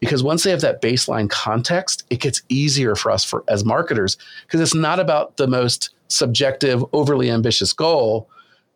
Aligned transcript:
because 0.00 0.22
once 0.22 0.42
they 0.42 0.50
have 0.50 0.60
that 0.60 0.82
baseline 0.82 1.28
context, 1.30 2.04
it 2.10 2.20
gets 2.20 2.42
easier 2.48 2.94
for 2.94 3.10
us 3.10 3.24
for 3.24 3.44
as 3.48 3.64
marketers 3.64 4.16
because 4.46 4.60
it's 4.60 4.74
not 4.74 5.00
about 5.00 5.36
the 5.36 5.46
most 5.46 5.90
subjective, 6.08 6.84
overly 6.92 7.30
ambitious 7.30 7.72
goal. 7.72 8.28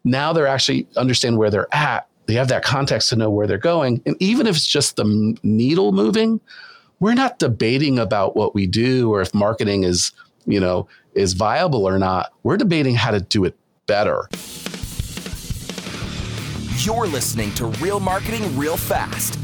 Now 0.04 0.32
they're 0.32 0.46
actually 0.46 0.86
understand 0.96 1.36
where 1.36 1.50
they're 1.50 1.72
at. 1.74 2.08
They 2.26 2.34
have 2.34 2.48
that 2.48 2.62
context 2.62 3.08
to 3.10 3.16
know 3.16 3.30
where 3.30 3.46
they're 3.46 3.58
going. 3.58 4.00
And 4.06 4.16
even 4.20 4.46
if 4.46 4.56
it's 4.56 4.66
just 4.66 4.96
the 4.96 5.36
needle 5.42 5.92
moving, 5.92 6.40
we're 7.00 7.14
not 7.14 7.38
debating 7.38 7.98
about 7.98 8.36
what 8.36 8.54
we 8.54 8.66
do 8.66 9.12
or 9.12 9.20
if 9.20 9.34
marketing 9.34 9.84
is, 9.84 10.12
you 10.46 10.60
know, 10.60 10.86
is 11.14 11.32
viable 11.32 11.88
or 11.88 11.98
not. 11.98 12.32
We're 12.42 12.56
debating 12.56 12.94
how 12.94 13.10
to 13.10 13.20
do 13.20 13.44
it 13.44 13.56
better. 13.86 14.28
You're 16.82 17.06
listening 17.06 17.52
to 17.54 17.66
Real 17.66 18.00
Marketing 18.00 18.56
Real 18.56 18.76
Fast, 18.76 19.38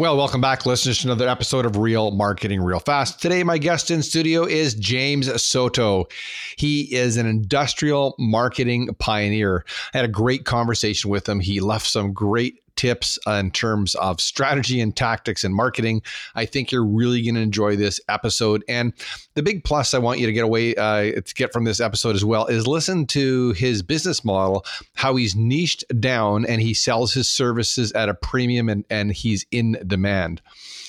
Well, 0.00 0.16
welcome 0.16 0.40
back, 0.40 0.64
listeners, 0.64 1.00
to 1.00 1.08
another 1.08 1.28
episode 1.28 1.66
of 1.66 1.76
Real 1.76 2.10
Marketing 2.10 2.62
Real 2.62 2.78
Fast. 2.78 3.20
Today, 3.20 3.42
my 3.44 3.58
guest 3.58 3.90
in 3.90 4.02
studio 4.02 4.44
is 4.46 4.72
James 4.74 5.42
Soto. 5.42 6.06
He 6.56 6.84
is 6.94 7.18
an 7.18 7.26
industrial 7.26 8.14
marketing 8.18 8.88
pioneer. 8.98 9.62
I 9.92 9.98
had 9.98 10.06
a 10.06 10.08
great 10.08 10.46
conversation 10.46 11.10
with 11.10 11.28
him. 11.28 11.38
He 11.38 11.60
left 11.60 11.86
some 11.86 12.14
great 12.14 12.62
tips 12.80 13.18
in 13.26 13.50
terms 13.50 13.94
of 13.96 14.22
strategy 14.22 14.80
and 14.80 14.96
tactics 14.96 15.44
and 15.44 15.54
marketing. 15.54 16.00
I 16.34 16.46
think 16.46 16.72
you're 16.72 16.82
really 16.82 17.20
going 17.20 17.34
to 17.34 17.42
enjoy 17.42 17.76
this 17.76 18.00
episode. 18.08 18.64
And 18.70 18.94
the 19.34 19.42
big 19.42 19.64
plus 19.64 19.92
I 19.92 19.98
want 19.98 20.18
you 20.18 20.24
to 20.24 20.32
get 20.32 20.44
away 20.44 20.74
uh, 20.74 21.20
to 21.20 21.34
get 21.34 21.52
from 21.52 21.64
this 21.64 21.78
episode 21.78 22.16
as 22.16 22.24
well 22.24 22.46
is 22.46 22.66
listen 22.66 23.06
to 23.08 23.52
his 23.52 23.82
business 23.82 24.24
model, 24.24 24.64
how 24.94 25.16
he's 25.16 25.36
niched 25.36 25.84
down 26.00 26.46
and 26.46 26.62
he 26.62 26.72
sells 26.72 27.12
his 27.12 27.30
services 27.30 27.92
at 27.92 28.08
a 28.08 28.14
premium 28.14 28.70
and, 28.70 28.86
and 28.88 29.12
he's 29.12 29.44
in 29.50 29.76
demand. 29.86 30.40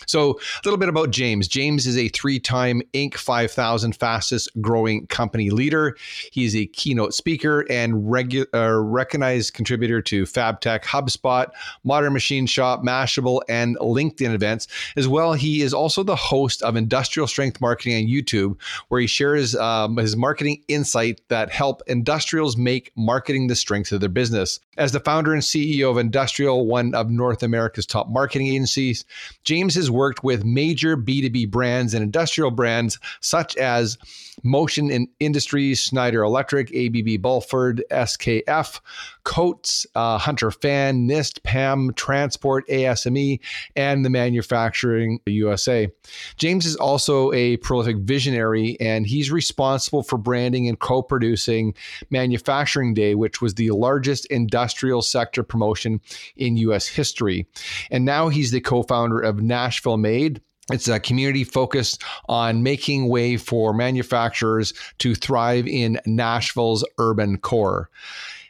So, 0.05 0.31
a 0.31 0.61
little 0.65 0.77
bit 0.77 0.89
about 0.89 1.11
James. 1.11 1.47
James 1.47 1.85
is 1.85 1.97
a 1.97 2.09
three 2.09 2.39
time 2.39 2.81
Inc. 2.93 3.15
5000 3.15 3.95
fastest 3.95 4.49
growing 4.61 5.07
company 5.07 5.49
leader. 5.49 5.95
He's 6.31 6.55
a 6.55 6.65
keynote 6.67 7.13
speaker 7.13 7.65
and 7.69 7.93
regu- 7.93 8.47
uh, 8.53 8.73
recognized 8.73 9.53
contributor 9.53 10.01
to 10.03 10.23
FabTech, 10.23 10.83
HubSpot, 10.83 11.49
Modern 11.83 12.13
Machine 12.13 12.45
Shop, 12.45 12.83
Mashable, 12.83 13.41
and 13.47 13.77
LinkedIn 13.77 14.33
events. 14.33 14.67
As 14.95 15.07
well, 15.07 15.33
he 15.33 15.61
is 15.61 15.73
also 15.73 16.03
the 16.03 16.15
host 16.15 16.61
of 16.63 16.75
Industrial 16.75 17.27
Strength 17.27 17.61
Marketing 17.61 17.95
on 17.95 18.09
YouTube, 18.09 18.59
where 18.87 19.01
he 19.01 19.07
shares 19.07 19.55
um, 19.55 19.97
his 19.97 20.15
marketing 20.15 20.63
insight 20.67 21.21
that 21.27 21.51
help 21.51 21.81
industrials 21.87 22.57
make 22.57 22.91
marketing 22.95 23.47
the 23.47 23.55
strength 23.55 23.91
of 23.91 23.99
their 23.99 24.09
business. 24.09 24.59
As 24.77 24.91
the 24.91 24.99
founder 24.99 25.33
and 25.33 25.41
CEO 25.41 25.91
of 25.91 25.97
Industrial, 25.97 26.65
one 26.65 26.95
of 26.95 27.09
North 27.09 27.43
America's 27.43 27.85
top 27.85 28.09
marketing 28.09 28.47
agencies, 28.47 29.05
James 29.43 29.75
has 29.75 29.90
worked 29.91 30.23
with 30.23 30.43
major 30.43 30.97
B2B 30.97 31.49
brands 31.51 31.93
and 31.93 32.03
industrial 32.03 32.51
brands 32.51 32.99
such 33.19 33.55
as 33.57 33.97
Motion 34.43 34.89
in 34.89 35.07
Industries, 35.19 35.81
Schneider 35.81 36.23
Electric, 36.23 36.69
ABB 36.69 37.21
Baldor, 37.21 37.79
SKF, 37.91 38.79
Coates, 39.23 39.85
uh, 39.95 40.17
Hunter 40.17 40.51
Fan, 40.51 41.07
NIST, 41.07 41.43
PAM, 41.43 41.93
Transport, 41.95 42.67
ASME, 42.67 43.39
and 43.75 44.05
the 44.05 44.09
Manufacturing 44.09 45.19
USA. 45.25 45.91
James 46.37 46.65
is 46.65 46.75
also 46.75 47.31
a 47.33 47.57
prolific 47.57 47.97
visionary, 47.97 48.77
and 48.79 49.05
he's 49.05 49.31
responsible 49.31 50.03
for 50.03 50.17
branding 50.17 50.67
and 50.67 50.79
co 50.79 51.01
producing 51.01 51.73
Manufacturing 52.09 52.93
Day, 52.93 53.15
which 53.15 53.41
was 53.41 53.55
the 53.55 53.71
largest 53.71 54.25
industrial 54.27 55.01
sector 55.01 55.43
promotion 55.43 56.01
in 56.35 56.57
U.S. 56.57 56.87
history. 56.87 57.47
And 57.89 58.05
now 58.05 58.29
he's 58.29 58.51
the 58.51 58.61
co 58.61 58.83
founder 58.83 59.19
of 59.19 59.41
Nashville 59.41 59.97
Made 59.97 60.41
it's 60.69 60.87
a 60.87 60.99
community 60.99 61.43
focused 61.43 62.03
on 62.29 62.63
making 62.63 63.09
way 63.09 63.37
for 63.37 63.73
manufacturers 63.73 64.73
to 64.99 65.15
thrive 65.15 65.67
in 65.67 65.99
Nashville's 66.05 66.85
urban 66.97 67.37
core. 67.37 67.89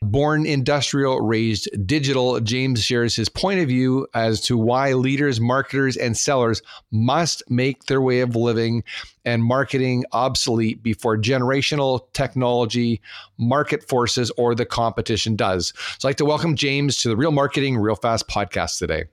Born 0.04 0.48
industrial, 0.48 1.22
raised 1.22 1.70
digital, 1.86 2.40
James 2.40 2.84
shares 2.84 3.16
his 3.16 3.30
point 3.30 3.60
of 3.60 3.68
view 3.68 4.08
as 4.16 4.42
to 4.42 4.58
why 4.58 4.94
leaders, 4.94 5.40
marketers, 5.40 5.96
and 5.96 6.18
sellers 6.18 6.64
must 6.92 7.44
make 7.52 7.86
their 7.86 8.02
way 8.02 8.22
of 8.22 8.36
living 8.36 8.84
and 9.26 9.44
marketing 9.44 10.04
obsolete 10.12 10.82
before 10.82 11.18
generational 11.18 12.12
technology, 12.14 13.00
market 13.38 13.88
forces, 13.88 14.32
or 14.38 14.56
the 14.56 14.66
competition 14.66 15.36
does. 15.36 15.72
So 16.00 16.08
I'd 16.08 16.10
like 16.10 16.18
to 16.18 16.26
welcome 16.26 16.56
James 16.56 17.00
to 17.04 17.10
the 17.10 17.16
Real 17.16 17.32
Marketing 17.32 17.78
Real 17.78 17.96
Fast 17.96 18.28
podcast 18.28 18.80
today. 18.80 19.06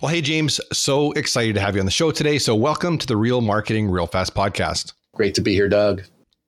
Well, 0.00 0.12
hey, 0.12 0.20
James, 0.20 0.60
so 0.72 1.10
excited 1.12 1.56
to 1.56 1.60
have 1.60 1.74
you 1.74 1.80
on 1.80 1.84
the 1.84 1.90
show 1.90 2.12
today. 2.12 2.38
So, 2.38 2.54
welcome 2.54 2.98
to 2.98 3.06
the 3.06 3.16
Real 3.16 3.40
Marketing 3.40 3.90
Real 3.90 4.06
Fast 4.06 4.32
podcast. 4.32 4.92
Great 5.14 5.34
to 5.34 5.40
be 5.40 5.54
here, 5.54 5.68
Doug. 5.68 6.02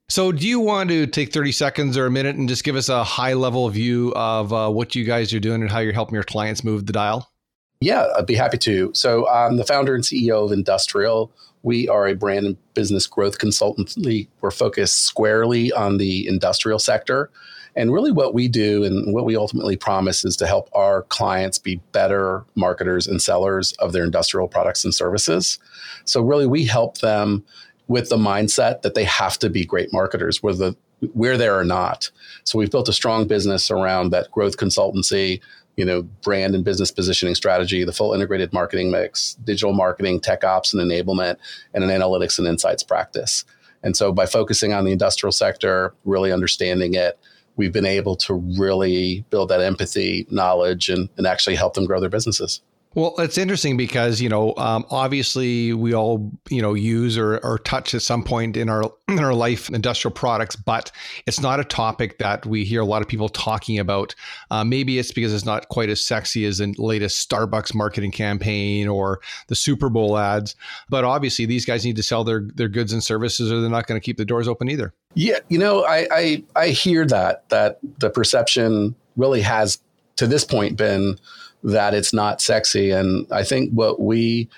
So, 0.09 0.31
do 0.31 0.47
you 0.47 0.61
want 0.61 0.89
to 0.91 1.09
take 1.09 1.33
30 1.33 1.51
seconds 1.51 1.97
or 1.97 2.07
a 2.07 2.11
minute 2.13 2.37
and 2.37 2.49
just 2.49 2.63
give 2.63 2.77
us 2.77 2.89
a 2.89 3.03
high 3.03 3.33
level 3.33 3.69
view 3.69 4.13
of 4.15 4.53
uh, 4.53 4.71
what 4.71 4.95
you 4.95 5.05
guys 5.05 5.35
are 5.35 5.41
doing 5.41 5.63
and 5.63 5.71
how 5.71 5.81
you're 5.81 5.93
helping 5.93 6.15
your 6.15 6.23
clients 6.23 6.63
move 6.63 6.87
the 6.87 6.93
dial? 6.93 7.33
Yeah, 7.81 8.07
I'd 8.17 8.27
be 8.27 8.37
happy 8.37 8.59
to. 8.59 8.93
So, 8.95 9.29
I'm 9.29 9.57
the 9.57 9.65
founder 9.65 9.97
and 9.97 10.05
CEO 10.05 10.45
of 10.45 10.53
Industrial. 10.53 11.33
We 11.63 11.89
are 11.89 12.07
a 12.07 12.15
brand 12.15 12.47
and 12.47 12.57
business 12.75 13.09
growth 13.09 13.39
consultancy. 13.39 14.29
We're 14.41 14.53
focused 14.53 15.03
squarely 15.03 15.73
on 15.73 15.97
the 15.97 16.29
industrial 16.29 16.79
sector. 16.79 17.31
And 17.77 17.93
really, 17.93 18.13
what 18.13 18.35
we 18.35 18.49
do 18.49 18.85
and 18.85 19.15
what 19.15 19.25
we 19.25 19.37
ultimately 19.37 19.77
promise 19.77 20.25
is 20.25 20.37
to 20.39 20.47
help 20.47 20.69
our 20.73 21.03
clients 21.05 21.59
be 21.59 21.77
better 21.93 22.45
marketers 22.55 23.07
and 23.07 23.23
sellers 23.23 23.73
of 23.75 23.93
their 23.93 24.05
industrial 24.05 24.49
products 24.49 24.85
and 24.85 24.95
services. 24.95 25.59
So, 26.05 26.21
really, 26.21 26.47
we 26.47 26.65
help 26.65 26.99
them 26.99 27.45
with 27.89 28.09
the 28.09 28.17
mindset 28.17 28.83
that 28.83 28.95
they 28.95 29.05
have 29.05 29.39
to 29.39 29.51
be 29.51 29.65
great 29.65 29.93
marketers, 29.93 30.43
whether 30.43 30.75
we're 31.15 31.37
there 31.37 31.59
or 31.59 31.65
not. 31.65 32.11
So, 32.45 32.59
we've 32.59 32.71
built 32.71 32.89
a 32.89 32.93
strong 32.93 33.27
business 33.27 33.71
around 33.71 34.11
that 34.11 34.31
growth 34.31 34.57
consultancy, 34.57 35.41
you 35.77 35.85
know, 35.85 36.03
brand 36.03 36.55
and 36.55 36.65
business 36.65 36.91
positioning 36.91 37.35
strategy, 37.35 37.85
the 37.85 37.93
full 37.93 38.13
integrated 38.13 38.53
marketing 38.53 38.91
mix, 38.91 39.35
digital 39.45 39.73
marketing, 39.73 40.21
tech 40.21 40.45
ops 40.45 40.75
and 40.75 40.83
enablement, 40.83 41.37
and 41.73 41.85
an 41.85 41.91
analytics 41.91 42.39
and 42.39 42.49
insights 42.49 42.83
practice. 42.83 43.45
And 43.83 43.97
so 43.97 44.13
by 44.13 44.27
focusing 44.27 44.73
on 44.73 44.85
the 44.85 44.93
industrial 44.93 45.33
sector, 45.33 45.95
really 46.05 46.33
understanding 46.33 46.95
it, 46.95 47.19
we've 47.61 47.75
been 47.75 47.85
able 47.85 48.17
to 48.17 48.33
really 48.33 49.23
build 49.29 49.51
that 49.51 49.61
empathy, 49.61 50.27
knowledge, 50.31 50.89
and, 50.89 51.11
and 51.19 51.27
actually 51.27 51.55
help 51.57 51.75
them 51.75 51.85
grow 51.85 52.01
their 52.01 52.09
businesses. 52.09 52.63
Well, 52.95 53.15
it's 53.19 53.39
interesting 53.39 53.77
because 53.77 54.21
you 54.21 54.29
know, 54.29 54.53
um, 54.57 54.85
obviously, 54.91 55.73
we 55.73 55.95
all 55.95 56.33
you 56.49 56.61
know 56.61 56.75
use 56.75 57.17
or, 57.17 57.39
or 57.39 57.59
touch 57.59 57.95
at 57.95 58.03
some 58.03 58.25
point 58.25 58.57
in 58.57 58.69
our 58.69 58.83
in 59.09 59.21
our 59.21 59.33
life 59.33 59.71
industrial 59.71 60.13
products, 60.13 60.57
but 60.57 60.91
it's 61.25 61.41
not 61.41 61.61
a 61.61 61.65
topic 61.65 62.19
that 62.19 62.45
we 62.47 62.65
hear 62.65 62.81
a 62.81 62.85
lot 62.85 63.01
of 63.01 63.07
people 63.07 63.29
talking 63.29 63.79
about. 63.79 64.17
Uh, 64.51 64.65
maybe 64.65 64.99
it's 64.99 65.13
because 65.13 65.33
it's 65.33 65.45
not 65.45 65.69
quite 65.69 65.89
as 65.89 66.05
sexy 66.05 66.45
as 66.45 66.59
the 66.59 66.75
latest 66.79 67.29
Starbucks 67.29 67.77
marketing 67.77 68.11
campaign 68.11 68.89
or 68.89 69.21
the 69.47 69.55
Super 69.55 69.89
Bowl 69.89 70.19
ads. 70.19 70.57
But 70.89 71.05
obviously, 71.05 71.47
these 71.47 71.65
guys 71.65 71.85
need 71.85 71.97
to 71.97 72.03
sell 72.03 72.25
their 72.25 72.49
their 72.57 72.69
goods 72.69 72.93
and 72.93 73.05
services, 73.05 73.53
or 73.53 73.61
they're 73.61 73.71
not 73.71 73.87
going 73.87 74.01
to 74.01 74.05
keep 74.05 74.17
the 74.17 74.25
doors 74.25 74.49
open 74.49 74.69
either. 74.69 74.93
Yeah, 75.15 75.39
you 75.49 75.59
know, 75.59 75.85
I, 75.85 76.09
I 76.11 76.45
I 76.57 76.69
hear 76.71 77.07
that 77.07 77.49
that 77.51 77.79
the 77.99 78.11
perception 78.11 78.97
really 79.17 79.43
has 79.43 79.79
to 80.17 80.27
this 80.27 80.45
point 80.45 80.77
been 80.77 81.17
that 81.63 81.95
it's 81.95 82.13
not 82.13 82.41
sexy. 82.41 82.91
And 82.91 83.27
I 83.31 83.43
think 83.43 83.71
what 83.73 84.01
we, 84.01 84.49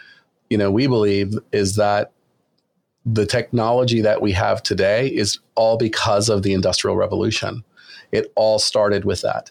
you 0.50 0.58
know, 0.58 0.70
we 0.70 0.86
believe 0.86 1.34
is 1.52 1.76
that 1.76 2.12
the 3.04 3.26
technology 3.26 4.00
that 4.00 4.22
we 4.22 4.32
have 4.32 4.62
today 4.62 5.08
is 5.08 5.38
all 5.54 5.76
because 5.76 6.28
of 6.28 6.42
the 6.42 6.52
industrial 6.52 6.96
revolution. 6.96 7.64
It 8.12 8.32
all 8.36 8.58
started 8.58 9.04
with 9.04 9.22
that. 9.22 9.50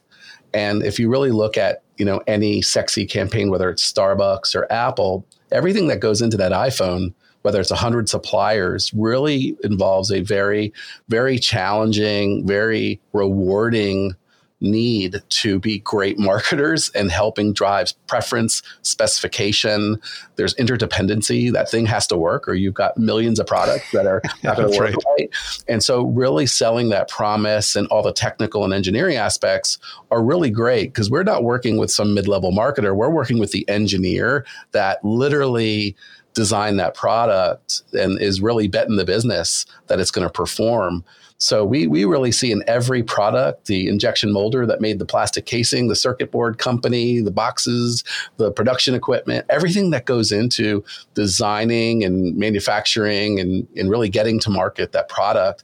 And 0.53 0.83
if 0.83 0.99
you 0.99 1.09
really 1.09 1.31
look 1.31 1.57
at, 1.57 1.81
you 1.97 2.05
know, 2.05 2.21
any 2.27 2.61
sexy 2.61 3.05
campaign, 3.05 3.49
whether 3.49 3.69
it's 3.69 3.91
Starbucks 3.91 4.55
or 4.55 4.71
Apple, 4.71 5.25
everything 5.51 5.87
that 5.87 5.99
goes 5.99 6.21
into 6.21 6.37
that 6.37 6.51
iPhone, 6.51 7.13
whether 7.41 7.59
it's 7.59 7.71
100 7.71 8.07
suppliers, 8.07 8.93
really 8.93 9.57
involves 9.63 10.11
a 10.11 10.21
very, 10.21 10.71
very 11.09 11.39
challenging, 11.39 12.45
very 12.45 12.99
rewarding 13.13 14.15
need 14.61 15.21
to 15.29 15.59
be 15.59 15.79
great 15.79 16.17
marketers 16.31 16.89
and 16.89 17.11
helping 17.11 17.53
drive 17.53 17.93
preference, 18.07 18.61
specification. 18.83 19.99
There's 20.35 20.53
interdependency. 20.55 21.51
That 21.51 21.69
thing 21.69 21.85
has 21.87 22.07
to 22.07 22.17
work, 22.17 22.47
or 22.47 22.53
you've 22.53 22.73
got 22.73 22.97
millions 22.97 23.39
of 23.39 23.47
products 23.47 23.91
that 23.91 24.05
are 24.05 24.21
not 24.43 24.57
going 24.57 24.71
to 24.71 24.77
work 24.77 24.93
right. 24.93 25.05
right. 25.17 25.29
And 25.67 25.83
so, 25.83 26.05
really 26.05 26.45
selling 26.45 26.89
that 26.89 27.09
promise 27.09 27.75
and 27.75 27.87
all 27.87 28.03
the 28.03 28.13
technical 28.13 28.63
and 28.63 28.73
engineering 28.73 29.17
aspects 29.17 29.77
are 30.11 30.23
really 30.23 30.49
great 30.49 30.93
because 30.93 31.09
we're 31.09 31.23
not 31.23 31.43
working 31.43 31.77
with 31.77 31.91
some 31.91 32.13
mid 32.13 32.27
level 32.27 32.51
marketer. 32.51 32.95
We're 32.95 33.09
working 33.09 33.39
with 33.39 33.51
the 33.51 33.67
engineer 33.67 34.45
that 34.71 35.03
literally 35.03 35.95
designed 36.33 36.79
that 36.79 36.95
product 36.95 37.81
and 37.93 38.21
is 38.21 38.41
really 38.41 38.67
betting 38.67 38.95
the 38.95 39.05
business 39.05 39.65
that 39.87 39.99
it's 39.99 40.11
going 40.11 40.25
to 40.25 40.31
perform. 40.31 41.03
So 41.37 41.65
we 41.65 41.87
we 41.87 42.05
really 42.05 42.31
see 42.31 42.51
in 42.51 42.63
every 42.67 43.01
product 43.01 43.65
the 43.65 43.87
injection 43.87 44.31
molder 44.31 44.67
that 44.67 44.79
made 44.79 44.99
the 44.99 45.05
plastic 45.05 45.47
casing, 45.47 45.87
the 45.87 45.95
circuit 45.95 46.31
board 46.31 46.59
company, 46.59 47.19
the 47.19 47.31
boxes, 47.31 48.03
the 48.37 48.51
production 48.51 48.93
equipment, 48.93 49.45
everything 49.49 49.89
that 49.89 50.05
goes 50.05 50.31
into 50.31 50.83
designing 51.15 52.03
and 52.03 52.37
manufacturing 52.37 53.39
and, 53.39 53.67
and 53.75 53.89
really 53.89 54.07
getting 54.07 54.39
to 54.41 54.51
market 54.51 54.91
that 54.91 55.09
product. 55.09 55.63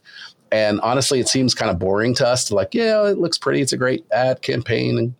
And 0.50 0.80
honestly, 0.80 1.20
it 1.20 1.28
seems 1.28 1.54
kind 1.54 1.70
of 1.70 1.78
boring 1.78 2.14
to 2.16 2.26
us 2.26 2.44
to 2.46 2.56
like, 2.56 2.74
yeah, 2.74 3.06
it 3.06 3.18
looks 3.18 3.38
pretty, 3.38 3.60
it's 3.60 3.72
a 3.72 3.76
great 3.76 4.04
ad 4.10 4.42
campaign 4.42 4.98
and 4.98 5.14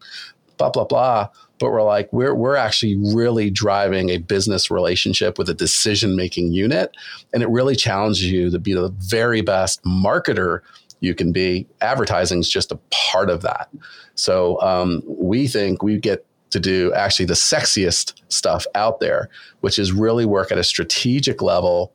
blah 0.56 0.70
blah 0.70 0.84
blah 0.84 1.28
but 1.58 1.70
we're 1.70 1.82
like 1.82 2.12
we're 2.12 2.34
we're 2.34 2.56
actually 2.56 2.96
really 3.14 3.50
driving 3.50 4.10
a 4.10 4.18
business 4.18 4.70
relationship 4.70 5.38
with 5.38 5.48
a 5.48 5.54
decision 5.54 6.16
making 6.16 6.52
unit. 6.52 6.96
And 7.32 7.42
it 7.42 7.48
really 7.48 7.76
challenges 7.76 8.24
you 8.24 8.50
to 8.50 8.58
be 8.58 8.74
the 8.74 8.94
very 8.98 9.40
best 9.40 9.82
marketer 9.84 10.60
you 11.00 11.14
can 11.14 11.32
be. 11.32 11.66
Advertising 11.80 12.40
is 12.40 12.48
just 12.48 12.72
a 12.72 12.78
part 12.90 13.30
of 13.30 13.42
that. 13.42 13.68
So 14.14 14.60
um, 14.60 15.02
we 15.06 15.46
think 15.46 15.82
we 15.82 15.98
get 15.98 16.24
to 16.50 16.58
do 16.58 16.92
actually 16.94 17.26
the 17.26 17.34
sexiest 17.34 18.14
stuff 18.30 18.66
out 18.74 19.00
there 19.00 19.28
which 19.60 19.78
is 19.78 19.92
really 19.92 20.26
work 20.26 20.52
at 20.52 20.58
a 20.58 20.64
strategic 20.64 21.42
level. 21.42 21.92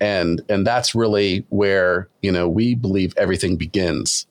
And 0.00 0.42
and 0.48 0.66
that's 0.66 0.94
really 0.94 1.44
where 1.48 2.08
you 2.22 2.30
know 2.32 2.48
we 2.48 2.74
believe 2.74 3.14
everything 3.16 3.56
begins 3.56 4.26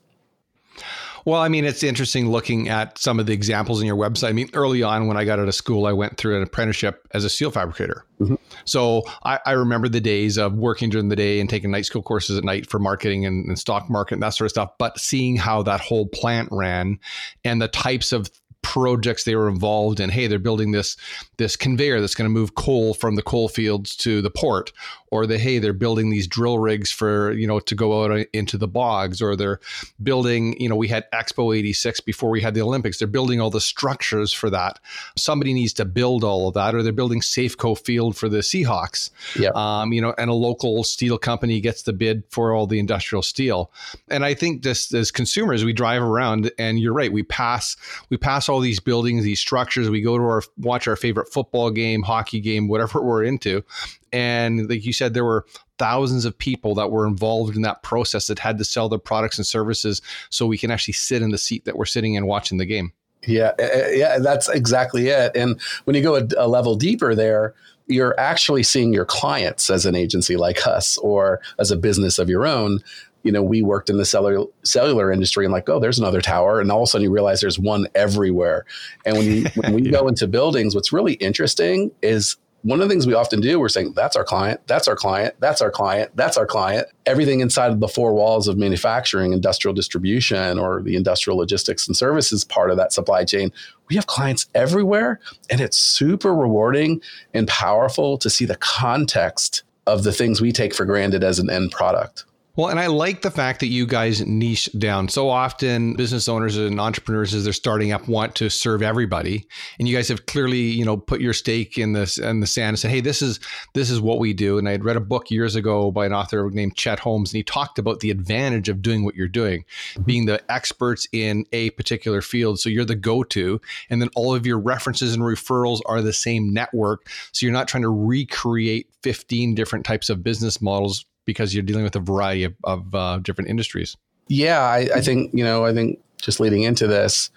well, 1.25 1.41
I 1.41 1.47
mean, 1.49 1.65
it's 1.65 1.81
interesting 1.81 2.29
looking 2.29 2.69
at 2.69 2.99
some 2.99 3.19
of 3.19 3.25
the 3.25 3.33
examples 3.33 3.81
in 3.81 3.87
your 3.87 3.97
website. 3.97 4.29
I 4.29 4.33
mean, 4.33 4.49
early 4.53 4.83
on 4.83 5.07
when 5.07 5.17
I 5.17 5.25
got 5.25 5.39
out 5.39 5.47
of 5.47 5.55
school, 5.55 5.87
I 5.87 5.91
went 5.91 6.17
through 6.17 6.37
an 6.37 6.43
apprenticeship 6.43 7.07
as 7.11 7.25
a 7.25 7.29
steel 7.29 7.49
fabricator. 7.49 8.05
Mm-hmm. 8.19 8.35
So 8.63 9.01
I, 9.23 9.39
I, 9.45 9.51
remember 9.53 9.89
the 9.89 9.99
days 9.99 10.37
of 10.37 10.53
working 10.53 10.89
during 10.89 11.09
the 11.09 11.15
day 11.15 11.41
and 11.41 11.49
taking 11.49 11.71
night 11.71 11.85
school 11.85 12.01
courses 12.01 12.37
at 12.37 12.43
night 12.43 12.69
for 12.69 12.79
marketing 12.79 13.25
and, 13.25 13.45
and 13.45 13.59
stock 13.59 13.89
market 13.89 14.13
and 14.13 14.23
that 14.23 14.29
sort 14.29 14.45
of 14.45 14.51
stuff. 14.51 14.71
But 14.77 14.99
seeing 14.99 15.35
how 15.35 15.63
that 15.63 15.81
whole 15.81 16.07
plant 16.07 16.49
ran 16.51 16.99
and 17.43 17.61
the 17.61 17.67
types 17.67 18.13
of 18.13 18.29
projects 18.65 19.25
they 19.25 19.35
were 19.35 19.47
involved 19.47 19.99
in. 19.99 20.09
Hey, 20.09 20.25
they're 20.25 20.39
building 20.39 20.71
this 20.71 20.97
this 21.37 21.55
conveyor 21.55 22.01
that's 22.01 22.15
going 22.15 22.25
to 22.25 22.33
move 22.33 22.55
coal 22.55 22.95
from 22.95 23.15
the 23.15 23.21
coal 23.21 23.47
fields 23.47 23.95
to 23.97 24.23
the 24.23 24.31
port, 24.31 24.73
or 25.11 25.27
the 25.27 25.37
hey, 25.37 25.59
they're 25.59 25.71
building 25.71 26.09
these 26.09 26.25
drill 26.25 26.57
rigs 26.57 26.91
for 26.91 27.31
you 27.33 27.45
know 27.45 27.59
to 27.59 27.75
go 27.75 28.03
out 28.03 28.25
into 28.33 28.57
the 28.57 28.67
bogs, 28.67 29.21
or 29.21 29.35
they're 29.35 29.59
building. 30.01 30.59
You 30.59 30.67
know, 30.67 30.75
we 30.75 30.87
had 30.87 31.05
Expo 31.11 31.55
'86 31.55 31.99
before 31.99 32.31
we 32.31 32.41
had 32.41 32.55
the 32.55 32.61
Olympics. 32.63 32.97
They're 32.97 33.07
building 33.07 33.39
all 33.39 33.51
the 33.51 33.61
structures 33.61 34.33
for 34.33 34.49
that. 34.49 34.79
Somebody 35.15 35.53
needs 35.53 35.73
to 35.73 35.85
build 35.85 36.23
all 36.23 36.47
of 36.47 36.55
that, 36.55 36.73
or 36.73 36.81
they're 36.81 36.91
building 36.91 37.21
Safeco 37.21 37.77
Field 37.77 38.17
for 38.17 38.27
the 38.27 38.39
Seahawks. 38.39 39.11
Yeah. 39.39 39.51
Um, 39.53 39.93
you 39.93 40.01
know, 40.01 40.15
and 40.17 40.31
a 40.31 40.33
local 40.33 40.83
steel 40.83 41.19
company 41.19 41.61
gets 41.61 41.83
the 41.83 41.93
bid 41.93 42.23
for 42.31 42.51
all 42.51 42.65
the 42.65 42.79
industrial 42.79 43.21
steel. 43.21 43.71
And 44.09 44.25
I 44.25 44.33
think 44.33 44.63
this 44.63 44.91
as 44.91 45.11
consumers, 45.11 45.63
we 45.63 45.71
drive 45.71 46.01
around, 46.01 46.51
and 46.57 46.79
you're 46.79 46.93
right, 46.93 47.13
we 47.13 47.21
pass 47.21 47.77
we 48.09 48.17
pass 48.17 48.49
all 48.49 48.54
these 48.59 48.79
buildings, 48.79 49.23
these 49.23 49.39
structures. 49.39 49.89
We 49.89 50.01
go 50.01 50.17
to 50.17 50.23
our 50.23 50.41
watch 50.57 50.87
our 50.87 50.95
favorite 50.95 51.31
football 51.31 51.71
game, 51.71 52.03
hockey 52.03 52.39
game, 52.39 52.67
whatever 52.67 53.01
we're 53.03 53.23
into. 53.23 53.63
And 54.11 54.69
like 54.69 54.85
you 54.85 54.93
said, 54.93 55.13
there 55.13 55.25
were 55.25 55.45
thousands 55.77 56.25
of 56.25 56.37
people 56.37 56.75
that 56.75 56.91
were 56.91 57.05
involved 57.05 57.55
in 57.55 57.61
that 57.63 57.83
process 57.83 58.27
that 58.27 58.39
had 58.39 58.57
to 58.57 58.65
sell 58.65 58.87
their 58.87 58.99
products 58.99 59.37
and 59.37 59.45
services 59.45 60.01
so 60.29 60.45
we 60.45 60.57
can 60.57 60.71
actually 60.71 60.93
sit 60.93 61.21
in 61.21 61.31
the 61.31 61.37
seat 61.37 61.65
that 61.65 61.77
we're 61.77 61.85
sitting 61.85 62.13
in 62.13 62.25
watching 62.25 62.57
the 62.57 62.65
game. 62.65 62.93
Yeah, 63.27 63.51
eh, 63.59 63.69
eh, 63.71 63.89
yeah, 63.95 64.19
that's 64.19 64.47
exactly 64.49 65.07
it. 65.07 65.35
And 65.35 65.59
when 65.85 65.95
you 65.95 66.01
go 66.01 66.15
a, 66.15 66.27
a 66.37 66.47
level 66.47 66.75
deeper 66.75 67.15
there, 67.15 67.55
you're 67.87 68.19
actually 68.19 68.63
seeing 68.63 68.93
your 68.93 69.05
clients 69.05 69.69
as 69.69 69.85
an 69.85 69.95
agency 69.95 70.35
like 70.37 70.65
us 70.65 70.97
or 70.99 71.39
as 71.59 71.71
a 71.71 71.77
business 71.77 72.17
of 72.17 72.29
your 72.29 72.45
own 72.45 72.79
you 73.25 73.31
know, 73.31 73.41
we 73.41 73.63
worked 73.63 73.89
in 73.89 73.97
the 73.97 74.05
cellular 74.05 74.45
cellular 74.63 75.11
industry 75.11 75.45
and 75.45 75.51
like, 75.51 75.67
oh, 75.67 75.79
there's 75.79 75.99
another 75.99 76.21
tower, 76.21 76.61
and 76.61 76.71
all 76.71 76.83
of 76.83 76.83
a 76.83 76.87
sudden 76.87 77.03
you 77.03 77.11
realize 77.11 77.41
there's 77.41 77.59
one 77.59 77.87
everywhere. 77.95 78.65
And 79.05 79.17
when 79.17 79.25
you 79.25 79.45
when 79.55 79.73
we 79.73 79.81
yeah. 79.81 79.91
go 79.91 80.07
into 80.07 80.27
buildings, 80.27 80.75
what's 80.75 80.93
really 80.93 81.13
interesting 81.13 81.91
is 82.01 82.37
one 82.61 82.81
of 82.81 82.87
the 82.87 82.91
things 82.91 83.05
we 83.05 83.13
often 83.13 83.41
do, 83.41 83.59
we're 83.59 83.69
saying, 83.69 83.93
that's 83.95 84.15
our 84.15 84.23
client, 84.23 84.59
that's 84.65 84.87
our 84.87 84.95
client, 84.95 85.35
that's 85.39 85.61
our 85.61 85.69
client, 85.69 86.09
that's 86.15 86.35
our 86.35 86.47
client. 86.47 86.87
Everything 87.05 87.39
inside 87.39 87.71
of 87.71 87.79
the 87.79 87.87
four 87.87 88.13
walls 88.13 88.47
of 88.47 88.57
manufacturing, 88.57 89.33
industrial 89.33 89.73
distribution, 89.73 90.57
or 90.57 90.81
the 90.81 90.95
industrial 90.95 91.37
logistics 91.37 91.87
and 91.87 91.95
services 91.95 92.43
part 92.43 92.71
of 92.71 92.77
that 92.77 92.91
supply 92.91 93.23
chain, 93.23 93.51
we 93.87 93.95
have 93.95 94.07
clients 94.07 94.47
everywhere. 94.55 95.19
And 95.51 95.61
it's 95.61 95.77
super 95.77 96.33
rewarding 96.33 97.01
and 97.35 97.47
powerful 97.47 98.17
to 98.17 98.31
see 98.31 98.45
the 98.45 98.55
context 98.55 99.63
of 99.85 100.03
the 100.03 100.11
things 100.11 100.41
we 100.41 100.51
take 100.51 100.73
for 100.73 100.85
granted 100.85 101.23
as 101.23 101.37
an 101.37 101.51
end 101.51 101.71
product. 101.71 102.25
Well, 102.57 102.69
and 102.69 102.79
I 102.79 102.87
like 102.87 103.21
the 103.21 103.31
fact 103.31 103.59
that 103.59 103.67
you 103.67 103.85
guys 103.85 104.25
niche 104.25 104.69
down. 104.77 105.09
So 105.09 105.29
often 105.29 105.93
business 105.95 106.29
owners 106.29 106.55
and 106.55 106.79
entrepreneurs 106.79 107.33
as 107.33 107.43
they're 107.43 107.51
starting 107.51 107.91
up 107.91 108.07
want 108.07 108.35
to 108.35 108.49
serve 108.49 108.81
everybody. 108.81 109.45
And 109.77 109.89
you 109.89 109.95
guys 109.95 110.07
have 110.07 110.25
clearly, 110.25 110.61
you 110.61 110.85
know, 110.85 110.95
put 110.95 111.19
your 111.19 111.33
stake 111.33 111.77
in 111.77 111.91
this 111.91 112.17
in 112.17 112.39
the 112.39 112.47
sand 112.47 112.69
and 112.69 112.79
said, 112.79 112.91
hey, 112.91 113.01
this 113.01 113.21
is 113.21 113.41
this 113.73 113.89
is 113.89 113.99
what 113.99 114.19
we 114.19 114.31
do. 114.31 114.57
And 114.57 114.69
I 114.69 114.71
had 114.71 114.85
read 114.85 114.95
a 114.95 115.01
book 115.01 115.29
years 115.29 115.55
ago 115.55 115.91
by 115.91 116.05
an 116.05 116.13
author 116.13 116.49
named 116.49 116.77
Chet 116.77 116.99
Holmes, 116.99 117.33
and 117.33 117.37
he 117.37 117.43
talked 117.43 117.77
about 117.77 117.99
the 117.99 118.09
advantage 118.09 118.69
of 118.69 118.81
doing 118.81 119.03
what 119.03 119.15
you're 119.15 119.27
doing, 119.27 119.65
being 120.05 120.25
the 120.25 120.41
experts 120.49 121.07
in 121.11 121.45
a 121.51 121.71
particular 121.71 122.21
field. 122.21 122.61
So 122.61 122.69
you're 122.69 122.85
the 122.85 122.95
go-to, 122.95 123.59
and 123.89 124.01
then 124.01 124.09
all 124.15 124.33
of 124.33 124.45
your 124.45 124.59
references 124.59 125.13
and 125.13 125.23
referrals 125.23 125.81
are 125.87 126.01
the 126.01 126.13
same 126.13 126.53
network. 126.53 127.09
So 127.33 127.45
you're 127.45 127.53
not 127.53 127.67
trying 127.67 127.83
to 127.83 127.89
recreate 127.89 128.87
15 129.03 129.55
different 129.55 129.85
types 129.85 130.09
of 130.09 130.23
business 130.23 130.61
models 130.61 131.05
because 131.25 131.53
you're 131.53 131.63
dealing 131.63 131.83
with 131.83 131.95
a 131.95 131.99
variety 131.99 132.43
of, 132.43 132.55
of 132.63 132.95
uh, 132.95 133.19
different 133.19 133.49
industries. 133.49 133.97
Yeah, 134.27 134.61
I, 134.61 134.87
I, 134.95 135.01
think 135.01 135.31
you 135.33 135.43
know. 135.43 135.65
I 135.65 135.73
think 135.73 135.99
just 136.21 136.39
leading 136.39 136.63
into 136.63 136.87
this, 136.87 137.29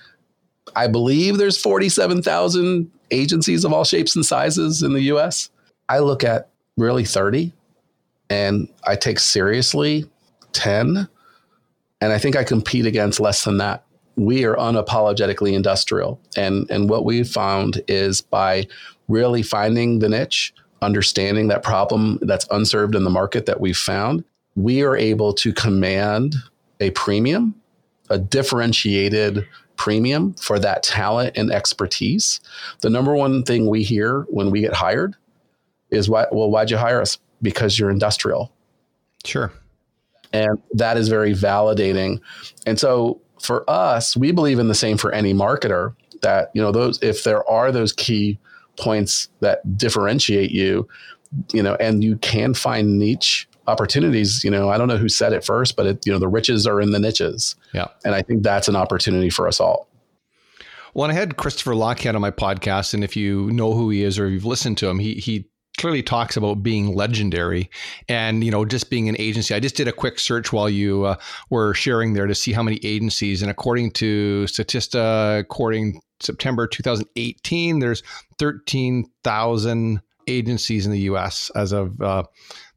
I 0.75 0.87
believe 0.87 1.37
there's 1.37 1.61
47,000 1.61 2.90
agencies 3.11 3.64
of 3.64 3.73
all 3.73 3.85
shapes 3.85 4.17
and 4.17 4.25
sizes 4.25 4.82
in 4.82 4.94
the 4.94 5.02
U.S. 5.02 5.50
I 5.88 5.99
look 5.99 6.25
at 6.25 6.49
really 6.76 7.05
30, 7.05 7.52
and 8.31 8.69
I 8.85 8.94
take 8.94 9.19
seriously 9.19 10.08
10, 10.52 11.09
and 12.00 12.12
I 12.12 12.18
think 12.18 12.37
I 12.37 12.45
compete 12.45 12.87
against 12.87 13.21
less 13.21 13.45
than 13.45 13.59
that. 13.59 13.85
We 14.16 14.45
are 14.45 14.57
unapologetically 14.57 15.52
industrial, 15.52 16.21
and 16.37 16.68
and 16.71 16.88
what 16.88 17.04
we've 17.04 17.28
found 17.28 17.83
is 17.87 18.21
by 18.21 18.66
really 19.09 19.42
finding 19.42 19.99
the 19.99 20.09
niche 20.09 20.54
understanding 20.82 21.49
that 21.49 21.62
problem 21.62 22.18
that's 22.23 22.47
unserved 22.50 22.94
in 22.94 23.04
the 23.04 23.11
market 23.11 23.47
that 23.47 23.61
we've 23.61 23.76
found, 23.76 24.25
we 24.56 24.82
are 24.82 24.97
able 24.97 25.32
to 25.35 25.52
command 25.52 26.35
a 26.80 26.90
premium, 26.90 27.54
a 28.11 28.18
differentiated 28.18 29.47
premium 29.76 30.35
for 30.35 30.58
that 30.58 30.82
talent 30.82 31.37
and 31.37 31.50
expertise. 31.50 32.40
The 32.80 32.90
number 32.90 33.14
one 33.14 33.44
thing 33.44 33.66
we 33.66 33.82
hear 33.82 34.23
when 34.28 34.50
we 34.50 34.61
get 34.61 34.75
hired 34.75 35.14
is 35.90 36.08
why 36.11 36.26
well 36.30 36.50
why'd 36.50 36.70
you 36.70 36.76
hire 36.76 37.00
us? 37.00 37.18
Because 37.40 37.78
you're 37.78 37.90
industrial. 37.90 38.52
Sure. 39.25 39.52
And 40.32 40.61
that 40.73 40.97
is 40.99 41.08
very 41.08 41.32
validating. 41.32 42.20
And 42.66 42.78
so 42.78 43.20
for 43.40 43.68
us 43.70 44.16
we 44.16 44.32
believe 44.32 44.58
in 44.58 44.68
the 44.68 44.75
same 44.75 44.99
for 44.99 45.12
any 45.12 45.32
marketer 45.32 45.94
that 46.23 46.50
you 46.52 46.61
know 46.61 46.73
those 46.73 47.00
if 47.02 47.23
there 47.23 47.49
are 47.49 47.70
those 47.70 47.92
key 47.92 48.38
points 48.78 49.28
that 49.40 49.76
differentiate 49.76 50.50
you, 50.50 50.88
you 51.52 51.62
know, 51.62 51.75
and 51.76 52.02
you 52.02 52.16
can 52.18 52.54
find 52.54 52.99
niche 52.99 53.49
opportunities. 53.66 54.42
You 54.42 54.50
know, 54.50 54.70
I 54.70 54.78
don't 54.78 54.88
know 54.88 54.97
who 54.97 55.08
said 55.08 55.32
it 55.32 55.44
first, 55.44 55.76
but 55.76 55.87
it, 55.87 56.06
you 56.06 56.12
know, 56.12 56.18
the 56.18 56.28
riches 56.28 56.66
are 56.66 56.80
in 56.80 56.92
the 56.92 56.99
niches. 56.99 57.54
Yeah. 57.75 57.88
And 58.04 58.14
I 58.14 58.23
think 58.23 58.42
that's 58.42 58.68
an 58.68 58.76
opportunity 58.76 59.30
for 59.30 59.47
us 59.47 59.61
all. 59.61 59.88
Well, 60.94 61.11
I 61.11 61.12
had 61.12 61.37
Christopher 61.37 61.75
Lochhead 61.75 62.14
on 62.14 62.20
my 62.20 62.30
podcast, 62.30 62.94
and 62.94 63.04
if 63.04 63.14
you 63.14 63.50
know 63.52 63.75
who 63.75 63.90
he 63.90 64.02
is 64.02 64.18
or 64.18 64.28
you've 64.28 64.47
listened 64.47 64.78
to 64.78 64.88
him, 64.88 64.99
he 64.99 65.14
he 65.14 65.47
clearly 65.78 66.02
talks 66.02 66.37
about 66.37 66.62
being 66.62 66.94
legendary 66.94 67.70
and 68.08 68.44
you 68.44 68.50
know 68.50 68.64
just 68.64 68.90
being 68.90 69.08
an 69.08 69.16
agency. 69.18 69.54
I 69.54 69.61
just 69.61 69.76
did 69.76 69.88
a 69.88 69.92
quick 69.92 70.18
search 70.18 70.52
while 70.52 70.68
you 70.68 71.04
uh, 71.04 71.16
were 71.50 71.73
sharing 71.75 72.12
there 72.12 72.26
to 72.26 72.35
see 72.35 72.52
how 72.52 72.62
many 72.62 72.78
agencies 72.85 73.42
and 73.42 73.50
according 73.50 73.92
to 73.92 74.44
statista 74.47 75.38
according 75.38 76.00
september 76.20 76.66
2018 76.66 77.78
there's 77.78 78.02
13000 78.38 80.00
agencies 80.26 80.87
in 80.87 80.92
the 80.92 81.00
us 81.00 81.50
as 81.54 81.73
of 81.73 82.00
uh, 82.00 82.23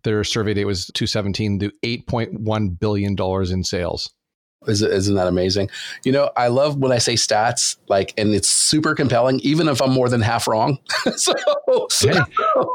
their 0.04 0.24
survey 0.24 0.54
date 0.54 0.66
was 0.66 0.86
217 0.94 1.58
do 1.58 1.72
8.1 1.84 2.80
billion 2.80 3.16
dollars 3.16 3.52
in 3.52 3.64
sales 3.64 4.12
Isn't 4.68 5.16
that 5.16 5.28
amazing? 5.28 5.70
You 6.04 6.12
know, 6.12 6.30
I 6.38 6.48
love 6.50 6.78
when 6.78 6.92
I 6.92 7.00
say 7.00 7.16
stats, 7.16 7.78
like, 7.88 8.14
and 8.18 8.34
it's 8.36 8.50
super 8.50 8.94
compelling, 8.94 9.40
even 9.40 9.68
if 9.68 9.82
I'm 9.82 9.92
more 9.92 10.08
than 10.08 10.22
half 10.22 10.48
wrong. 10.48 10.78
so, 11.16 11.34
hey, 12.02 12.20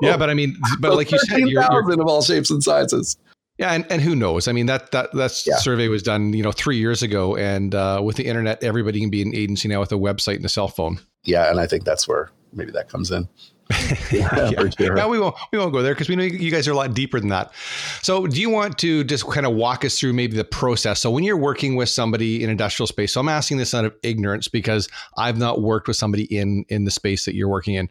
yeah, 0.02 0.16
but 0.16 0.28
I 0.28 0.34
mean, 0.34 0.56
but 0.80 0.94
like 0.96 1.12
you 1.12 1.18
said, 1.18 1.40
you're, 1.40 1.62
you're 1.62 2.00
of 2.00 2.08
all 2.08 2.22
shapes 2.22 2.50
and 2.50 2.62
sizes. 2.62 3.16
Yeah, 3.58 3.72
and, 3.72 3.86
and 3.90 4.02
who 4.02 4.14
knows? 4.14 4.48
I 4.48 4.52
mean, 4.52 4.66
that 4.66 4.90
that 4.90 5.12
that 5.12 5.42
yeah. 5.46 5.56
survey 5.56 5.88
was 5.88 6.02
done, 6.02 6.32
you 6.32 6.42
know, 6.42 6.52
three 6.52 6.76
years 6.76 7.02
ago, 7.02 7.36
and 7.36 7.74
uh, 7.74 8.00
with 8.04 8.16
the 8.16 8.26
internet, 8.26 8.62
everybody 8.62 9.00
can 9.00 9.08
be 9.08 9.22
an 9.22 9.34
agency 9.34 9.68
now 9.68 9.80
with 9.80 9.92
a 9.92 9.96
website 9.96 10.36
and 10.36 10.44
a 10.44 10.48
cell 10.48 10.68
phone. 10.68 10.98
Yeah, 11.24 11.50
and 11.50 11.58
I 11.58 11.66
think 11.66 11.84
that's 11.84 12.06
where 12.06 12.30
maybe 12.52 12.72
that 12.72 12.88
comes 12.88 13.10
in. 13.10 13.28
yeah, 14.12 14.50
yeah. 14.50 14.68
Sure. 14.78 14.94
No, 14.94 15.08
we 15.08 15.18
won't 15.18 15.34
we 15.50 15.58
won't 15.58 15.72
go 15.72 15.82
there 15.82 15.92
because 15.92 16.08
we 16.08 16.14
know 16.14 16.22
you 16.22 16.52
guys 16.52 16.68
are 16.68 16.72
a 16.72 16.76
lot 16.76 16.94
deeper 16.94 17.18
than 17.18 17.30
that. 17.30 17.52
So, 18.00 18.26
do 18.28 18.40
you 18.40 18.48
want 18.48 18.78
to 18.78 19.02
just 19.02 19.26
kind 19.28 19.44
of 19.44 19.54
walk 19.54 19.84
us 19.84 19.98
through 19.98 20.12
maybe 20.12 20.36
the 20.36 20.44
process? 20.44 21.00
So, 21.00 21.10
when 21.10 21.24
you're 21.24 21.36
working 21.36 21.74
with 21.74 21.88
somebody 21.88 22.44
in 22.44 22.50
industrial 22.50 22.86
space, 22.86 23.12
so 23.12 23.20
I'm 23.20 23.28
asking 23.28 23.56
this 23.56 23.74
out 23.74 23.84
of 23.84 23.94
ignorance 24.04 24.46
because 24.46 24.88
I've 25.18 25.36
not 25.36 25.62
worked 25.62 25.88
with 25.88 25.96
somebody 25.96 26.24
in 26.24 26.64
in 26.68 26.84
the 26.84 26.92
space 26.92 27.24
that 27.24 27.34
you're 27.34 27.48
working 27.48 27.74
in. 27.74 27.88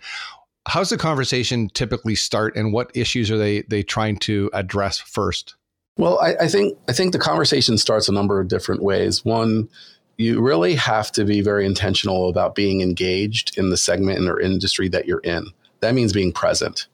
How's 0.65 0.89
the 0.89 0.97
conversation 0.97 1.69
typically 1.73 2.15
start, 2.15 2.55
and 2.55 2.71
what 2.71 2.89
issues 2.95 3.29
are 3.29 3.37
they 3.37 3.63
they 3.63 3.83
trying 3.83 4.17
to 4.19 4.49
address 4.53 4.99
first? 4.99 5.55
Well, 5.97 6.19
I, 6.21 6.35
I 6.41 6.47
think 6.47 6.77
I 6.87 6.93
think 6.93 7.11
the 7.11 7.19
conversation 7.19 7.77
starts 7.77 8.07
a 8.07 8.13
number 8.13 8.39
of 8.39 8.47
different 8.47 8.81
ways. 8.81 9.25
One 9.25 9.67
you 10.17 10.41
really 10.41 10.75
have 10.75 11.11
to 11.11 11.25
be 11.25 11.41
very 11.41 11.65
intentional 11.65 12.29
about 12.29 12.55
being 12.55 12.79
engaged 12.79 13.57
in 13.57 13.69
the 13.69 13.75
segment 13.75 14.29
or 14.29 14.39
industry 14.39 14.87
that 14.87 15.05
you're 15.05 15.19
in 15.19 15.51
that 15.85 15.93
means 15.93 16.13
being 16.13 16.31
present. 16.31 16.87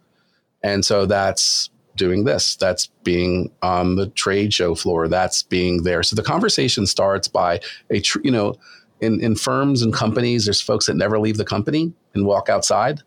And 0.63 0.85
so 0.85 1.05
that's 1.05 1.69
doing 1.95 2.23
this. 2.23 2.55
That's 2.55 2.87
being 3.03 3.51
on 3.61 3.95
the 3.95 4.07
trade 4.07 4.53
show 4.53 4.75
floor. 4.75 5.07
That's 5.07 5.43
being 5.43 5.83
there. 5.83 6.03
So 6.03 6.15
the 6.15 6.23
conversation 6.23 6.85
starts 6.85 7.27
by 7.27 7.59
a, 7.89 7.99
tr- 7.99 8.19
you 8.23 8.31
know, 8.31 8.55
in, 8.99 9.19
in 9.19 9.35
firms 9.35 9.81
and 9.81 9.93
companies, 9.93 10.45
there's 10.45 10.61
folks 10.61 10.85
that 10.85 10.95
never 10.95 11.19
leave 11.19 11.37
the 11.37 11.45
company 11.45 11.93
and 12.13 12.25
walk 12.25 12.49
outside. 12.49 13.01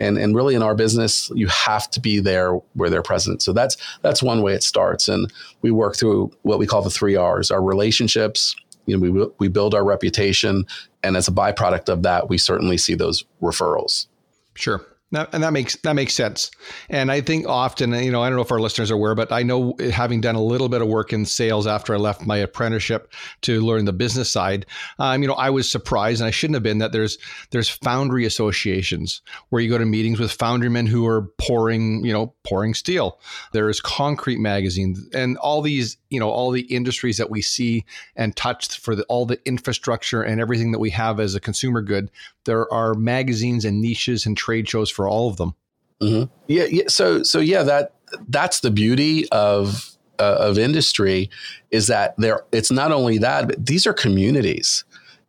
And, 0.00 0.18
and 0.18 0.34
really 0.34 0.54
in 0.54 0.62
our 0.62 0.74
business, 0.74 1.30
you 1.34 1.46
have 1.46 1.90
to 1.92 2.00
be 2.00 2.18
there 2.18 2.52
where 2.74 2.90
they're 2.90 3.02
present. 3.02 3.40
So 3.40 3.52
that's 3.52 3.76
that's 4.02 4.22
one 4.22 4.42
way 4.42 4.52
it 4.52 4.62
starts. 4.62 5.08
And 5.08 5.32
we 5.62 5.70
work 5.70 5.96
through 5.96 6.32
what 6.42 6.58
we 6.58 6.66
call 6.66 6.82
the 6.82 6.90
three 6.90 7.16
R's: 7.16 7.50
our 7.50 7.62
relationships. 7.62 8.54
You 8.84 8.98
know, 8.98 9.10
we 9.10 9.26
we 9.38 9.48
build 9.48 9.74
our 9.74 9.84
reputation, 9.84 10.66
and 11.02 11.16
as 11.16 11.28
a 11.28 11.32
byproduct 11.32 11.88
of 11.88 12.02
that, 12.02 12.28
we 12.28 12.36
certainly 12.36 12.76
see 12.76 12.94
those 12.94 13.24
referrals. 13.40 14.06
Sure. 14.54 14.84
That, 15.12 15.32
and 15.32 15.44
that 15.44 15.52
makes 15.52 15.76
that 15.82 15.92
makes 15.92 16.14
sense. 16.14 16.50
And 16.90 17.12
I 17.12 17.20
think 17.20 17.46
often, 17.46 17.92
you 17.92 18.10
know, 18.10 18.22
I 18.22 18.28
don't 18.28 18.34
know 18.34 18.42
if 18.42 18.50
our 18.50 18.58
listeners 18.58 18.90
are 18.90 18.94
aware, 18.94 19.14
but 19.14 19.30
I 19.30 19.44
know 19.44 19.76
having 19.92 20.20
done 20.20 20.34
a 20.34 20.42
little 20.42 20.68
bit 20.68 20.82
of 20.82 20.88
work 20.88 21.12
in 21.12 21.24
sales 21.24 21.64
after 21.64 21.94
I 21.94 21.96
left 21.96 22.26
my 22.26 22.36
apprenticeship 22.38 23.12
to 23.42 23.60
learn 23.60 23.84
the 23.84 23.92
business 23.92 24.28
side, 24.28 24.66
um, 24.98 25.22
you 25.22 25.28
know, 25.28 25.34
I 25.34 25.50
was 25.50 25.70
surprised, 25.70 26.20
and 26.20 26.26
I 26.26 26.32
shouldn't 26.32 26.56
have 26.56 26.64
been, 26.64 26.78
that 26.78 26.90
there's 26.90 27.18
there's 27.52 27.68
foundry 27.68 28.24
associations 28.24 29.22
where 29.50 29.62
you 29.62 29.70
go 29.70 29.78
to 29.78 29.86
meetings 29.86 30.18
with 30.18 30.36
foundrymen 30.36 30.88
who 30.88 31.06
are 31.06 31.30
pouring, 31.38 32.04
you 32.04 32.12
know, 32.12 32.34
pouring 32.42 32.74
steel. 32.74 33.20
There's 33.52 33.80
concrete 33.80 34.40
magazines, 34.40 34.98
and 35.14 35.38
all 35.38 35.62
these, 35.62 35.98
you 36.10 36.20
know, 36.20 36.30
all 36.30 36.50
the 36.50 36.62
industries 36.62 37.16
that 37.18 37.30
we 37.30 37.42
see 37.42 37.84
and 38.14 38.36
touch 38.36 38.78
for 38.78 38.94
the, 38.94 39.04
all 39.04 39.26
the 39.26 39.40
infrastructure 39.44 40.22
and 40.22 40.40
everything 40.40 40.72
that 40.72 40.78
we 40.78 40.90
have 40.90 41.20
as 41.20 41.34
a 41.34 41.40
consumer 41.40 41.82
good 41.82 42.10
there 42.46 42.72
are 42.72 42.94
magazines 42.94 43.64
and 43.64 43.82
niches 43.82 44.24
and 44.24 44.36
trade 44.36 44.66
shows 44.68 44.90
for 44.90 45.06
all 45.06 45.28
of 45.28 45.36
them. 45.36 45.54
Mm-hmm. 46.00 46.32
Yeah, 46.46 46.64
yeah. 46.64 46.84
So, 46.88 47.22
so 47.22 47.40
yeah, 47.40 47.62
that 47.64 47.92
that's 48.28 48.60
the 48.60 48.70
beauty 48.70 49.28
of 49.30 49.90
uh, 50.18 50.36
of 50.40 50.58
industry 50.58 51.28
is 51.70 51.88
that 51.88 52.14
there. 52.16 52.44
It's 52.52 52.70
not 52.70 52.92
only 52.92 53.18
that, 53.18 53.48
but 53.48 53.66
these 53.66 53.86
are 53.86 53.92
communities, 53.92 54.84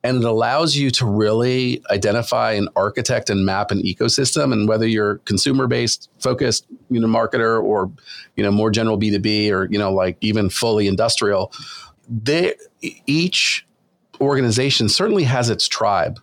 and 0.07 0.23
it 0.23 0.23
allows 0.23 0.77
you 0.77 0.89
to 0.89 1.05
really 1.05 1.83
identify 1.91 2.53
and 2.53 2.69
architect 2.77 3.29
and 3.29 3.45
map 3.45 3.71
an 3.71 3.81
ecosystem. 3.81 4.53
And 4.53 4.65
whether 4.65 4.87
you're 4.87 5.17
consumer 5.25 5.67
based 5.67 6.09
focused, 6.19 6.65
you 6.89 7.01
know, 7.01 7.07
marketer, 7.07 7.61
or 7.61 7.91
you 8.37 8.43
know, 8.43 8.51
more 8.51 8.71
general 8.71 8.95
B 8.95 9.11
two 9.11 9.19
B, 9.19 9.51
or 9.51 9.65
you 9.65 9.77
know, 9.77 9.91
like 9.91 10.17
even 10.21 10.49
fully 10.49 10.87
industrial, 10.87 11.51
they 12.07 12.55
each 12.81 13.67
organization 14.21 14.87
certainly 14.87 15.23
has 15.23 15.49
its 15.49 15.67
tribe 15.67 16.21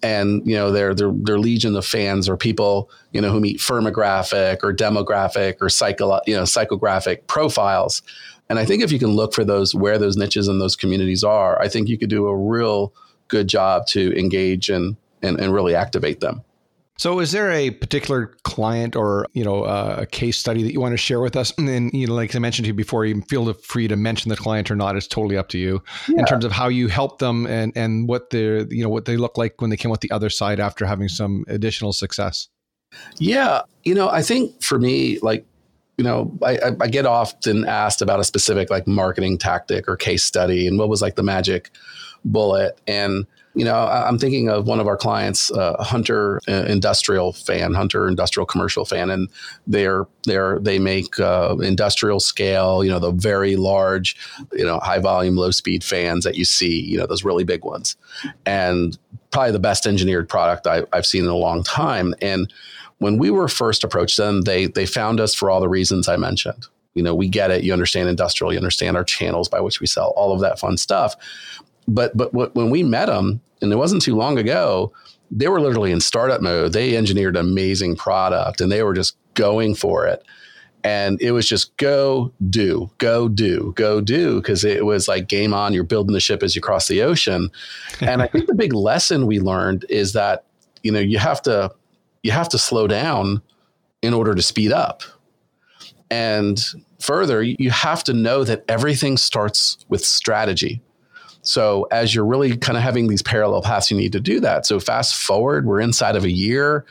and 0.00 0.46
you 0.46 0.54
know 0.54 0.70
their 0.70 0.94
their 0.94 1.10
their 1.12 1.40
legion 1.40 1.74
of 1.74 1.84
fans 1.84 2.28
or 2.28 2.36
people 2.36 2.88
you 3.12 3.20
know 3.20 3.32
who 3.32 3.40
meet 3.40 3.58
firmographic 3.58 4.58
or 4.62 4.72
demographic 4.72 5.56
or 5.60 5.68
psycho 5.68 6.20
you 6.24 6.36
know 6.36 6.44
psychographic 6.44 7.26
profiles 7.26 8.00
and 8.48 8.60
i 8.60 8.64
think 8.64 8.80
if 8.80 8.92
you 8.92 8.98
can 8.98 9.10
look 9.10 9.34
for 9.34 9.44
those 9.44 9.74
where 9.74 9.98
those 9.98 10.16
niches 10.16 10.46
and 10.46 10.60
those 10.60 10.76
communities 10.76 11.24
are 11.24 11.60
i 11.60 11.68
think 11.68 11.88
you 11.88 11.98
could 11.98 12.08
do 12.08 12.28
a 12.28 12.36
real 12.36 12.94
good 13.28 13.48
job 13.48 13.86
to 13.86 14.16
engage 14.18 14.68
and 14.68 14.96
and, 15.22 15.40
and 15.40 15.52
really 15.52 15.74
activate 15.74 16.20
them 16.20 16.42
so, 16.98 17.20
is 17.20 17.30
there 17.30 17.52
a 17.52 17.70
particular 17.70 18.34
client 18.42 18.96
or 18.96 19.26
you 19.32 19.44
know 19.44 19.62
uh, 19.62 19.98
a 20.00 20.06
case 20.06 20.36
study 20.36 20.64
that 20.64 20.72
you 20.72 20.80
want 20.80 20.94
to 20.94 20.96
share 20.96 21.20
with 21.20 21.36
us? 21.36 21.56
And 21.56 21.68
then, 21.68 21.90
you 21.94 22.08
know, 22.08 22.14
like 22.14 22.34
I 22.34 22.40
mentioned 22.40 22.64
to 22.64 22.68
you 22.68 22.74
before, 22.74 23.06
you 23.06 23.22
feel 23.28 23.52
free 23.52 23.86
to 23.86 23.94
mention 23.94 24.30
the 24.30 24.36
client 24.36 24.68
or 24.68 24.74
not. 24.74 24.96
It's 24.96 25.06
totally 25.06 25.36
up 25.36 25.48
to 25.50 25.58
you 25.58 25.80
yeah. 26.08 26.18
in 26.18 26.24
terms 26.24 26.44
of 26.44 26.50
how 26.50 26.66
you 26.66 26.88
help 26.88 27.20
them 27.20 27.46
and 27.46 27.72
and 27.76 28.08
what 28.08 28.30
they 28.30 28.66
you 28.68 28.82
know 28.82 28.88
what 28.88 29.04
they 29.04 29.16
look 29.16 29.38
like 29.38 29.60
when 29.60 29.70
they 29.70 29.76
came 29.76 29.92
out 29.92 30.00
the 30.00 30.10
other 30.10 30.28
side 30.28 30.58
after 30.58 30.84
having 30.86 31.08
some 31.08 31.44
additional 31.46 31.92
success. 31.92 32.48
Yeah, 33.18 33.62
you 33.84 33.94
know, 33.94 34.08
I 34.08 34.22
think 34.22 34.60
for 34.60 34.80
me, 34.80 35.20
like 35.20 35.46
you 35.98 36.04
know, 36.04 36.36
I, 36.44 36.58
I, 36.80 36.86
get 36.86 37.06
often 37.06 37.66
asked 37.66 38.02
about 38.02 38.20
a 38.20 38.24
specific 38.24 38.70
like 38.70 38.86
marketing 38.86 39.36
tactic 39.36 39.88
or 39.88 39.96
case 39.96 40.22
study 40.22 40.66
and 40.66 40.78
what 40.78 40.88
was 40.88 41.02
like 41.02 41.16
the 41.16 41.24
magic 41.24 41.72
bullet. 42.32 42.78
And 42.86 43.26
you 43.58 43.64
know, 43.64 43.74
I'm 43.74 44.18
thinking 44.18 44.48
of 44.48 44.68
one 44.68 44.78
of 44.78 44.86
our 44.86 44.96
clients, 44.96 45.50
uh, 45.50 45.82
Hunter 45.82 46.40
uh, 46.46 46.66
Industrial 46.68 47.32
fan, 47.32 47.74
Hunter 47.74 48.06
Industrial 48.06 48.46
Commercial 48.46 48.84
fan, 48.84 49.10
and 49.10 49.28
they're 49.66 50.06
they're 50.26 50.60
they 50.60 50.78
make 50.78 51.18
uh, 51.18 51.56
industrial 51.60 52.20
scale, 52.20 52.84
you 52.84 52.90
know, 52.90 53.00
the 53.00 53.10
very 53.10 53.56
large, 53.56 54.16
you 54.52 54.64
know, 54.64 54.78
high 54.78 55.00
volume, 55.00 55.34
low 55.34 55.50
speed 55.50 55.82
fans 55.82 56.22
that 56.22 56.36
you 56.36 56.44
see, 56.44 56.80
you 56.80 56.96
know, 56.96 57.06
those 57.06 57.24
really 57.24 57.42
big 57.42 57.64
ones, 57.64 57.96
and 58.46 58.96
probably 59.32 59.50
the 59.50 59.58
best 59.58 59.88
engineered 59.88 60.28
product 60.28 60.68
I, 60.68 60.84
I've 60.92 61.06
seen 61.06 61.24
in 61.24 61.30
a 61.30 61.36
long 61.36 61.64
time. 61.64 62.14
And 62.22 62.52
when 62.98 63.18
we 63.18 63.28
were 63.28 63.48
first 63.48 63.82
approached 63.82 64.18
them, 64.18 64.42
they 64.42 64.66
they 64.66 64.86
found 64.86 65.18
us 65.18 65.34
for 65.34 65.50
all 65.50 65.60
the 65.60 65.68
reasons 65.68 66.06
I 66.06 66.16
mentioned. 66.16 66.68
You 66.94 67.02
know, 67.02 67.14
we 67.14 67.28
get 67.28 67.50
it. 67.50 67.64
You 67.64 67.72
understand 67.72 68.08
industrial. 68.08 68.52
You 68.52 68.58
understand 68.58 68.96
our 68.96 69.04
channels 69.04 69.48
by 69.48 69.60
which 69.60 69.80
we 69.80 69.86
sell. 69.86 70.12
All 70.16 70.32
of 70.32 70.40
that 70.40 70.60
fun 70.60 70.76
stuff 70.76 71.16
but 71.88 72.16
but 72.16 72.32
when 72.32 72.70
we 72.70 72.82
met 72.82 73.06
them, 73.06 73.40
and 73.60 73.72
it 73.72 73.76
wasn't 73.76 74.02
too 74.02 74.14
long 74.14 74.38
ago, 74.38 74.92
they 75.30 75.48
were 75.48 75.60
literally 75.60 75.90
in 75.90 76.00
startup 76.00 76.40
mode. 76.40 76.72
They 76.72 76.96
engineered 76.96 77.36
an 77.36 77.46
amazing 77.46 77.96
product, 77.96 78.60
and 78.60 78.70
they 78.70 78.82
were 78.82 78.94
just 78.94 79.16
going 79.34 79.74
for 79.74 80.06
it. 80.06 80.22
And 80.84 81.20
it 81.20 81.32
was 81.32 81.48
just 81.48 81.76
go 81.76 82.32
do, 82.48 82.90
go 82.98 83.28
do, 83.28 83.72
go 83.76 84.00
do, 84.00 84.36
because 84.36 84.64
it 84.64 84.86
was 84.86 85.08
like 85.08 85.28
game 85.28 85.52
on. 85.52 85.74
You're 85.74 85.82
building 85.82 86.14
the 86.14 86.20
ship 86.20 86.42
as 86.42 86.54
you 86.54 86.62
cross 86.62 86.86
the 86.86 87.02
ocean. 87.02 87.50
and 88.00 88.22
I 88.22 88.28
think 88.28 88.46
the 88.46 88.54
big 88.54 88.72
lesson 88.72 89.26
we 89.26 89.40
learned 89.40 89.84
is 89.88 90.12
that 90.12 90.44
you 90.82 90.92
know 90.92 91.00
you 91.00 91.18
have 91.18 91.42
to 91.42 91.72
you 92.22 92.30
have 92.30 92.48
to 92.50 92.58
slow 92.58 92.86
down 92.86 93.42
in 94.02 94.14
order 94.14 94.34
to 94.34 94.42
speed 94.42 94.72
up. 94.72 95.02
And 96.10 96.62
further, 97.00 97.42
you 97.42 97.70
have 97.70 98.04
to 98.04 98.12
know 98.12 98.44
that 98.44 98.64
everything 98.68 99.16
starts 99.16 99.78
with 99.88 100.04
strategy. 100.04 100.80
So 101.48 101.84
as 101.90 102.14
you're 102.14 102.26
really 102.26 102.58
kind 102.58 102.76
of 102.76 102.82
having 102.82 103.08
these 103.08 103.22
parallel 103.22 103.62
paths, 103.62 103.90
you 103.90 103.96
need 103.96 104.12
to 104.12 104.20
do 104.20 104.38
that. 104.40 104.66
So 104.66 104.78
fast 104.78 105.16
forward, 105.16 105.64
we're 105.64 105.80
inside 105.80 106.14
of 106.14 106.24
a 106.24 106.30
year. 106.30 106.84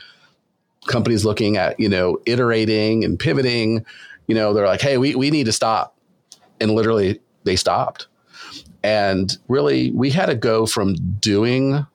Companies 0.88 1.24
looking 1.24 1.56
at, 1.56 1.78
you 1.78 1.88
know, 1.88 2.18
iterating 2.26 3.04
and 3.04 3.16
pivoting, 3.16 3.86
you 4.26 4.34
know, 4.34 4.52
they're 4.52 4.66
like, 4.66 4.80
hey, 4.80 4.98
we, 4.98 5.14
we 5.14 5.30
need 5.30 5.46
to 5.46 5.52
stop. 5.52 5.96
And 6.58 6.72
literally 6.72 7.20
they 7.44 7.54
stopped. 7.54 8.08
And 8.82 9.38
really, 9.46 9.92
we 9.92 10.10
had 10.10 10.26
to 10.26 10.34
go 10.34 10.66
from 10.66 10.96
doing 11.20 11.86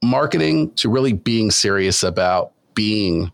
marketing 0.00 0.70
to 0.74 0.88
really 0.88 1.12
being 1.12 1.50
serious 1.50 2.04
about 2.04 2.52
being 2.74 3.32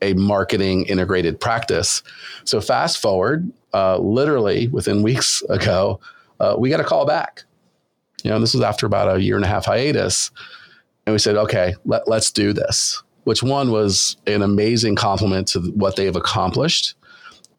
a 0.00 0.14
marketing 0.14 0.86
integrated 0.86 1.38
practice. 1.38 2.02
So 2.44 2.62
fast 2.62 2.96
forward, 2.96 3.52
uh, 3.74 3.98
literally 3.98 4.68
within 4.68 5.02
weeks 5.02 5.42
ago, 5.50 6.00
uh, 6.40 6.56
we 6.58 6.70
got 6.70 6.80
a 6.80 6.84
call 6.84 7.04
back 7.04 7.44
you 8.24 8.30
know, 8.30 8.38
this 8.38 8.54
was 8.54 8.62
after 8.62 8.86
about 8.86 9.16
a 9.16 9.22
year 9.22 9.36
and 9.36 9.44
a 9.44 9.48
half 9.48 9.66
hiatus. 9.66 10.30
And 11.06 11.12
we 11.12 11.18
said, 11.18 11.36
okay, 11.36 11.74
let, 11.84 12.08
let's 12.08 12.30
do 12.30 12.52
this, 12.52 13.02
which 13.24 13.42
one 13.42 13.70
was 13.70 14.16
an 14.26 14.42
amazing 14.42 14.96
compliment 14.96 15.48
to 15.48 15.60
what 15.74 15.96
they've 15.96 16.16
accomplished. 16.16 16.94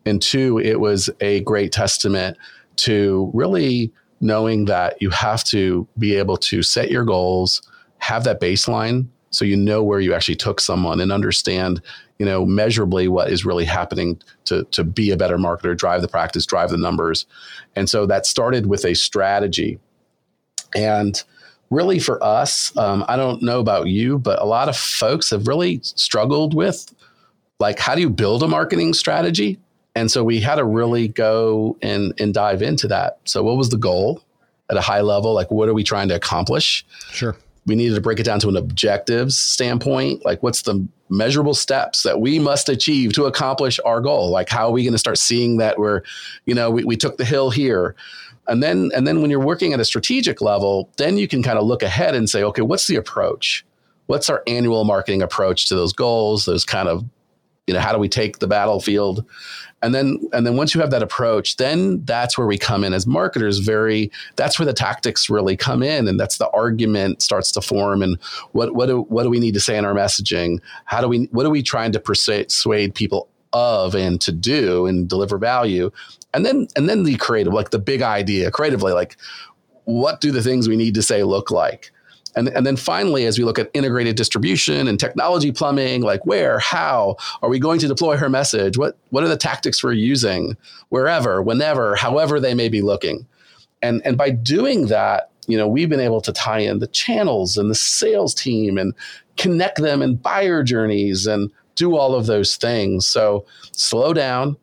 And 0.06 0.22
two, 0.22 0.60
it 0.60 0.80
was 0.80 1.10
a 1.20 1.42
great 1.42 1.72
testament 1.72 2.38
to 2.78 3.32
really 3.34 3.92
knowing 4.20 4.66
that 4.66 5.02
you 5.02 5.10
have 5.10 5.44
to 5.46 5.88
be 5.98 6.16
able 6.16 6.38
to 6.38 6.62
set 6.64 6.92
your 6.92 7.04
goals, 7.04 7.62
have 7.98 8.24
that 8.24 8.40
baseline 8.40 9.08
so 9.32 9.46
you 9.46 9.56
know 9.58 9.82
where 9.82 10.00
you 10.00 10.14
actually 10.14 10.36
took 10.36 10.60
someone 10.60 11.00
and 11.00 11.12
understand 11.12 11.82
you 12.20 12.26
know 12.26 12.46
measurably 12.46 13.08
what 13.08 13.32
is 13.32 13.44
really 13.44 13.66
happening 13.66 14.22
to 14.46 14.64
to 14.66 14.84
be 14.84 15.10
a 15.10 15.18
better 15.18 15.38
marketer 15.38 15.76
drive 15.76 16.02
the 16.02 16.08
practice 16.08 16.46
drive 16.46 16.70
the 16.70 16.78
numbers 16.78 17.26
and 17.76 17.90
so 17.90 18.06
that 18.06 18.26
started 18.26 18.68
with 18.68 18.86
a 18.86 18.94
strategy 18.94 19.80
And 20.76 21.22
really 21.70 22.00
for 22.00 22.24
us, 22.24 22.76
um, 22.78 23.04
I 23.08 23.16
don't 23.16 23.42
know 23.42 23.60
about 23.60 23.88
you, 23.88 24.20
but 24.20 24.42
a 24.42 24.46
lot 24.46 24.70
of 24.70 24.78
folks 24.78 25.30
have 25.32 25.48
really 25.48 25.80
struggled 25.84 26.54
with 26.54 26.94
like, 27.60 27.80
how 27.80 27.96
do 27.96 28.02
you 28.02 28.10
build 28.10 28.44
a 28.44 28.48
marketing 28.48 28.94
strategy? 28.94 29.60
And 29.96 30.10
so 30.10 30.24
we 30.24 30.40
had 30.40 30.56
to 30.56 30.66
really 30.66 31.08
go 31.08 31.78
and, 31.82 32.14
and 32.20 32.34
dive 32.34 32.62
into 32.62 32.88
that. 32.88 33.20
So, 33.26 33.44
what 33.44 33.58
was 33.58 33.70
the 33.70 33.78
goal 33.78 34.22
at 34.70 34.78
a 34.78 34.82
high 34.82 35.02
level? 35.02 35.34
Like, 35.34 35.52
what 35.52 35.70
are 35.70 35.74
we 35.74 35.84
trying 35.84 36.08
to 36.10 36.16
accomplish? 36.16 36.86
Sure. 37.12 37.36
We 37.68 37.76
needed 37.76 37.96
to 37.96 38.02
break 38.02 38.20
it 38.20 38.24
down 38.24 38.40
to 38.40 38.50
an 38.50 38.58
objectives 38.58 39.38
standpoint. 39.38 40.26
Like, 40.26 40.42
what's 40.42 40.64
the 40.64 40.88
measurable 41.10 41.54
steps 41.54 42.04
that 42.04 42.20
we 42.20 42.40
must 42.40 42.70
achieve 42.70 43.14
to 43.14 43.26
accomplish 43.26 43.80
our 43.86 44.02
goal? 44.02 44.32
Like, 44.32 44.50
how 44.50 44.70
are 44.70 44.72
we 44.72 44.84
going 44.84 44.94
to 44.94 44.98
start 44.98 45.18
seeing 45.18 45.58
that 45.58 45.78
we're, 45.78 46.02
you 46.46 46.56
know, 46.56 46.72
we, 46.72 46.84
we 46.84 46.98
took 46.98 47.18
the 47.18 47.26
hill 47.26 47.52
here? 47.52 47.96
And 48.48 48.62
then, 48.62 48.92
and 48.96 49.08
then 49.08 49.22
when 49.22 49.30
you're 49.30 49.40
working 49.40 49.74
at 49.74 49.80
a 49.80 49.86
strategic 49.86 50.42
level, 50.42 50.90
then 50.98 51.18
you 51.18 51.28
can 51.28 51.44
kind 51.44 51.58
of 51.58 51.66
look 51.66 51.84
ahead 51.84 52.16
and 52.16 52.30
say, 52.30 52.44
okay, 52.44 52.62
what's 52.62 52.88
the 52.88 52.96
approach? 52.96 53.66
What's 54.08 54.30
our 54.30 54.44
annual 54.48 54.84
marketing 54.84 55.22
approach 55.22 55.68
to 55.68 55.76
those 55.76 55.94
goals? 55.94 56.46
Those 56.46 56.66
kind 56.66 56.90
of, 56.90 57.06
you 57.68 57.74
know, 57.74 57.80
how 57.80 57.94
do 57.94 58.00
we 58.00 58.10
take 58.10 58.40
the 58.40 58.48
battlefield? 58.48 59.26
and 59.82 59.96
then 59.96 60.20
and 60.34 60.46
then 60.46 60.56
once 60.56 60.74
you 60.74 60.82
have 60.82 60.92
that 60.92 61.04
approach 61.04 61.58
then 61.58 62.04
that's 62.06 62.38
where 62.38 62.48
we 62.48 62.58
come 62.58 62.84
in 62.84 62.94
as 62.94 63.08
marketers 63.08 63.60
very 63.60 64.12
that's 64.36 64.60
where 64.60 64.66
the 64.66 64.74
tactics 64.74 65.30
really 65.30 65.58
come 65.58 65.82
in 65.84 66.08
and 66.08 66.20
that's 66.20 66.38
the 66.38 66.50
argument 66.50 67.22
starts 67.22 67.52
to 67.52 67.62
form 67.62 68.02
and 68.02 68.20
what 68.52 68.76
what 68.76 68.88
do, 68.88 69.02
what 69.04 69.24
do 69.24 69.30
we 69.30 69.40
need 69.40 69.54
to 69.54 69.60
say 69.60 69.78
in 69.78 69.86
our 69.86 69.94
messaging 69.94 70.60
how 70.86 71.02
do 71.02 71.08
we 71.08 71.26
what 71.32 71.46
are 71.46 71.50
we 71.52 71.64
trying 71.64 71.92
to 71.92 72.00
persuade 72.00 72.94
people 72.94 73.28
of 73.54 73.96
and 73.96 74.22
to 74.22 74.32
do 74.32 74.86
and 74.86 75.10
deliver 75.10 75.38
value 75.38 75.92
and 76.34 76.46
then 76.46 76.68
and 76.76 76.88
then 76.90 77.04
the 77.04 77.16
creative 77.18 77.54
like 77.54 77.72
the 77.72 77.80
big 77.80 78.02
idea 78.02 78.52
creatively 78.52 78.94
like 78.94 79.18
what 79.86 80.22
do 80.22 80.32
the 80.32 80.44
things 80.44 80.68
we 80.68 80.78
need 80.78 80.94
to 80.94 81.02
say 81.02 81.24
look 81.24 81.52
like 81.52 81.92
and, 82.36 82.48
and 82.50 82.66
then 82.66 82.78
finally, 82.78 83.26
as 83.26 83.38
we 83.38 83.44
look 83.44 83.60
at 83.60 83.70
integrated 83.74 84.16
distribution 84.16 84.88
and 84.88 85.00
technology 85.00 85.52
plumbing, 85.52 86.02
like 86.02 86.26
where, 86.26 86.60
how 86.60 87.18
are 87.42 87.50
we 87.50 87.60
going 87.60 87.80
to 87.80 87.88
deploy 87.88 88.18
her 88.18 88.30
message? 88.30 88.78
What, 88.78 88.98
what 89.10 89.24
are 89.24 89.28
the 89.28 89.38
tactics 89.38 89.84
we're 89.84 89.94
using 89.94 90.56
wherever, 90.90 91.42
whenever, 91.42 91.96
however 91.96 92.40
they 92.40 92.54
may 92.54 92.70
be 92.70 92.82
looking? 92.82 93.28
And, 93.82 94.02
and 94.06 94.18
by 94.18 94.30
doing 94.30 94.88
that, 94.88 95.30
you 95.48 95.58
know, 95.58 95.68
we've 95.68 95.90
been 95.90 96.00
able 96.00 96.22
to 96.22 96.32
tie 96.32 96.60
in 96.60 96.80
the 96.80 96.88
channels 96.88 97.58
and 97.58 97.70
the 97.70 97.76
sales 97.76 98.34
team 98.34 98.78
and 98.78 98.94
connect 99.38 99.82
them 99.82 100.02
in 100.02 100.16
buyer 100.16 100.64
journeys 100.64 101.26
and 101.26 101.52
do 101.76 101.96
all 101.98 102.14
of 102.14 102.28
those 102.28 102.56
things. 102.56 103.08
So 103.08 103.46
slow 103.72 104.14
down 104.14 104.56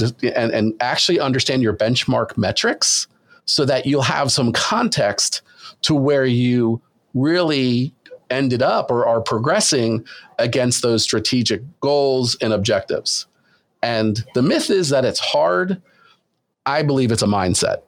and, 0.00 0.52
and 0.52 0.74
actually 0.80 1.20
understand 1.20 1.62
your 1.62 1.74
benchmark 1.74 2.36
metrics 2.36 3.06
so 3.44 3.64
that 3.64 3.86
you'll 3.86 4.02
have 4.02 4.32
some 4.32 4.52
context 4.52 5.42
to 5.82 5.94
where 5.94 6.24
you 6.24 6.80
really 7.14 7.94
ended 8.30 8.62
up 8.62 8.90
or 8.90 9.06
are 9.06 9.20
progressing 9.20 10.04
against 10.38 10.82
those 10.82 11.02
strategic 11.02 11.62
goals 11.80 12.36
and 12.40 12.52
objectives. 12.52 13.26
And 13.82 14.24
the 14.34 14.42
myth 14.42 14.70
is 14.70 14.88
that 14.90 15.04
it's 15.04 15.20
hard. 15.20 15.80
I 16.66 16.82
believe 16.82 17.12
it's 17.12 17.22
a 17.22 17.26
mindset. 17.26 17.82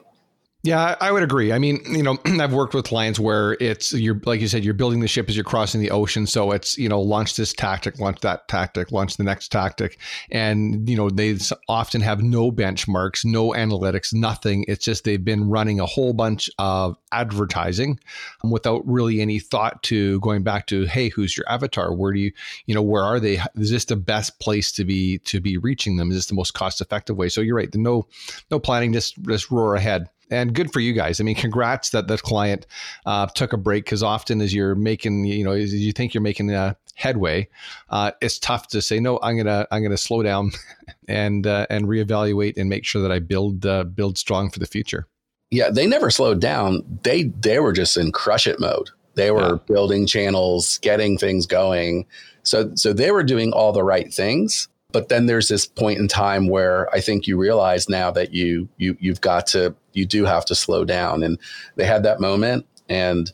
Yeah, 0.65 0.97
I 1.01 1.13
would 1.13 1.23
agree. 1.23 1.53
I 1.53 1.59
mean, 1.61 1.81
you 1.89 2.03
know, 2.03 2.19
I've 2.27 2.53
worked 2.53 2.75
with 2.75 2.85
clients 2.85 3.21
where 3.21 3.57
it's 3.61 3.93
you're 3.93 4.21
like 4.25 4.41
you 4.41 4.49
said, 4.49 4.65
you're 4.65 4.75
building 4.75 4.99
the 4.99 5.07
ship 5.07 5.29
as 5.29 5.37
you're 5.37 5.45
crossing 5.45 5.81
the 5.81 5.93
ocean. 5.93 6.27
So 6.27 6.51
it's 6.51 6.77
you 6.77 6.89
know, 6.89 7.01
launch 7.01 7.37
this 7.37 7.53
tactic, 7.53 8.01
launch 8.01 8.21
that 8.23 8.49
tactic, 8.49 8.91
launch 8.91 9.19
the 9.19 9.23
next 9.23 9.53
tactic, 9.53 9.99
and 10.33 10.89
you 10.89 10.97
know, 10.97 11.11
they 11.11 11.39
often 11.69 12.01
have 12.01 12.23
no 12.25 12.51
benchmarks, 12.51 13.25
no 13.25 13.51
analytics, 13.51 14.13
nothing. 14.13 14.65
It's 14.67 14.85
just 14.85 15.05
they've 15.05 15.25
been 15.25 15.49
running 15.49 15.79
a 15.79 15.87
whole 15.87 16.13
bunch 16.13 16.51
of 16.59 16.97
advertising 17.13 18.01
without 18.43 18.83
really 18.85 19.21
any 19.21 19.39
thought 19.39 19.81
to 19.85 20.19
going 20.21 20.43
back 20.43 20.67
to, 20.67 20.87
hey, 20.87 21.09
who's 21.09 21.37
your 21.37 21.49
avatar? 21.49 21.95
Where 21.95 22.13
do 22.13 22.19
you, 22.19 22.33
you 22.67 22.75
know, 22.75 22.83
where 22.83 23.05
are 23.05 23.21
they? 23.21 23.39
Is 23.55 23.71
this 23.71 23.85
the 23.85 23.97
best 23.97 24.41
place 24.41 24.73
to 24.73 24.85
be 24.85 25.19
to 25.19 25.41
be 25.41 25.57
reaching 25.57 25.97
them? 25.99 26.11
Is 26.11 26.17
this 26.17 26.27
the 26.27 26.35
most 26.35 26.55
cost 26.55 26.81
effective 26.81 27.17
way? 27.17 27.29
So 27.29 27.41
you're 27.41 27.55
right. 27.55 27.71
The 27.71 27.79
no 27.79 28.09
no 28.51 28.59
planning, 28.59 28.93
just 28.93 29.23
just 29.23 29.53
roar 29.53 29.77
ahead 29.77 30.09
and 30.31 30.55
good 30.55 30.73
for 30.73 30.81
you 30.81 30.93
guys. 30.93 31.21
I 31.21 31.25
mean, 31.25 31.35
congrats 31.35 31.91
that 31.91 32.09
the 32.09 32.19
client 32.19 32.67
uh, 33.07 33.27
took 33.27 33.53
a 33.53 33.57
break 33.57 33.85
because 33.85 34.03
often 34.03 34.41
as 34.41 34.55
you're 34.55 34.75
making, 34.75 35.25
you 35.25 35.45
know, 35.45 35.53
as 35.53 35.75
you 35.75 35.93
think 35.93 36.15
you're 36.15 36.23
making 36.23 36.51
a 36.51 36.77
headway, 36.95 37.49
uh, 37.91 38.13
it's 38.21 38.39
tough 38.39 38.69
to 38.69 38.83
say 38.83 39.01
no. 39.01 39.19
I'm 39.23 39.37
gonna 39.37 39.67
I'm 39.71 39.83
gonna 39.83 39.97
slow 39.97 40.23
down 40.23 40.53
and 41.09 41.47
uh, 41.47 41.67
and 41.71 41.87
reevaluate 41.87 42.57
and 42.57 42.69
make 42.69 42.85
sure 42.85 43.03
that 43.03 43.13
I 43.13 43.19
build 43.19 43.67
uh, 43.67 43.85
build 43.85 44.19
strong 44.19 44.51
for 44.51 44.59
the 44.59 44.67
future. 44.67 45.07
Yeah, 45.51 45.71
they 45.71 45.87
never 45.87 46.11
slowed 46.11 46.41
down. 46.41 46.83
They 47.03 47.25
they 47.25 47.59
were 47.59 47.73
just 47.73 47.97
in 47.97 48.13
crush 48.13 48.47
it 48.47 48.61
mode. 48.61 48.91
They 49.15 49.31
were 49.31 49.55
yeah. 49.55 49.59
building 49.67 50.07
channels, 50.07 50.79
getting 50.79 51.19
things 51.19 51.47
going. 51.47 52.07
So 52.43 52.75
so 52.75 52.93
they 52.93 53.11
were 53.11 53.25
doing 53.25 53.53
all 53.53 53.73
the 53.73 53.83
right 53.83 54.13
things 54.13 54.69
but 54.91 55.11
then 55.11 55.27
there's 55.27 55.49
this 55.49 55.67
point 55.67 55.99
in 55.99 56.09
time 56.09 56.49
where 56.49 56.93
I 56.95 57.01
think 57.01 57.27
you 57.27 57.37
realize 57.37 57.89
now 57.89 58.11
that 58.13 58.33
you 58.33 58.69
you 58.79 58.97
you've 59.01 59.21
got 59.21 59.47
to 59.49 59.75
you 59.93 60.07
do 60.07 60.25
have 60.25 60.45
to 60.47 60.55
slow 60.55 60.85
down. 60.85 61.23
And 61.23 61.39
they 61.77 61.85
had 61.85 62.03
that 62.05 62.21
moment 62.21 62.67
and 62.89 63.31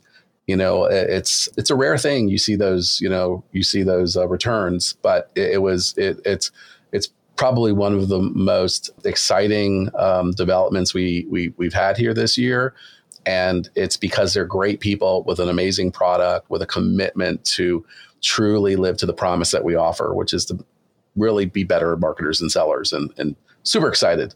you 0.46 0.56
know 0.56 0.84
it's 0.84 1.48
it's 1.56 1.70
a 1.70 1.76
rare 1.76 1.96
thing 1.96 2.28
you 2.28 2.38
see 2.38 2.56
those 2.56 2.98
you 3.00 3.08
know 3.08 3.44
you 3.52 3.62
see 3.62 3.82
those 3.82 4.14
uh, 4.14 4.28
returns 4.28 4.94
but 5.00 5.30
it, 5.34 5.52
it 5.52 5.62
was 5.62 5.94
it, 5.96 6.20
it's 6.26 6.50
it's 6.92 7.08
probably 7.36 7.72
one 7.72 7.94
of 7.94 8.08
the 8.08 8.20
most 8.20 8.90
exciting 9.04 9.90
um, 9.96 10.32
developments 10.32 10.92
we, 10.92 11.26
we 11.30 11.52
we've 11.56 11.74
had 11.74 11.96
here 11.96 12.14
this 12.14 12.36
year. 12.36 12.74
And 13.26 13.70
it's 13.74 13.96
because 13.96 14.34
they're 14.34 14.44
great 14.44 14.80
people 14.80 15.22
with 15.22 15.40
an 15.40 15.48
amazing 15.48 15.92
product 15.92 16.50
with 16.50 16.60
a 16.62 16.66
commitment 16.66 17.44
to 17.46 17.86
truly 18.20 18.76
live 18.76 18.96
to 18.98 19.06
the 19.06 19.14
promise 19.14 19.50
that 19.50 19.64
we 19.64 19.74
offer 19.74 20.14
which 20.14 20.32
is 20.32 20.46
to 20.46 20.64
really 21.16 21.46
be 21.46 21.64
better 21.64 21.96
marketers 21.96 22.40
and 22.40 22.50
sellers 22.50 22.92
and, 22.92 23.12
and 23.18 23.36
super 23.62 23.88
excited. 23.88 24.34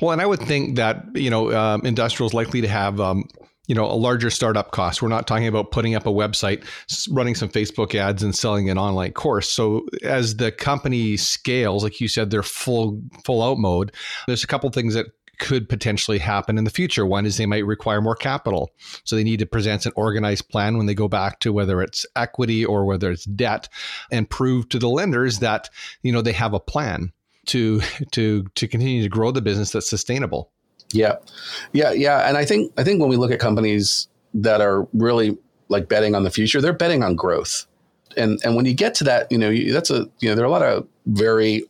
Well, 0.00 0.12
and 0.12 0.22
I 0.22 0.26
would 0.26 0.40
think 0.40 0.76
that, 0.76 1.04
you 1.14 1.30
know, 1.30 1.52
um, 1.52 1.82
industrial 1.84 2.28
is 2.28 2.34
likely 2.34 2.60
to 2.60 2.68
have, 2.68 3.00
um, 3.00 3.28
you 3.66 3.74
know, 3.74 3.84
a 3.84 3.94
larger 3.94 4.30
startup 4.30 4.70
cost. 4.70 5.02
We're 5.02 5.08
not 5.08 5.26
talking 5.26 5.46
about 5.46 5.70
putting 5.70 5.94
up 5.94 6.06
a 6.06 6.10
website, 6.10 6.64
running 7.10 7.34
some 7.34 7.48
Facebook 7.48 7.94
ads 7.94 8.22
and 8.22 8.34
selling 8.34 8.70
an 8.70 8.78
online 8.78 9.12
course. 9.12 9.48
So 9.48 9.86
as 10.02 10.36
the 10.36 10.52
company 10.52 11.16
scales, 11.16 11.82
like 11.82 12.00
you 12.00 12.08
said, 12.08 12.30
they're 12.30 12.42
full, 12.42 13.00
full 13.24 13.42
out 13.42 13.58
mode. 13.58 13.92
There's 14.26 14.44
a 14.44 14.48
couple 14.48 14.68
things 14.70 14.94
that 14.94 15.06
could 15.42 15.68
potentially 15.68 16.18
happen 16.18 16.56
in 16.56 16.62
the 16.62 16.70
future. 16.70 17.04
One 17.04 17.26
is 17.26 17.36
they 17.36 17.46
might 17.46 17.66
require 17.66 18.00
more 18.00 18.14
capital. 18.14 18.70
So 19.02 19.16
they 19.16 19.24
need 19.24 19.40
to 19.40 19.46
present 19.46 19.84
an 19.84 19.92
organized 19.96 20.48
plan 20.48 20.76
when 20.78 20.86
they 20.86 20.94
go 20.94 21.08
back 21.08 21.40
to 21.40 21.52
whether 21.52 21.82
it's 21.82 22.06
equity 22.14 22.64
or 22.64 22.84
whether 22.84 23.10
it's 23.10 23.24
debt 23.24 23.68
and 24.12 24.30
prove 24.30 24.68
to 24.68 24.78
the 24.78 24.88
lenders 24.88 25.40
that, 25.40 25.68
you 26.02 26.12
know, 26.12 26.22
they 26.22 26.32
have 26.32 26.54
a 26.54 26.60
plan 26.60 27.12
to 27.46 27.80
to 28.12 28.44
to 28.54 28.68
continue 28.68 29.02
to 29.02 29.08
grow 29.08 29.32
the 29.32 29.42
business 29.42 29.72
that's 29.72 29.90
sustainable. 29.90 30.52
Yeah. 30.92 31.16
Yeah, 31.72 31.90
yeah, 31.90 32.28
and 32.28 32.38
I 32.38 32.44
think 32.44 32.72
I 32.78 32.84
think 32.84 33.00
when 33.00 33.10
we 33.10 33.16
look 33.16 33.32
at 33.32 33.40
companies 33.40 34.06
that 34.34 34.60
are 34.60 34.86
really 34.92 35.36
like 35.68 35.88
betting 35.88 36.14
on 36.14 36.22
the 36.22 36.30
future, 36.30 36.60
they're 36.60 36.72
betting 36.72 37.02
on 37.02 37.16
growth. 37.16 37.66
And 38.16 38.38
and 38.44 38.54
when 38.54 38.64
you 38.64 38.74
get 38.74 38.94
to 38.96 39.04
that, 39.04 39.32
you 39.32 39.38
know, 39.38 39.52
that's 39.72 39.90
a 39.90 40.08
you 40.20 40.28
know, 40.28 40.36
there 40.36 40.44
are 40.44 40.48
a 40.48 40.52
lot 40.52 40.62
of 40.62 40.86
very 41.06 41.64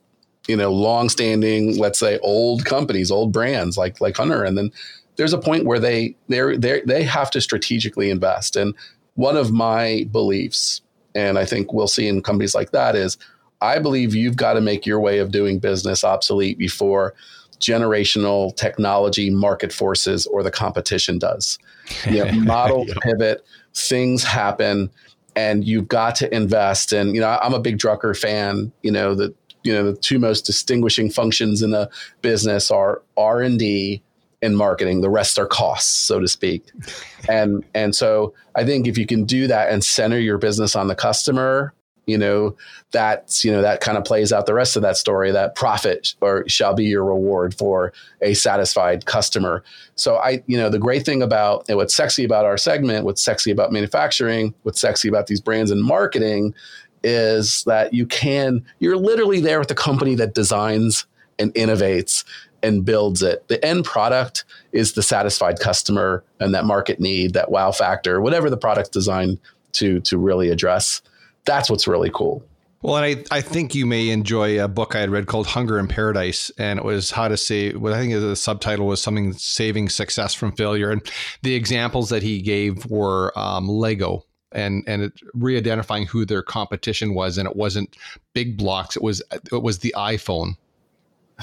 you 0.49 0.57
know, 0.57 0.73
long-standing, 0.73 1.79
let's 1.79 1.99
say, 1.99 2.19
old 2.19 2.65
companies, 2.65 3.11
old 3.11 3.33
brands 3.33 3.77
like 3.77 4.01
like 4.01 4.17
Hunter, 4.17 4.45
and 4.45 4.57
then 4.59 4.73
there's 5.17 5.33
a 5.33 5.39
point 5.39 5.67
where 5.67 5.79
they 5.79 6.15
they 6.29 6.57
they 6.57 6.83
they 6.87 7.03
have 7.03 7.31
to 7.31 7.41
strategically 7.41 8.11
invest. 8.11 8.57
And 8.57 8.75
one 9.15 9.37
of 9.37 9.53
my 9.53 10.07
beliefs, 10.11 10.81
and 11.15 11.39
I 11.39 11.45
think 11.45 11.73
we'll 11.73 11.89
see 11.89 12.09
in 12.09 12.23
companies 12.23 12.55
like 12.55 12.73
that, 12.73 12.97
is 12.97 13.19
I 13.61 13.79
believe 13.79 14.15
you've 14.15 14.37
got 14.37 14.55
to 14.55 14.61
make 14.61 14.87
your 14.87 15.01
way 15.01 15.19
of 15.19 15.31
doing 15.31 15.59
business 15.59 16.03
obsolete 16.03 16.59
before 16.59 17.15
generational 17.61 18.55
technology 18.57 19.31
market 19.31 19.73
forces 19.73 20.27
or 20.27 20.43
the 20.43 20.51
competition 20.51 21.19
does. 21.19 21.59
You 22.07 22.25
know, 22.25 22.33
models 22.41 22.89
yeah. 22.89 22.95
pivot, 23.03 23.47
things 23.75 24.25
happen, 24.25 24.91
and 25.37 25.65
you've 25.65 25.89
got 25.89 26.17
to 26.17 26.35
invest. 26.35 26.93
And 26.93 27.15
you 27.15 27.21
know, 27.21 27.39
I'm 27.41 27.55
a 27.55 27.61
big 27.61 27.79
Drucker 27.79 28.19
fan. 28.19 28.73
You 28.83 28.91
know, 28.91 29.15
the 29.15 29.33
you 29.65 29.73
know 29.73 29.85
the 29.93 29.97
two 29.97 30.19
most 30.19 30.43
distinguishing 30.43 31.11
functions 31.11 31.63
in 31.63 31.73
a 31.75 31.89
business 32.21 32.71
are 32.71 33.03
r&d 33.17 34.03
and 34.45 34.57
marketing. 34.57 35.03
The 35.03 35.11
rest 35.11 35.39
are 35.39 35.47
costs 35.47 35.91
so 35.91 36.19
to 36.21 36.29
speak. 36.29 36.65
And 37.29 37.65
and 37.73 37.95
so 37.95 38.35
i 38.57 38.65
think 38.65 38.89
if 38.89 38.99
you 38.99 39.07
can 39.07 39.25
do 39.25 39.47
that 39.47 39.71
and 39.71 39.85
center 39.85 40.19
your 40.19 40.39
business 40.39 40.75
on 40.75 40.89
the 40.89 40.97
customer 40.97 41.73
you 42.07 42.19
know 42.19 42.57
that's 42.91 43.45
you 43.45 43.53
know 43.53 43.63
that 43.63 43.81
kind 43.81 43.97
of 43.97 44.05
plays 44.05 44.33
out 44.33 44.47
the 44.47 44.55
rest 44.55 44.77
of 44.77 44.83
that 44.83 44.97
story 44.97 45.31
that 45.31 45.55
profit 45.55 46.15
or 46.21 46.47
shall 46.49 46.75
be 46.75 46.85
your 46.85 47.05
reward 47.05 47.55
for 47.55 47.93
a 48.23 48.35
satisfied 48.35 49.07
customer. 49.07 49.63
So 49.95 50.17
i 50.17 50.43
you 50.47 50.57
know 50.57 50.69
the 50.69 50.79
great 50.79 51.05
thing 51.05 51.23
about 51.23 51.65
and 51.69 51.77
what's 51.77 51.95
sexy 51.95 52.25
about 52.25 52.45
our 52.45 52.59
segment 52.59 53.05
what's 53.05 53.23
sexy 53.23 53.51
about 53.51 53.73
manufacturing 53.73 54.55
what's 54.63 54.81
sexy 54.81 55.09
about 55.09 55.29
these 55.29 55.41
brands 55.41 55.71
and 55.71 55.83
marketing 55.83 56.55
is 57.05 57.65
that 57.65 57.93
you 57.93 58.07
can, 58.07 58.65
you're 58.79 58.97
literally 58.97 59.41
there 59.41 59.59
with 59.59 59.69
the 59.69 59.75
company 59.75 60.15
that 60.17 60.35
designs 60.35 61.07
and 61.39 61.53
innovates 61.55 62.25
and 62.63 62.85
builds 62.85 63.23
it. 63.23 63.47
The 63.49 63.65
end 63.65 63.85
product 63.85 64.45
is 64.73 64.93
the 64.93 65.03
satisfied 65.03 65.59
customer 65.59 66.23
and 66.41 66.55
that 66.55 66.65
market 66.65 67.01
need, 67.01 67.35
that 67.35 67.51
wow 67.51 67.73
factor, 67.73 68.21
whatever 68.21 68.49
the 68.49 68.57
product's 68.57 68.91
designed 68.91 69.39
to 69.73 70.01
to 70.01 70.19
really 70.19 70.51
address. 70.51 71.03
That's 71.45 71.69
what's 71.69 71.87
really 71.87 72.11
cool. 72.15 72.45
Well, 72.83 72.97
and 72.97 73.25
I, 73.31 73.37
I 73.37 73.41
think 73.41 73.77
you 73.77 73.87
may 73.87 74.09
enjoy 74.11 74.63
a 74.63 74.67
book 74.67 74.97
I 74.97 75.01
had 75.01 75.11
read 75.11 75.27
called 75.27 75.47
Hunger 75.47 75.79
in 75.79 75.87
Paradise, 75.87 76.51
and 76.59 76.81
it 76.81 76.85
was 76.85 77.13
how 77.13 77.29
to 77.29 77.37
say 77.37 77.73
what 77.75 77.93
I 77.93 78.01
think 78.01 78.13
the 78.13 78.35
subtitle 78.35 78.89
was 78.89 79.01
something 79.01 79.33
saving 79.35 79.89
success 79.89 80.35
from 80.35 80.53
failure, 80.53 80.91
and 80.91 81.01
the 81.43 81.55
examples 81.55 82.11
that 82.11 82.25
he 82.25 82.43
gave 82.43 82.85
were 82.87 83.33
um, 83.39 83.69
Lego 83.69 84.25
and 84.55 84.85
and 84.87 85.03
it, 85.03 85.13
re-identifying 85.35 86.07
who 86.07 86.25
their 86.25 86.43
competition 86.43 87.15
was, 87.15 87.39
and 87.39 87.49
it 87.49 87.57
wasn't 87.57 87.97
big 88.35 88.57
blocks; 88.57 88.97
it 88.97 89.03
was 89.03 89.23
it 89.31 89.63
was 89.63 89.79
the 89.81 89.95
iPhone. 89.97 90.57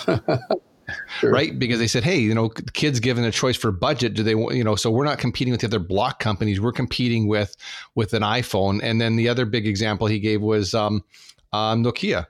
Sure. 1.20 1.32
right? 1.32 1.58
Because 1.58 1.78
they 1.78 1.88
said, 1.88 2.04
hey, 2.04 2.18
you 2.18 2.34
know, 2.34 2.50
kids 2.50 3.00
given 3.00 3.24
a 3.24 3.32
choice 3.32 3.56
for 3.56 3.72
budget, 3.72 4.14
do 4.14 4.24
they, 4.24 4.36
want, 4.36 4.56
you 4.56 4.64
know, 4.64 4.76
so 4.76 4.90
we're 4.90 5.06
not 5.06 5.20
competing 5.20 5.52
with 5.52 5.62
the 5.62 5.68
other 5.68 5.80
block 5.80 6.20
companies. 6.20 6.60
We're 6.60 6.72
competing 6.72 7.28
with 7.28 7.56
with 7.96 8.14
an 8.14 8.24
iPhone. 8.24 8.80
And 8.82 9.00
then 9.00 9.16
the 9.16 9.30
other 9.30 9.46
big 9.46 9.68
example 9.68 10.08
he 10.08 10.20
gave 10.20 10.42
was 10.42 10.74
um, 10.74 11.04
um, 11.54 11.84
Nokia. 11.84 12.26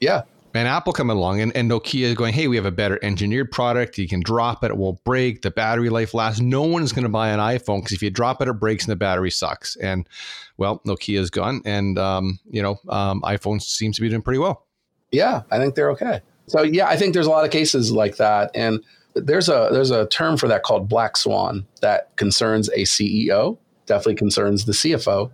Yeah. 0.00 0.22
And 0.56 0.68
Apple 0.68 0.92
coming 0.92 1.16
along 1.16 1.40
and, 1.40 1.54
and 1.56 1.70
Nokia 1.70 2.02
is 2.02 2.14
going, 2.14 2.32
hey, 2.32 2.48
we 2.48 2.56
have 2.56 2.66
a 2.66 2.70
better 2.70 2.98
engineered 3.02 3.50
product. 3.52 3.98
You 3.98 4.08
can 4.08 4.20
drop 4.20 4.64
it, 4.64 4.70
it 4.70 4.76
won't 4.76 5.02
break. 5.04 5.42
The 5.42 5.50
battery 5.50 5.90
life 5.90 6.14
lasts. 6.14 6.40
No 6.40 6.62
one's 6.62 6.92
going 6.92 7.04
to 7.04 7.08
buy 7.08 7.28
an 7.28 7.40
iPhone 7.40 7.80
because 7.80 7.92
if 7.92 8.02
you 8.02 8.10
drop 8.10 8.40
it, 8.40 8.48
it 8.48 8.54
breaks 8.54 8.84
and 8.84 8.92
the 8.92 8.96
battery 8.96 9.30
sucks. 9.30 9.76
And 9.76 10.08
well, 10.56 10.80
Nokia's 10.86 11.30
gone, 11.30 11.60
and 11.64 11.98
um, 11.98 12.38
you 12.48 12.62
know, 12.62 12.78
um, 12.88 13.20
iPhone 13.22 13.60
seems 13.60 13.96
to 13.96 14.02
be 14.02 14.08
doing 14.08 14.22
pretty 14.22 14.38
well. 14.38 14.66
Yeah, 15.12 15.42
I 15.50 15.58
think 15.58 15.74
they're 15.74 15.90
okay. 15.92 16.20
So 16.46 16.62
yeah, 16.62 16.88
I 16.88 16.96
think 16.96 17.14
there's 17.14 17.26
a 17.26 17.30
lot 17.30 17.44
of 17.44 17.50
cases 17.50 17.92
like 17.92 18.16
that, 18.16 18.50
and 18.54 18.82
there's 19.14 19.48
a 19.48 19.68
there's 19.72 19.90
a 19.90 20.06
term 20.06 20.36
for 20.36 20.48
that 20.48 20.62
called 20.62 20.88
black 20.88 21.16
swan 21.16 21.66
that 21.82 22.16
concerns 22.16 22.68
a 22.70 22.80
CEO, 22.80 23.58
definitely 23.86 24.14
concerns 24.14 24.64
the 24.64 24.72
CFO, 24.72 25.30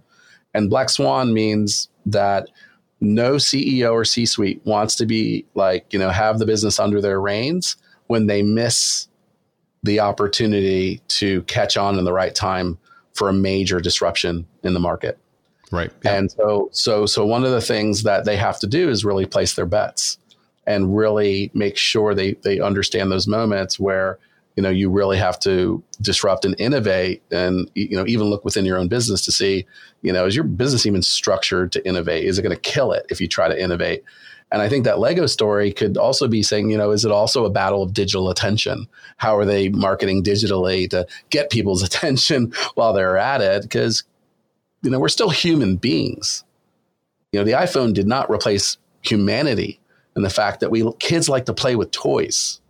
and 0.55 0.69
black 0.69 0.91
swan 0.91 1.33
means 1.33 1.89
that 2.07 2.49
no 3.03 3.35
CEO 3.35 3.93
or 3.93 4.05
C 4.05 4.25
suite 4.25 4.61
wants 4.65 4.95
to 4.97 5.07
be 5.07 5.45
like, 5.55 5.93
you 5.93 5.99
know, 5.99 6.11
have 6.11 6.39
the 6.39 6.47
business 6.47 6.79
under 6.79 7.01
their 7.01 7.21
reins 7.21 7.77
when 8.07 8.29
they 8.29 8.43
miss 8.43 9.09
the 9.83 9.99
opportunity 9.99 11.01
to 11.09 11.43
catch 11.43 11.77
on 11.77 11.99
in 11.99 12.05
the 12.05 12.13
right 12.13 12.35
time 12.35 12.79
for 13.15 13.29
a 13.29 13.33
major 13.33 13.81
disruption 13.81 14.47
in 14.63 14.73
the 14.73 14.81
market. 14.81 15.19
Right. 15.73 15.91
Yeah. 16.05 16.15
And 16.15 16.31
so 16.31 16.69
so 16.73 17.07
so 17.07 17.27
one 17.27 17.45
of 17.45 17.51
the 17.51 17.61
things 17.61 18.05
that 18.05 18.25
they 18.25 18.37
have 18.37 18.61
to 18.61 18.67
do 18.67 18.89
is 18.89 19.05
really 19.05 19.27
place 19.27 19.55
their 19.55 19.67
bets 19.67 20.19
and 20.67 20.97
really 20.97 21.51
make 21.55 21.77
sure 21.77 22.15
they 22.15 22.35
they 22.45 22.61
understand 22.61 23.11
those 23.11 23.27
moments 23.27 23.81
where 23.81 24.19
you 24.57 24.63
know 24.63 24.71
you 24.71 24.91
really 24.91 25.17
have 25.17 25.39
to 25.41 25.83
disrupt 26.01 26.45
and 26.45 26.55
innovate 26.59 27.23
and 27.31 27.71
you 27.75 27.97
know 27.97 28.05
even 28.07 28.27
look 28.27 28.45
within 28.45 28.65
your 28.65 28.79
own 28.79 28.89
business 28.89 29.25
to 29.25 29.33
see 29.33 29.67
you 30.03 30.13
know 30.13 30.27
is 30.27 30.37
your 30.37 30.45
business 30.45 30.87
even 30.87 31.03
structured 31.03 31.73
to 31.73 31.87
innovate? 31.87 32.25
Is 32.25 32.39
it 32.39 32.43
going 32.43 32.55
to 32.55 32.61
kill 32.61 32.93
it 32.93 33.07
if 33.09 33.21
you 33.21 33.29
try 33.29 33.49
to 33.49 33.61
innovate? 33.61 34.05
And 34.51 34.61
i 34.61 34.69
think 34.69 34.85
that 34.85 34.99
lego 34.99 35.27
story 35.27 35.73
could 35.73 35.97
also 35.97 36.29
be 36.29 36.43
saying 36.43 36.71
you 36.71 36.77
know 36.77 36.91
is 36.91 37.05
it 37.05 37.11
also 37.11 37.45
a 37.45 37.51
battle 37.51 37.83
of 37.83 37.95
digital 37.95 38.29
attention? 38.31 38.87
How 39.17 39.37
are 39.37 39.45
they 39.45 39.69
marketing 39.69 40.23
digitally 40.23 40.89
to 40.91 41.07
get 41.31 41.51
people's 41.51 41.83
attention 41.89 42.53
while 42.75 42.93
they're 42.93 43.19
at 43.19 43.41
it? 43.41 43.63
Because 43.63 44.05
you 44.83 44.91
know 44.91 44.99
we're 44.99 45.09
still 45.09 45.31
human 45.31 45.77
beings. 45.77 46.45
You 47.33 47.41
know 47.41 47.45
the 47.45 47.53
iphone 47.53 47.95
did 47.95 48.07
not 48.07 48.31
replace 48.31 48.77
humanity 49.01 49.81
and 50.15 50.25
the 50.25 50.31
fact 50.31 50.61
that 50.61 50.71
we 50.71 50.91
kids 50.99 51.29
like 51.29 51.47
to 51.47 51.55
play 51.55 51.75
with 51.75 51.91
toys 51.91 52.61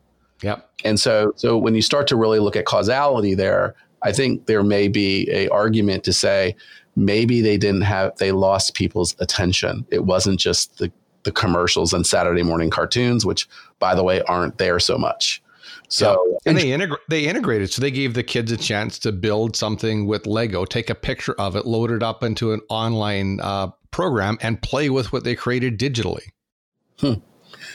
Yep. 0.43 0.69
And 0.85 0.99
so, 0.99 1.33
so 1.37 1.57
when 1.57 1.75
you 1.75 1.83
start 1.83 2.07
to 2.09 2.17
really 2.17 2.39
look 2.39 2.57
at 2.57 2.65
causality 2.65 3.35
there, 3.35 3.75
I 4.03 4.13
think 4.13 4.47
there 4.47 4.63
may 4.63 4.89
be 4.89 5.29
a 5.31 5.49
argument 5.49 6.05
to 6.05 6.13
say 6.13 6.57
maybe 6.97 7.41
they 7.41 7.57
didn't 7.57 7.83
have 7.83 8.17
they 8.19 8.33
lost 8.33 8.75
people's 8.75 9.15
attention. 9.21 9.87
It 9.91 10.05
wasn't 10.05 10.41
just 10.41 10.79
the 10.79 10.93
the 11.25 11.33
commercials 11.33 11.93
and 11.93 12.07
Saturday 12.07 12.43
morning 12.43 12.71
cartoons, 12.71 13.25
which 13.25 13.49
by 13.79 13.95
the 13.95 14.03
way 14.03 14.23
aren't 14.23 14.59
there 14.59 14.81
so 14.81 14.99
much. 14.99 15.43
So 15.89 16.25
yeah. 16.31 16.51
and 16.51 16.59
they 16.59 16.97
they 17.09 17.29
integrated, 17.29 17.71
so 17.71 17.83
they 17.83 17.91
gave 17.91 18.15
the 18.15 18.23
kids 18.23 18.51
a 18.51 18.57
chance 18.57 18.99
to 19.01 19.13
build 19.13 19.57
something 19.57 20.07
with 20.07 20.27
Lego, 20.27 20.65
take 20.65 20.91
a 20.91 20.95
picture 20.95 21.35
of 21.35 21.55
it, 21.55 21.67
load 21.67 21.91
it 21.91 22.03
up 22.03 22.23
into 22.23 22.53
an 22.53 22.61
online 22.71 23.41
uh, 23.41 23.69
program, 23.91 24.39
and 24.41 24.61
play 24.63 24.89
with 24.89 25.13
what 25.13 25.25
they 25.25 25.35
created 25.35 25.79
digitally. 25.79 26.31
Hmm. 26.99 27.15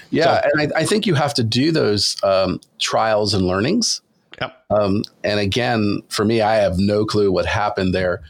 Yeah, 0.10 0.42
so, 0.42 0.50
and 0.54 0.74
I, 0.74 0.80
I, 0.80 0.86
think 0.86 1.06
you 1.06 1.16
have 1.16 1.34
to 1.36 1.44
do 1.44 1.72
those 1.72 2.16
um, 2.24 2.60
trials 2.80 3.34
and 3.34 3.46
learnings. 3.46 4.02
Yep. 4.40 4.66
Um, 4.70 5.04
and 5.24 5.40
again, 5.40 6.02
for 6.10 6.26
me, 6.26 6.42
I 6.42 6.56
have 6.56 6.78
no 6.78 7.06
clue 7.06 7.32
what 7.32 7.46
happened 7.46 7.94
there, 7.94 8.22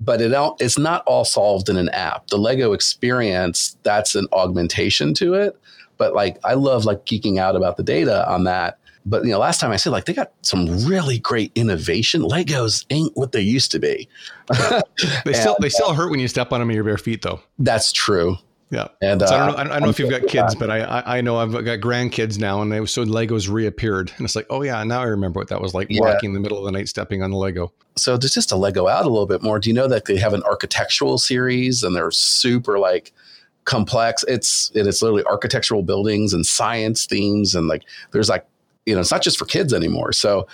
but 0.00 0.20
it 0.20 0.32
it's 0.60 0.78
not 0.78 1.02
all 1.06 1.24
solved 1.24 1.68
in 1.68 1.76
an 1.76 1.88
app. 1.90 2.28
The 2.28 2.38
Lego 2.38 2.72
experience 2.72 3.76
that's 3.82 4.14
an 4.14 4.28
augmentation 4.32 5.14
to 5.14 5.34
it. 5.34 5.58
But 5.98 6.14
like, 6.14 6.38
I 6.44 6.54
love 6.54 6.84
like 6.84 7.06
geeking 7.06 7.38
out 7.38 7.56
about 7.56 7.76
the 7.76 7.82
data 7.82 8.28
on 8.30 8.44
that. 8.44 8.78
But 9.06 9.24
you 9.24 9.30
know, 9.30 9.38
last 9.38 9.60
time 9.60 9.70
I 9.70 9.76
said 9.76 9.90
like 9.90 10.04
they 10.04 10.12
got 10.12 10.32
some 10.42 10.84
really 10.84 11.18
great 11.18 11.52
innovation. 11.54 12.22
Legos 12.22 12.84
ain't 12.90 13.16
what 13.16 13.32
they 13.32 13.40
used 13.40 13.70
to 13.72 13.78
be. 13.78 14.08
they 14.48 14.82
and, 15.26 15.36
still 15.36 15.56
they 15.60 15.68
still 15.68 15.94
hurt 15.94 16.10
when 16.10 16.18
you 16.18 16.26
step 16.26 16.52
on 16.52 16.60
them 16.60 16.70
in 16.70 16.74
your 16.74 16.84
bare 16.84 16.98
feet, 16.98 17.22
though. 17.22 17.40
That's 17.58 17.92
true. 17.92 18.36
Yeah, 18.70 18.88
and 19.00 19.20
so 19.20 19.26
uh, 19.26 19.30
I 19.30 19.46
don't 19.46 19.46
know. 19.46 19.58
I 19.58 19.64
don't 19.64 19.82
know 19.82 19.88
if 19.90 19.98
you've 20.00 20.10
got 20.10 20.26
kids, 20.26 20.56
but 20.56 20.70
I, 20.70 21.02
I 21.06 21.20
know 21.20 21.36
I've 21.36 21.52
got 21.52 21.78
grandkids 21.78 22.38
now, 22.38 22.62
and 22.62 22.72
they 22.72 22.84
so 22.86 23.04
Legos 23.04 23.48
reappeared, 23.48 24.12
and 24.16 24.24
it's 24.24 24.34
like, 24.34 24.46
oh 24.50 24.62
yeah, 24.62 24.82
now 24.82 25.00
I 25.00 25.04
remember 25.04 25.38
what 25.38 25.48
that 25.48 25.60
was 25.60 25.72
like, 25.72 25.86
yeah. 25.88 26.00
walking 26.00 26.30
in 26.30 26.34
the 26.34 26.40
middle 26.40 26.58
of 26.58 26.64
the 26.64 26.72
night, 26.72 26.88
stepping 26.88 27.22
on 27.22 27.30
the 27.30 27.36
Lego. 27.36 27.72
So 27.94 28.16
there's 28.16 28.34
just 28.34 28.48
to 28.48 28.56
Lego 28.56 28.88
out 28.88 29.04
a 29.04 29.08
little 29.08 29.26
bit 29.26 29.40
more. 29.40 29.60
Do 29.60 29.70
you 29.70 29.74
know 29.74 29.86
that 29.86 30.06
they 30.06 30.16
have 30.16 30.34
an 30.34 30.42
architectural 30.42 31.16
series, 31.18 31.84
and 31.84 31.94
they're 31.94 32.10
super 32.10 32.80
like 32.80 33.12
complex? 33.66 34.24
It's 34.26 34.72
it's 34.74 35.00
literally 35.00 35.24
architectural 35.26 35.84
buildings 35.84 36.32
and 36.32 36.44
science 36.44 37.06
themes, 37.06 37.54
and 37.54 37.68
like 37.68 37.84
there's 38.10 38.28
like 38.28 38.46
you 38.84 38.94
know, 38.94 39.00
it's 39.00 39.12
not 39.12 39.22
just 39.22 39.38
for 39.38 39.44
kids 39.44 39.72
anymore. 39.72 40.12
So 40.12 40.46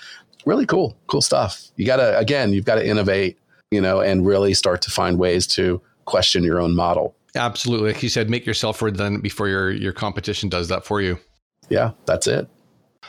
really 0.44 0.66
cool, 0.66 0.96
cool 1.06 1.22
stuff. 1.22 1.62
You 1.76 1.86
gotta 1.86 2.18
again, 2.18 2.52
you've 2.52 2.64
got 2.64 2.74
to 2.76 2.86
innovate, 2.86 3.38
you 3.70 3.80
know, 3.80 4.00
and 4.00 4.26
really 4.26 4.54
start 4.54 4.82
to 4.82 4.90
find 4.90 5.18
ways 5.18 5.46
to 5.48 5.80
question 6.04 6.42
your 6.42 6.60
own 6.60 6.74
model. 6.74 7.14
Absolutely. 7.34 7.92
Like 7.92 8.02
you 8.02 8.08
said, 8.08 8.28
make 8.28 8.46
yourself 8.46 8.82
redundant 8.82 9.22
before 9.22 9.48
your 9.48 9.70
your 9.70 9.92
competition 9.92 10.48
does 10.48 10.68
that 10.68 10.84
for 10.84 11.00
you. 11.00 11.18
Yeah, 11.68 11.92
that's 12.06 12.26
it. 12.26 12.48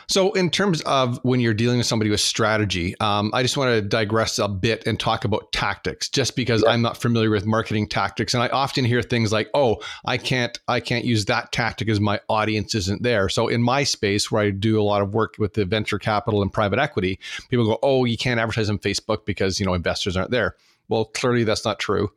So, 0.06 0.32
in 0.32 0.50
terms 0.50 0.82
of 0.82 1.18
when 1.22 1.40
you're 1.40 1.54
dealing 1.54 1.78
with 1.78 1.86
somebody 1.86 2.10
with 2.10 2.20
strategy, 2.20 2.94
um, 3.00 3.30
I 3.32 3.42
just 3.42 3.56
want 3.56 3.70
to 3.70 3.80
digress 3.80 4.38
a 4.38 4.48
bit 4.48 4.86
and 4.86 4.98
talk 4.98 5.24
about 5.24 5.50
tactics, 5.52 6.08
just 6.08 6.36
because 6.36 6.62
yeah. 6.62 6.70
I'm 6.70 6.82
not 6.82 7.00
familiar 7.00 7.30
with 7.30 7.46
marketing 7.46 7.88
tactics, 7.88 8.34
and 8.34 8.42
I 8.42 8.48
often 8.48 8.84
hear 8.84 9.02
things 9.02 9.32
like, 9.32 9.48
"Oh, 9.54 9.82
I 10.04 10.18
can't, 10.18 10.58
I 10.68 10.80
can't 10.80 11.04
use 11.04 11.24
that 11.26 11.52
tactic 11.52 11.88
as 11.88 12.00
my 12.00 12.20
audience 12.28 12.74
isn't 12.74 13.02
there." 13.02 13.28
So, 13.28 13.48
in 13.48 13.62
my 13.62 13.84
space, 13.84 14.30
where 14.30 14.42
I 14.42 14.50
do 14.50 14.80
a 14.80 14.82
lot 14.82 15.00
of 15.00 15.14
work 15.14 15.36
with 15.38 15.54
the 15.54 15.64
venture 15.64 15.98
capital 15.98 16.42
and 16.42 16.52
private 16.52 16.78
equity, 16.78 17.18
people 17.48 17.64
go, 17.64 17.78
"Oh, 17.82 18.04
you 18.04 18.18
can't 18.18 18.40
advertise 18.40 18.68
on 18.68 18.78
Facebook 18.78 19.24
because 19.24 19.58
you 19.58 19.66
know 19.66 19.74
investors 19.74 20.16
aren't 20.16 20.30
there." 20.30 20.56
Well, 20.88 21.06
clearly 21.06 21.44
that's 21.44 21.64
not 21.64 21.78
true. 21.78 22.10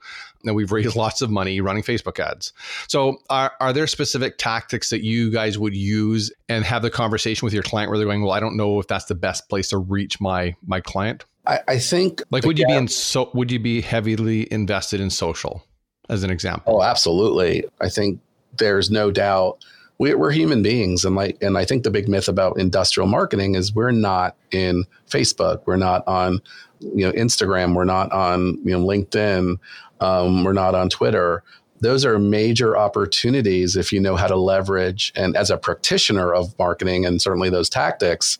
And 0.45 0.55
we've 0.55 0.71
raised 0.71 0.95
lots 0.97 1.21
of 1.21 1.29
money 1.29 1.61
running 1.61 1.83
Facebook 1.83 2.19
ads. 2.19 2.53
So, 2.87 3.17
are, 3.29 3.53
are 3.59 3.73
there 3.73 3.87
specific 3.87 4.37
tactics 4.37 4.89
that 4.89 5.03
you 5.03 5.31
guys 5.31 5.57
would 5.57 5.75
use 5.75 6.31
and 6.49 6.63
have 6.65 6.81
the 6.81 6.89
conversation 6.89 7.45
with 7.45 7.53
your 7.53 7.63
client 7.63 7.89
where 7.89 7.97
they're 7.97 8.07
going, 8.07 8.21
"Well, 8.21 8.33
I 8.33 8.39
don't 8.39 8.57
know 8.57 8.79
if 8.79 8.87
that's 8.87 9.05
the 9.05 9.15
best 9.15 9.49
place 9.49 9.69
to 9.69 9.77
reach 9.77 10.19
my 10.19 10.55
my 10.65 10.81
client." 10.81 11.25
I, 11.45 11.59
I 11.67 11.79
think 11.79 12.21
like 12.29 12.43
would 12.43 12.59
you 12.59 12.67
be 12.67 12.73
in 12.73 12.87
so 12.87 13.31
would 13.33 13.51
you 13.51 13.59
be 13.59 13.81
heavily 13.81 14.51
invested 14.51 14.99
in 14.99 15.09
social 15.09 15.65
as 16.09 16.23
an 16.23 16.29
example? 16.29 16.77
Oh, 16.77 16.83
absolutely. 16.83 17.65
I 17.79 17.89
think 17.89 18.19
there's 18.57 18.91
no 18.91 19.11
doubt 19.11 19.63
we're 19.99 20.31
human 20.31 20.61
beings. 20.61 21.05
And 21.05 21.15
like 21.15 21.37
and 21.41 21.57
i 21.57 21.65
think 21.65 21.83
the 21.83 21.91
big 21.91 22.07
myth 22.07 22.27
about 22.27 22.59
industrial 22.59 23.07
marketing 23.07 23.55
is 23.55 23.73
we're 23.73 23.91
not 23.91 24.35
in 24.51 24.85
facebook. 25.09 25.61
We're 25.65 25.77
not 25.77 26.07
on 26.07 26.41
you 26.79 27.05
know 27.05 27.11
Instagram, 27.11 27.75
we're 27.75 27.85
not 27.85 28.11
on 28.11 28.59
you 28.63 28.77
know 28.77 28.85
LinkedIn, 28.85 29.57
um, 29.99 30.43
we're 30.43 30.53
not 30.53 30.75
on 30.75 30.89
Twitter. 30.89 31.43
Those 31.79 32.05
are 32.05 32.17
major 32.17 32.75
opportunities 32.75 33.75
if 33.75 33.93
you 33.93 33.99
know 33.99 34.15
how 34.15 34.25
to 34.25 34.35
leverage 34.35 35.13
and 35.15 35.37
as 35.37 35.51
a 35.51 35.57
practitioner 35.57 36.33
of 36.33 36.57
marketing 36.57 37.05
and 37.05 37.21
certainly 37.21 37.51
those 37.51 37.69
tactics, 37.69 38.39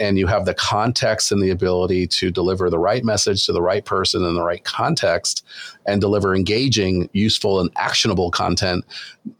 and 0.00 0.18
you 0.18 0.26
have 0.26 0.46
the 0.46 0.54
context 0.54 1.30
and 1.30 1.42
the 1.42 1.50
ability 1.50 2.06
to 2.08 2.30
deliver 2.30 2.70
the 2.70 2.78
right 2.78 3.04
message 3.04 3.46
to 3.46 3.52
the 3.52 3.62
right 3.62 3.84
person 3.84 4.24
in 4.24 4.34
the 4.34 4.42
right 4.42 4.64
context, 4.64 5.44
and 5.86 6.00
deliver 6.00 6.34
engaging, 6.34 7.08
useful, 7.12 7.60
and 7.60 7.70
actionable 7.76 8.30
content. 8.30 8.84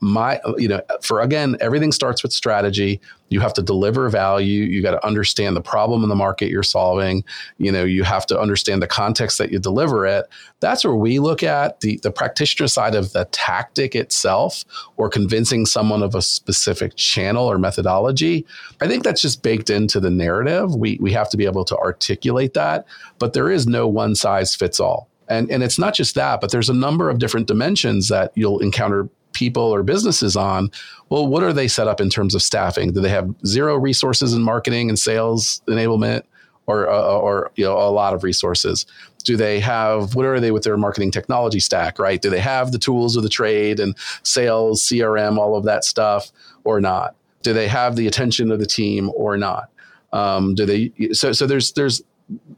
My, 0.00 0.40
you 0.59 0.68
know, 0.68 0.81
for 1.02 1.20
again, 1.20 1.57
everything 1.61 1.92
starts 1.92 2.22
with 2.22 2.33
strategy. 2.33 3.00
You 3.28 3.40
have 3.40 3.55
to 3.55 3.62
deliver 3.62 4.09
value. 4.11 4.64
You 4.64 4.83
got 4.83 4.90
to 4.90 5.07
understand 5.07 5.57
the 5.57 5.62
problem 5.62 6.02
in 6.02 6.09
the 6.09 6.14
market 6.14 6.50
you're 6.50 6.62
solving. 6.62 7.24
You 7.59 7.72
know, 7.72 7.83
you 7.85 8.05
have 8.05 8.26
to 8.26 8.38
understand 8.38 8.83
the 8.83 8.87
context 8.87 9.38
that 9.38 9.50
you 9.50 9.59
deliver 9.59 10.07
it. 10.07 10.26
That's 10.61 10.85
where 10.85 10.94
we 10.94 11.18
look 11.18 11.42
at 11.42 11.81
the, 11.81 11.98
the 12.02 12.11
practitioner 12.11 12.68
side 12.68 12.94
of 12.94 13.12
the 13.12 13.24
tactic 13.33 13.94
itself 13.94 14.64
or 14.96 15.09
convincing 15.09 15.64
someone 15.64 16.02
of 16.02 16.14
a 16.14 16.22
specific 16.22 16.96
channel 16.96 17.50
or 17.50 17.59
methodology. 17.59 18.44
I 18.81 18.87
think 18.87 19.02
that's 19.02 19.22
just 19.22 19.42
baked 19.42 19.70
into 19.70 19.98
the 19.98 20.11
narrative. 20.11 20.74
We, 20.76 20.98
we 21.00 21.12
have 21.12 21.31
to 21.31 21.37
be 21.37 21.46
able 21.46 21.64
to 21.66 21.76
articulate 21.76 22.55
that, 22.55 22.87
but 23.18 23.33
there 23.33 23.50
is 23.50 23.66
no 23.66 23.88
one 23.88 24.14
size 24.14 24.55
fits 24.55 24.78
all. 24.78 25.09
And, 25.33 25.51
and 25.51 25.62
it's 25.62 25.79
not 25.79 25.95
just 25.95 26.14
that, 26.14 26.40
but 26.40 26.51
there's 26.51 26.68
a 26.68 26.75
number 26.75 27.09
of 27.09 27.18
different 27.18 27.47
dimensions 27.47 28.09
that 28.09 28.33
you'll 28.35 28.59
encounter 28.59 29.09
people 29.33 29.62
or 29.62 29.83
businesses 29.83 30.37
on. 30.37 30.71
Well, 31.09 31.27
what 31.27 31.42
are 31.42 31.53
they 31.53 31.68
set 31.68 31.88
up 31.88 32.01
in 32.01 32.11
terms 32.11 32.35
of 32.35 32.42
staffing? 32.42 32.92
Do 32.92 33.01
they 33.01 33.09
have 33.09 33.35
zero 33.47 33.77
resources 33.77 34.35
in 34.35 34.42
marketing 34.42 34.88
and 34.88 34.99
sales 34.99 35.62
enablement? 35.66 36.23
Or, 36.66 36.88
uh, 36.88 37.18
or 37.18 37.51
you 37.57 37.64
know 37.64 37.77
a 37.77 37.90
lot 37.90 38.14
of 38.14 38.23
resources 38.23 38.87
do 39.25 39.37
they 39.37 39.59
have 39.59 40.14
what 40.14 40.25
are 40.25 40.38
they 40.38 40.53
with 40.53 40.62
their 40.62 40.77
marketing 40.77 41.11
technology 41.11 41.59
stack 41.59 41.99
right 41.99 42.23
do 42.23 42.31
they 42.31 42.38
have 42.38 42.71
the 42.71 42.79
tools 42.79 43.16
of 43.16 43.25
the 43.25 43.29
trade 43.29 43.81
and 43.81 43.97
sales 44.23 44.81
crm 44.81 45.38
all 45.38 45.57
of 45.57 45.64
that 45.64 45.85
stuff 45.85 46.31
or 46.62 46.81
not 46.81 47.16
do 47.42 47.53
they 47.53 47.66
have 47.66 47.97
the 47.97 48.07
attention 48.07 48.53
of 48.53 48.61
the 48.61 48.64
team 48.64 49.11
or 49.16 49.37
not 49.37 49.71
um, 50.12 50.55
do 50.55 50.64
they 50.64 50.92
so 51.12 51.33
so 51.33 51.49
there's 51.49 51.73
there's 51.73 52.01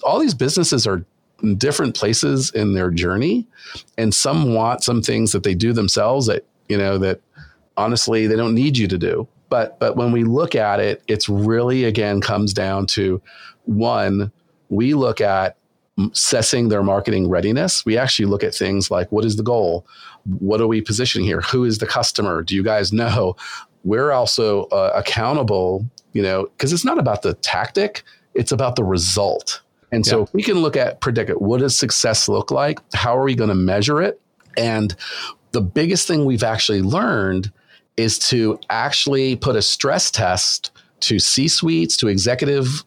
all 0.02 0.18
these 0.18 0.34
businesses 0.34 0.86
are 0.86 1.04
different 1.56 1.96
places 1.96 2.50
in 2.50 2.74
their 2.74 2.90
journey. 2.90 3.46
And 3.98 4.14
some 4.14 4.54
want 4.54 4.82
some 4.82 5.02
things 5.02 5.32
that 5.32 5.42
they 5.42 5.54
do 5.54 5.72
themselves 5.72 6.26
that 6.26 6.46
you 6.68 6.78
know 6.78 6.98
that 6.98 7.20
honestly 7.76 8.26
they 8.26 8.36
don't 8.36 8.54
need 8.54 8.78
you 8.78 8.88
to 8.88 8.98
do. 8.98 9.28
But 9.48 9.78
but 9.78 9.96
when 9.96 10.12
we 10.12 10.24
look 10.24 10.54
at 10.54 10.80
it 10.80 11.02
it's 11.08 11.28
really 11.28 11.84
again 11.84 12.20
comes 12.20 12.52
down 12.52 12.86
to 12.88 13.20
one 13.64 14.32
we 14.68 14.94
look 14.94 15.20
at 15.20 15.56
assessing 16.12 16.68
their 16.68 16.82
marketing 16.82 17.28
readiness. 17.28 17.86
We 17.86 17.96
actually 17.96 18.26
look 18.26 18.42
at 18.42 18.54
things 18.54 18.90
like 18.90 19.10
what 19.12 19.24
is 19.24 19.36
the 19.36 19.42
goal? 19.42 19.86
What 20.38 20.60
are 20.60 20.66
we 20.66 20.80
positioning 20.80 21.26
here? 21.26 21.40
Who 21.42 21.64
is 21.64 21.78
the 21.78 21.86
customer? 21.86 22.42
Do 22.42 22.54
you 22.54 22.62
guys 22.62 22.92
know? 22.92 23.36
We're 23.84 24.12
also 24.12 24.64
uh, 24.64 24.92
accountable 24.94 25.86
you 26.14 26.22
know 26.22 26.44
because 26.44 26.72
it's 26.72 26.84
not 26.84 26.98
about 26.98 27.20
the 27.20 27.34
tactic 27.34 28.02
it's 28.32 28.52
about 28.52 28.76
the 28.76 28.84
result 28.84 29.60
and 29.94 30.04
so 30.04 30.20
yeah. 30.20 30.26
we 30.32 30.42
can 30.42 30.58
look 30.58 30.76
at 30.76 31.00
predict 31.00 31.30
it. 31.30 31.40
What 31.40 31.60
does 31.60 31.76
success 31.76 32.28
look 32.28 32.50
like? 32.50 32.80
How 32.94 33.16
are 33.16 33.22
we 33.22 33.34
going 33.34 33.48
to 33.48 33.54
measure 33.54 34.02
it? 34.02 34.20
And 34.56 34.94
the 35.52 35.60
biggest 35.60 36.08
thing 36.08 36.24
we've 36.24 36.42
actually 36.42 36.82
learned 36.82 37.52
is 37.96 38.18
to 38.18 38.58
actually 38.70 39.36
put 39.36 39.56
a 39.56 39.62
stress 39.62 40.10
test 40.10 40.72
to 41.00 41.18
C 41.18 41.48
suites, 41.48 41.96
to 41.98 42.08
executive, 42.08 42.84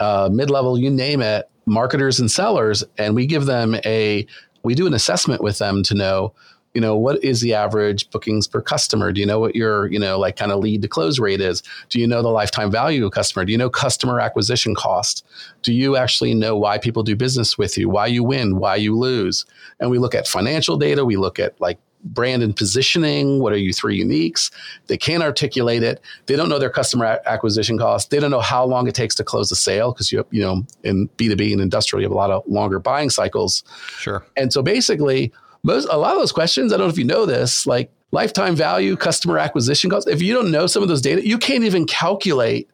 uh, 0.00 0.28
mid 0.32 0.50
level, 0.50 0.78
you 0.78 0.90
name 0.90 1.22
it, 1.22 1.48
marketers 1.66 2.18
and 2.18 2.30
sellers. 2.30 2.82
And 2.96 3.14
we 3.14 3.26
give 3.26 3.46
them 3.46 3.76
a, 3.84 4.26
we 4.64 4.74
do 4.74 4.86
an 4.86 4.94
assessment 4.94 5.42
with 5.42 5.58
them 5.58 5.82
to 5.84 5.94
know 5.94 6.34
you 6.74 6.80
know 6.80 6.96
what 6.96 7.22
is 7.24 7.40
the 7.40 7.54
average 7.54 8.10
bookings 8.10 8.46
per 8.46 8.60
customer? 8.60 9.12
Do 9.12 9.20
you 9.20 9.26
know 9.26 9.40
what 9.40 9.56
your 9.56 9.90
you 9.90 9.98
know 9.98 10.18
like 10.18 10.36
kind 10.36 10.52
of 10.52 10.60
lead 10.60 10.82
to 10.82 10.88
close 10.88 11.18
rate 11.18 11.40
is? 11.40 11.62
Do 11.88 11.98
you 12.00 12.06
know 12.06 12.22
the 12.22 12.28
lifetime 12.28 12.70
value 12.70 13.04
of 13.04 13.08
a 13.08 13.10
customer? 13.10 13.44
Do 13.44 13.52
you 13.52 13.58
know 13.58 13.70
customer 13.70 14.20
acquisition 14.20 14.74
cost? 14.74 15.26
Do 15.62 15.72
you 15.72 15.96
actually 15.96 16.34
know 16.34 16.56
why 16.56 16.78
people 16.78 17.02
do 17.02 17.16
business 17.16 17.56
with 17.58 17.76
you? 17.78 17.88
Why 17.88 18.06
you 18.06 18.22
win? 18.22 18.58
Why 18.58 18.76
you 18.76 18.96
lose? 18.96 19.44
And 19.80 19.90
we 19.90 19.98
look 19.98 20.14
at 20.14 20.26
financial 20.26 20.76
data. 20.76 21.04
We 21.04 21.16
look 21.16 21.38
at 21.38 21.60
like 21.60 21.78
brand 22.04 22.42
and 22.42 22.56
positioning. 22.56 23.40
What 23.40 23.52
are 23.52 23.58
you 23.58 23.72
three 23.72 24.02
uniques? 24.02 24.50
They 24.86 24.96
can't 24.96 25.22
articulate 25.22 25.82
it. 25.82 26.00
They 26.26 26.36
don't 26.36 26.48
know 26.48 26.58
their 26.58 26.70
customer 26.70 27.20
acquisition 27.26 27.78
cost. 27.78 28.10
They 28.10 28.20
don't 28.20 28.30
know 28.30 28.40
how 28.40 28.64
long 28.64 28.86
it 28.86 28.94
takes 28.94 29.14
to 29.16 29.24
close 29.24 29.50
a 29.50 29.56
sale 29.56 29.92
because 29.92 30.12
you 30.12 30.24
you 30.30 30.42
know 30.42 30.62
in 30.84 31.08
b2b 31.16 31.52
and 31.52 31.60
industrial 31.60 32.00
you 32.00 32.06
have 32.06 32.12
a 32.12 32.16
lot 32.16 32.30
of 32.30 32.42
longer 32.46 32.78
buying 32.78 33.10
cycles. 33.10 33.64
Sure. 33.98 34.24
And 34.36 34.52
so 34.52 34.62
basically 34.62 35.32
most 35.62 35.88
a 35.90 35.98
lot 35.98 36.12
of 36.12 36.20
those 36.20 36.32
questions, 36.32 36.72
I 36.72 36.76
don't 36.76 36.86
know 36.86 36.92
if 36.92 36.98
you 36.98 37.04
know 37.04 37.26
this, 37.26 37.66
like 37.66 37.90
lifetime 38.12 38.56
value, 38.56 38.96
customer 38.96 39.38
acquisition 39.38 39.90
costs. 39.90 40.08
If 40.08 40.22
you 40.22 40.34
don't 40.34 40.50
know 40.50 40.66
some 40.66 40.82
of 40.82 40.88
those 40.88 41.02
data, 41.02 41.26
you 41.26 41.38
can't 41.38 41.64
even 41.64 41.86
calculate 41.86 42.68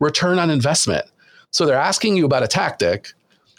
return 0.00 0.38
on 0.38 0.50
investment. 0.50 1.04
So 1.50 1.66
they're 1.66 1.78
asking 1.78 2.16
you 2.16 2.24
about 2.24 2.42
a 2.42 2.48
tactic. 2.48 3.08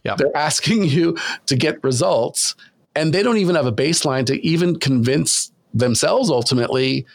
Yep. 0.04 0.18
They're 0.18 0.38
asking 0.38 0.86
you 0.86 1.18
to 1.48 1.56
get 1.56 1.84
results, 1.84 2.56
and 2.96 3.13
they 3.13 3.24
don't 3.24 3.38
even 3.38 3.56
have 3.56 3.65
a 3.65 3.72
baseline 3.72 4.26
to 4.28 4.46
even 4.46 4.80
convince 4.80 5.52
themselves 5.74 6.30
ultimately 6.30 7.06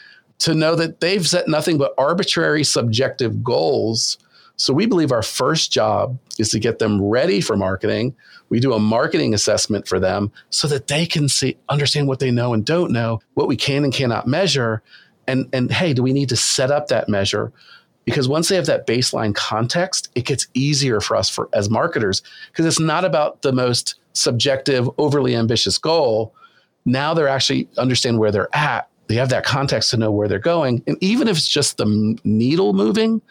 to 0.40 0.54
know 0.54 0.74
that 0.74 1.00
they've 1.00 1.26
set 1.26 1.48
nothing 1.48 1.78
but 1.78 1.94
arbitrary 1.96 2.64
subjective 2.64 3.42
goals. 3.42 4.18
So 4.56 4.72
we 4.72 4.86
believe 4.86 5.12
our 5.12 5.22
first 5.22 5.72
job 5.72 6.18
is 6.38 6.50
to 6.50 6.58
get 6.58 6.78
them 6.78 7.02
ready 7.02 7.40
for 7.40 7.56
marketing 7.56 8.14
we 8.48 8.60
do 8.60 8.72
a 8.72 8.78
marketing 8.78 9.34
assessment 9.34 9.88
for 9.88 9.98
them 9.98 10.30
so 10.50 10.68
that 10.68 10.86
they 10.86 11.06
can 11.06 11.28
see, 11.28 11.56
understand 11.68 12.08
what 12.08 12.20
they 12.20 12.30
know 12.30 12.54
and 12.54 12.64
don't 12.64 12.92
know, 12.92 13.20
what 13.34 13.48
we 13.48 13.56
can 13.56 13.84
and 13.84 13.92
cannot 13.92 14.26
measure. 14.26 14.82
And, 15.26 15.48
and 15.52 15.72
hey, 15.72 15.92
do 15.92 16.02
we 16.02 16.12
need 16.12 16.28
to 16.28 16.36
set 16.36 16.70
up 16.70 16.88
that 16.88 17.08
measure? 17.08 17.52
Because 18.04 18.28
once 18.28 18.48
they 18.48 18.56
have 18.56 18.66
that 18.66 18.86
baseline 18.86 19.34
context, 19.34 20.10
it 20.14 20.26
gets 20.26 20.46
easier 20.52 21.00
for 21.00 21.16
us 21.16 21.28
for 21.30 21.48
as 21.54 21.70
marketers 21.70 22.22
because 22.52 22.66
it's 22.66 22.78
not 22.78 23.04
about 23.04 23.42
the 23.42 23.52
most 23.52 23.96
subjective, 24.12 24.88
overly 24.98 25.34
ambitious 25.34 25.78
goal. 25.78 26.34
Now 26.84 27.14
they're 27.14 27.26
actually 27.26 27.68
understand 27.78 28.18
where 28.18 28.30
they're 28.30 28.54
at. 28.54 28.88
They 29.08 29.16
have 29.16 29.30
that 29.30 29.44
context 29.44 29.90
to 29.90 29.96
know 29.96 30.12
where 30.12 30.28
they're 30.28 30.38
going. 30.38 30.82
And 30.86 30.96
even 31.00 31.28
if 31.28 31.38
it's 31.38 31.48
just 31.48 31.78
the 31.78 32.18
needle 32.24 32.72
moving, 32.74 33.22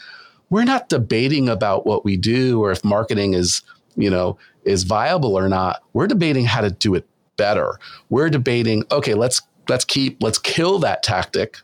we're 0.54 0.64
not 0.64 0.88
debating 0.88 1.50
about 1.50 1.88
what 1.88 2.06
we 2.06 2.16
do 2.16 2.64
or 2.64 2.72
if 2.72 2.86
marketing 2.86 3.34
is, 3.34 3.64
you 3.96 4.08
know, 4.08 4.38
is 4.66 4.84
viable 4.84 5.36
or 5.36 5.50
not. 5.50 5.82
We're 5.94 6.06
debating 6.06 6.46
how 6.46 6.62
to 6.62 6.70
do 6.70 6.94
it 6.94 7.08
better. 7.38 7.80
We're 8.12 8.30
debating, 8.30 8.84
okay, 8.92 9.16
let's 9.16 9.42
let's 9.68 9.84
keep 9.84 10.22
let's 10.22 10.38
kill 10.38 10.78
that 10.80 11.02
tactic. 11.02 11.58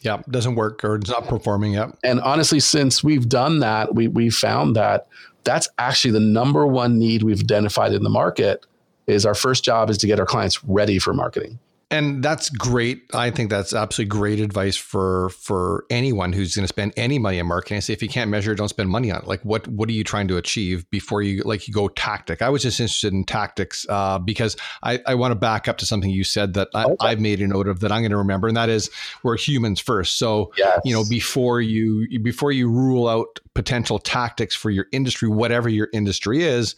Yeah, 0.00 0.22
doesn't 0.28 0.56
work 0.56 0.82
or 0.82 0.96
it's 0.96 1.08
not 1.08 1.28
performing. 1.28 1.74
yet. 1.74 1.90
And 2.02 2.20
honestly, 2.20 2.58
since 2.58 3.04
we've 3.04 3.28
done 3.28 3.60
that, 3.60 3.94
we 3.94 4.08
we 4.08 4.28
found 4.28 4.74
that 4.74 5.06
that's 5.44 5.68
actually 5.78 6.10
the 6.10 6.18
number 6.18 6.66
one 6.66 6.98
need 6.98 7.22
we've 7.22 7.42
identified 7.42 7.92
in 7.92 8.02
the 8.02 8.10
market 8.10 8.66
is 9.06 9.24
our 9.24 9.36
first 9.36 9.62
job 9.62 9.88
is 9.88 9.98
to 9.98 10.08
get 10.08 10.18
our 10.18 10.26
clients 10.26 10.64
ready 10.64 10.98
for 10.98 11.14
marketing 11.14 11.60
and 11.92 12.22
that's 12.22 12.48
great. 12.48 13.02
I 13.12 13.30
think 13.30 13.50
that's 13.50 13.74
absolutely 13.74 14.08
great 14.08 14.40
advice 14.40 14.76
for 14.76 15.28
for 15.28 15.84
anyone 15.90 16.32
who's 16.32 16.56
going 16.56 16.64
to 16.64 16.68
spend 16.68 16.94
any 16.96 17.18
money 17.18 17.38
on 17.38 17.46
marketing. 17.46 17.76
I 17.76 17.80
say 17.80 17.92
if 17.92 18.02
you 18.02 18.08
can't 18.08 18.30
measure, 18.30 18.54
don't 18.54 18.68
spend 18.68 18.88
money 18.88 19.10
on 19.10 19.20
it. 19.20 19.26
Like 19.26 19.42
what 19.42 19.68
what 19.68 19.88
are 19.90 19.92
you 19.92 20.02
trying 20.02 20.26
to 20.28 20.38
achieve 20.38 20.88
before 20.90 21.20
you 21.20 21.42
like 21.42 21.68
you 21.68 21.74
go 21.74 21.88
tactic? 21.88 22.40
I 22.40 22.48
was 22.48 22.62
just 22.62 22.80
interested 22.80 23.12
in 23.12 23.24
tactics 23.24 23.86
uh, 23.90 24.18
because 24.18 24.56
I, 24.82 25.00
I 25.06 25.14
want 25.14 25.32
to 25.32 25.36
back 25.36 25.68
up 25.68 25.76
to 25.78 25.86
something 25.86 26.08
you 26.08 26.24
said 26.24 26.54
that 26.54 26.68
I, 26.74 26.84
okay. 26.84 26.96
I've 27.00 27.20
made 27.20 27.42
a 27.42 27.46
note 27.46 27.68
of 27.68 27.80
that 27.80 27.92
I'm 27.92 28.00
going 28.00 28.10
to 28.10 28.16
remember, 28.16 28.48
and 28.48 28.56
that 28.56 28.70
is 28.70 28.90
we're 29.22 29.36
humans 29.36 29.78
first. 29.78 30.18
So 30.18 30.52
yes. 30.56 30.80
you 30.84 30.94
know 30.94 31.04
before 31.08 31.60
you 31.60 32.18
before 32.20 32.52
you 32.52 32.70
rule 32.70 33.06
out 33.06 33.38
potential 33.54 33.98
tactics 33.98 34.54
for 34.54 34.70
your 34.70 34.86
industry, 34.92 35.28
whatever 35.28 35.68
your 35.68 35.90
industry 35.92 36.42
is, 36.42 36.74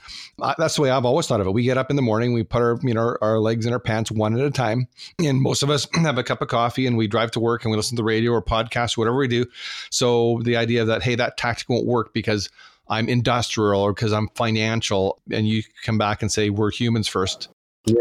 that's 0.58 0.74
the 0.74 0.82
way 0.82 0.90
I've 0.90 1.04
always 1.04 1.28
thought 1.28 1.40
of 1.40 1.46
it. 1.46 1.52
We 1.52 1.62
get 1.62 1.78
up 1.78 1.90
in 1.90 1.94
the 1.94 2.02
morning, 2.02 2.32
we 2.32 2.42
put 2.42 2.62
our 2.62 2.78
you 2.82 2.94
know 2.94 3.16
our 3.20 3.38
legs 3.38 3.64
in 3.64 3.72
our 3.72 3.78
pants 3.78 4.10
one 4.10 4.36
at 4.36 4.44
a 4.44 4.50
time 4.50 4.88
and 5.18 5.40
most 5.40 5.62
of 5.62 5.70
us 5.70 5.86
have 5.94 6.18
a 6.18 6.24
cup 6.24 6.42
of 6.42 6.48
coffee 6.48 6.86
and 6.86 6.96
we 6.96 7.06
drive 7.06 7.30
to 7.32 7.40
work 7.40 7.64
and 7.64 7.70
we 7.70 7.76
listen 7.76 7.96
to 7.96 8.00
the 8.00 8.04
radio 8.04 8.32
or 8.32 8.42
podcast, 8.42 8.96
whatever 8.96 9.16
we 9.16 9.28
do. 9.28 9.46
So 9.90 10.40
the 10.44 10.56
idea 10.56 10.84
that, 10.84 11.02
hey, 11.02 11.14
that 11.16 11.36
tactic 11.36 11.68
won't 11.68 11.86
work 11.86 12.12
because 12.12 12.48
I'm 12.88 13.08
industrial 13.08 13.80
or 13.80 13.92
because 13.92 14.12
I'm 14.12 14.28
financial, 14.34 15.20
and 15.30 15.48
you 15.48 15.62
come 15.84 15.98
back 15.98 16.22
and 16.22 16.30
say, 16.30 16.50
we're 16.50 16.70
humans 16.70 17.08
first. 17.08 17.48
Yeah. 17.86 17.96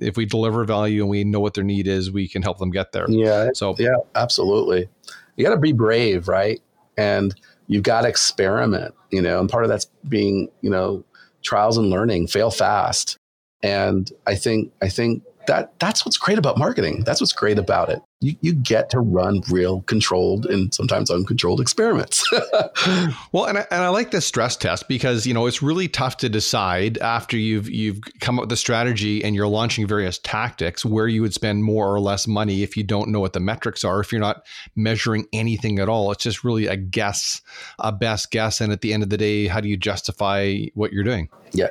If 0.00 0.16
we 0.16 0.26
deliver 0.26 0.64
value 0.64 1.02
and 1.02 1.10
we 1.10 1.24
know 1.24 1.40
what 1.40 1.54
their 1.54 1.64
need 1.64 1.86
is, 1.86 2.10
we 2.10 2.28
can 2.28 2.42
help 2.42 2.58
them 2.58 2.70
get 2.70 2.92
there. 2.92 3.08
Yeah. 3.08 3.50
So, 3.54 3.74
yeah, 3.78 3.96
absolutely. 4.14 4.88
You 5.36 5.44
got 5.44 5.54
to 5.54 5.60
be 5.60 5.72
brave, 5.72 6.28
right? 6.28 6.60
And 6.96 7.34
you've 7.66 7.82
got 7.82 8.02
to 8.02 8.08
experiment, 8.08 8.94
you 9.10 9.22
know, 9.22 9.40
and 9.40 9.48
part 9.48 9.64
of 9.64 9.70
that's 9.70 9.86
being, 10.08 10.48
you 10.60 10.70
know, 10.70 11.04
trials 11.42 11.76
and 11.76 11.90
learning, 11.90 12.26
fail 12.26 12.50
fast. 12.50 13.16
And 13.62 14.10
I 14.26 14.34
think, 14.34 14.72
I 14.82 14.88
think 14.88 15.22
that 15.46 15.78
that's 15.78 16.04
what's 16.04 16.16
great 16.16 16.38
about 16.38 16.58
marketing. 16.58 17.02
That's 17.04 17.20
what's 17.20 17.32
great 17.32 17.58
about 17.58 17.90
it. 17.90 18.00
You, 18.20 18.36
you 18.40 18.54
get 18.54 18.90
to 18.90 19.00
run 19.00 19.42
real 19.50 19.82
controlled 19.82 20.46
and 20.46 20.72
sometimes 20.72 21.10
uncontrolled 21.10 21.60
experiments. 21.60 22.28
well, 23.32 23.44
and 23.44 23.58
I, 23.58 23.66
and 23.70 23.82
I 23.82 23.88
like 23.88 24.10
the 24.10 24.20
stress 24.20 24.56
test 24.56 24.88
because 24.88 25.26
you 25.26 25.34
know 25.34 25.46
it's 25.46 25.62
really 25.62 25.88
tough 25.88 26.16
to 26.18 26.28
decide 26.28 26.96
after 26.98 27.36
you've 27.36 27.68
you've 27.68 28.00
come 28.20 28.38
up 28.38 28.44
with 28.44 28.50
the 28.50 28.56
strategy 28.56 29.22
and 29.22 29.34
you're 29.34 29.48
launching 29.48 29.86
various 29.86 30.18
tactics 30.18 30.84
where 30.84 31.06
you 31.06 31.20
would 31.22 31.34
spend 31.34 31.64
more 31.64 31.92
or 31.92 32.00
less 32.00 32.26
money 32.26 32.62
if 32.62 32.76
you 32.76 32.82
don't 32.82 33.10
know 33.10 33.20
what 33.20 33.34
the 33.34 33.40
metrics 33.40 33.84
are 33.84 34.00
if 34.00 34.10
you're 34.10 34.20
not 34.20 34.46
measuring 34.74 35.26
anything 35.32 35.78
at 35.78 35.88
all. 35.88 36.10
It's 36.10 36.24
just 36.24 36.44
really 36.44 36.66
a 36.66 36.76
guess, 36.76 37.42
a 37.78 37.92
best 37.92 38.30
guess, 38.30 38.60
and 38.60 38.72
at 38.72 38.80
the 38.80 38.94
end 38.94 39.02
of 39.02 39.10
the 39.10 39.18
day, 39.18 39.46
how 39.48 39.60
do 39.60 39.68
you 39.68 39.76
justify 39.76 40.60
what 40.74 40.92
you're 40.92 41.04
doing? 41.04 41.28
Yeah, 41.52 41.68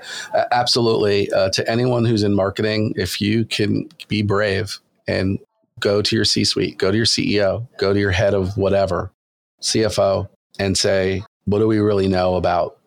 absolutely. 0.52 1.32
Uh, 1.32 1.50
to 1.50 1.70
anyone 1.70 2.06
who's 2.06 2.24
in 2.24 2.36
marketing, 2.36 2.94
if 2.96 3.20
you 3.20 3.44
can 3.46 3.90
be 4.08 4.22
brave 4.22 4.80
and 5.08 5.40
go 5.80 6.02
to 6.02 6.16
your 6.16 6.26
C 6.26 6.44
suite, 6.44 6.78
go 6.78 6.92
to 6.92 6.98
your 6.98 7.06
CEO, 7.06 7.68
go 7.78 7.94
to 7.94 8.00
your 8.00 8.12
head 8.12 8.34
of 8.34 8.58
whatever, 8.58 9.12
CFO, 9.62 10.30
and 10.60 10.78
say, 10.78 11.24
what 11.46 11.60
do 11.60 11.68
we 11.68 11.80
really 11.80 12.08
know 12.08 12.36
about 12.36 12.78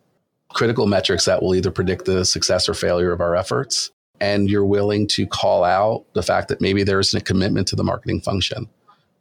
critical 0.51 0.87
metrics 0.87 1.25
that 1.27 1.42
will 1.42 1.55
either 1.55 1.70
predict 1.70 2.05
the 2.05 2.25
success 2.25 2.68
or 2.68 2.75
failure 2.75 3.12
of 3.12 3.20
our 3.20 3.37
efforts? 3.37 3.90
And 4.20 4.49
you're 4.49 4.64
willing 4.64 5.07
to 5.09 5.27
call 5.27 5.62
out 5.62 6.07
the 6.14 6.22
fact 6.22 6.49
that 6.49 6.61
maybe 6.61 6.83
there 6.85 7.01
isn't 7.01 7.20
a 7.20 7.25
commitment 7.25 7.68
to 7.68 7.77
the 7.77 7.85
marketing 7.85 8.22
function. 8.22 8.66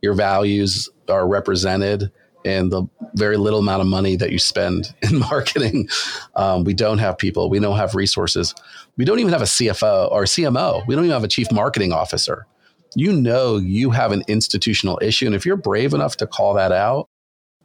Your 0.02 0.14
values 0.14 0.90
are 1.10 1.28
represented 1.28 2.12
in 2.46 2.70
the 2.70 2.84
very 3.16 3.38
little 3.38 3.60
amount 3.60 3.82
of 3.82 3.88
money 3.88 4.16
that 4.16 4.32
you 4.32 4.40
spend 4.40 4.94
in 5.02 5.20
marketing. 5.20 5.90
Um, 6.36 6.64
we 6.64 6.74
don't 6.74 7.00
have 7.00 7.18
people, 7.18 7.50
we 7.50 7.60
don't 7.60 7.78
have 7.78 7.96
resources. 7.96 8.54
We 8.98 9.04
don't 9.04 9.20
even 9.20 9.34
have 9.34 9.42
a 9.42 9.46
CFO 9.46 10.10
or 10.12 10.24
CMO. 10.24 10.86
We 10.88 10.96
don't 10.96 11.04
even 11.04 11.14
have 11.14 11.26
a 11.26 11.28
chief 11.28 11.52
marketing 11.52 11.92
officer 11.92 12.46
you 12.96 13.14
know 13.14 13.58
you 13.58 13.92
have 13.92 14.12
an 14.12 14.24
institutional 14.28 14.98
issue. 15.02 15.26
And 15.26 15.36
if 15.36 15.46
you're 15.46 15.58
brave 15.58 15.94
enough 15.94 16.18
to 16.18 16.28
call 16.28 16.54
that 16.56 16.72
out 16.72 17.08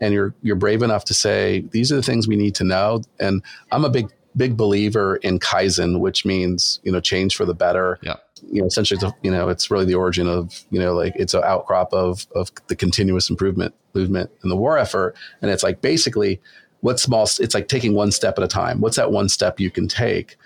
and 0.00 0.12
you're 0.12 0.34
you're 0.42 0.56
brave 0.56 0.82
enough 0.82 1.04
to 1.06 1.14
say, 1.14 1.64
these 1.70 1.90
are 1.92 1.96
the 1.96 2.02
things 2.02 2.26
we 2.26 2.36
need 2.36 2.54
to 2.56 2.64
know. 2.64 3.02
And 3.18 3.42
I'm 3.70 3.84
a 3.84 3.90
big, 3.90 4.08
big 4.36 4.56
believer 4.56 5.16
in 5.16 5.38
Kaizen, 5.38 6.00
which 6.00 6.24
means, 6.24 6.80
you 6.82 6.92
know, 6.92 7.00
change 7.00 7.36
for 7.36 7.44
the 7.44 7.54
better. 7.54 7.98
Yeah. 8.02 8.16
You 8.50 8.62
know, 8.62 8.66
essentially, 8.66 9.00
you 9.22 9.30
know, 9.30 9.48
it's 9.48 9.70
really 9.70 9.84
the 9.84 9.94
origin 9.94 10.26
of, 10.26 10.64
you 10.70 10.80
know, 10.80 10.94
like 10.94 11.12
it's 11.16 11.34
an 11.34 11.42
outcrop 11.44 11.92
of 11.92 12.26
of 12.34 12.50
the 12.66 12.76
continuous 12.76 13.30
improvement 13.30 13.74
movement 13.94 14.30
and 14.42 14.50
the 14.50 14.56
war 14.56 14.78
effort. 14.78 15.14
And 15.42 15.50
it's 15.50 15.62
like 15.62 15.80
basically 15.80 16.40
what 16.80 16.98
small 16.98 17.24
it's 17.38 17.54
like 17.54 17.68
taking 17.68 17.94
one 17.94 18.10
step 18.10 18.38
at 18.38 18.44
a 18.44 18.48
time. 18.48 18.80
What's 18.80 18.96
that 18.96 19.12
one 19.12 19.28
step 19.28 19.60
you 19.60 19.70
can 19.70 19.86
take? 19.86 20.36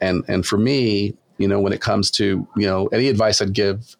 And 0.00 0.24
and 0.28 0.44
for 0.44 0.58
me, 0.58 1.16
you 1.38 1.48
know, 1.48 1.60
when 1.60 1.72
it 1.72 1.80
comes 1.80 2.10
to, 2.12 2.46
you 2.56 2.66
know, 2.66 2.86
any 2.88 3.08
advice 3.08 3.40
I'd 3.40 3.52
give 3.52 3.96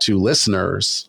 to 0.00 0.18
listeners 0.18 1.08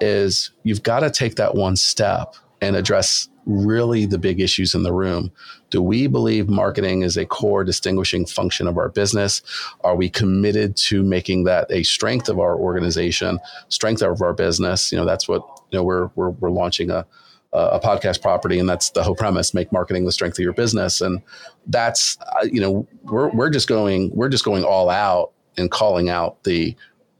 is 0.00 0.50
you've 0.62 0.82
got 0.82 1.00
to 1.00 1.10
take 1.10 1.36
that 1.36 1.54
one 1.54 1.76
step 1.76 2.34
and 2.60 2.76
address 2.76 3.28
really 3.46 4.06
the 4.06 4.18
big 4.18 4.40
issues 4.40 4.74
in 4.74 4.82
the 4.82 4.92
room. 4.92 5.30
Do 5.70 5.80
we 5.80 6.08
believe 6.08 6.48
marketing 6.48 7.02
is 7.02 7.16
a 7.16 7.24
core 7.24 7.64
distinguishing 7.64 8.26
function 8.26 8.66
of 8.66 8.76
our 8.76 8.88
business? 8.88 9.42
Are 9.82 9.94
we 9.94 10.08
committed 10.08 10.76
to 10.76 11.02
making 11.02 11.44
that 11.44 11.70
a 11.70 11.84
strength 11.84 12.28
of 12.28 12.40
our 12.40 12.56
organization, 12.56 13.38
strength 13.68 14.02
of 14.02 14.20
our 14.20 14.32
business? 14.32 14.90
You 14.90 14.98
know, 14.98 15.04
that's 15.04 15.28
what 15.28 15.42
you 15.70 15.78
know. 15.78 15.84
We're 15.84 16.10
we're, 16.16 16.30
we're 16.30 16.50
launching 16.50 16.90
a 16.90 17.06
a 17.52 17.80
podcast 17.80 18.20
property, 18.20 18.58
and 18.58 18.68
that's 18.68 18.90
the 18.90 19.02
whole 19.02 19.14
premise: 19.14 19.54
make 19.54 19.72
marketing 19.72 20.04
the 20.04 20.12
strength 20.12 20.38
of 20.38 20.42
your 20.42 20.52
business. 20.52 21.00
And 21.00 21.22
that's 21.66 22.18
uh, 22.20 22.46
you 22.50 22.60
know 22.60 22.86
we're 23.04 23.28
we're 23.30 23.50
just 23.50 23.68
going 23.68 24.10
we're 24.14 24.28
just 24.28 24.44
going 24.44 24.64
all 24.64 24.90
out 24.90 25.32
and 25.56 25.70
calling 25.70 26.10
out 26.10 26.42
the 26.44 26.76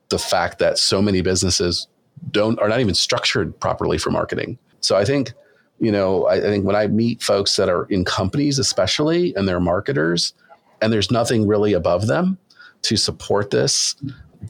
the 0.09 0.19
fact 0.19 0.59
that 0.59 0.79
so 0.79 1.03
many 1.03 1.21
businesses 1.21 1.89
don't 2.31 2.59
are 2.61 2.69
not 2.69 2.81
even 2.81 2.95
structured 2.95 3.59
properly 3.61 3.99
for 3.99 4.11
marketing. 4.11 4.59
So 4.81 4.97
I 4.97 5.05
think, 5.05 5.33
you 5.81 5.93
know, 5.93 6.27
I, 6.27 6.37
I 6.37 6.41
think 6.41 6.65
when 6.65 6.77
I 6.77 6.87
meet 6.87 7.23
folks 7.23 7.57
that 7.57 7.69
are 7.69 7.85
in 7.87 8.05
companies, 8.05 8.59
especially, 8.59 9.35
and 9.35 9.49
they're 9.49 9.61
marketers, 9.61 10.33
and 10.81 10.93
there's 10.93 11.11
nothing 11.11 11.47
really 11.47 11.73
above 11.73 12.07
them 12.07 12.39
to 12.83 12.97
support 12.97 13.51
this, 13.51 13.97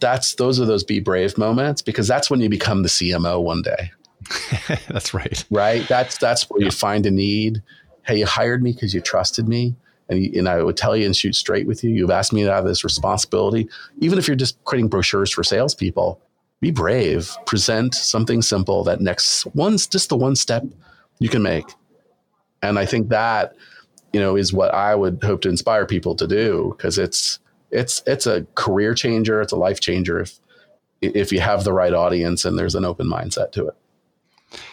that's 0.01 0.35
those 0.35 0.61
are 0.61 0.67
those 0.67 0.85
be 0.85 1.01
brave 1.01 1.39
moments 1.39 1.81
because 1.83 2.09
that's 2.09 2.31
when 2.31 2.41
you 2.41 2.49
become 2.49 2.83
the 2.83 2.89
CMO 2.89 3.43
one 3.43 3.63
day. 3.63 3.91
that's 4.89 5.15
right. 5.15 5.45
Right. 5.51 5.87
That's 5.89 6.19
that's 6.19 6.51
where 6.51 6.61
yeah. 6.61 6.67
you 6.67 6.71
find 6.71 7.07
a 7.07 7.11
need. 7.11 7.63
Hey, 8.03 8.19
you 8.19 8.27
hired 8.27 8.63
me 8.63 8.73
because 8.73 8.95
you 8.95 9.01
trusted 9.01 9.49
me 9.49 9.75
and, 10.09 10.35
and 10.35 10.49
I 10.49 10.63
would 10.63 10.77
tell 10.77 10.97
you 10.97 11.07
and 11.07 11.17
shoot 11.17 11.35
straight 11.35 11.67
with 11.67 11.83
you. 11.83 11.91
You've 11.91 12.11
asked 12.11 12.33
me 12.33 12.45
to 12.45 12.53
have 12.53 12.65
this 12.65 12.85
responsibility. 12.85 13.69
Even 13.99 14.19
if 14.19 14.27
you're 14.27 14.37
just 14.37 14.63
creating 14.65 14.89
brochures 14.89 15.33
for 15.33 15.43
salespeople, 15.43 16.21
be 16.61 16.71
brave. 16.71 17.31
Present 17.47 17.95
something 17.95 18.43
simple 18.43 18.85
that 18.85 19.01
next 19.01 19.47
one's 19.55 19.87
just 19.87 20.09
the 20.09 20.17
one 20.17 20.37
step 20.37 20.65
you 21.19 21.29
can 21.29 21.43
make. 21.43 21.67
And 22.63 22.79
I 22.79 22.87
think 22.87 23.09
that, 23.09 23.55
you 24.13 24.21
know, 24.21 24.37
is 24.37 24.53
what 24.53 24.73
I 24.73 24.95
would 24.95 25.23
hope 25.23 25.43
to 25.43 25.49
inspire 25.49 25.87
people 25.87 26.15
to 26.17 26.27
do 26.27 26.75
because 26.77 26.99
it's 26.99 27.39
it's 27.71 28.03
it's 28.07 28.27
a 28.27 28.47
career 28.55 28.95
changer, 28.95 29.41
it's 29.41 29.53
a 29.53 29.57
life 29.57 29.81
changer 29.81 30.21
if 30.21 30.39
if 31.03 31.33
you 31.33 31.41
have 31.41 31.65
the 31.65 31.73
right 31.73 31.93
audience 31.93 32.45
and 32.45 32.59
there's 32.59 32.75
an 32.75 32.85
open 32.85 33.07
mindset 33.07 33.53
to 33.53 33.69
it. 33.69 33.77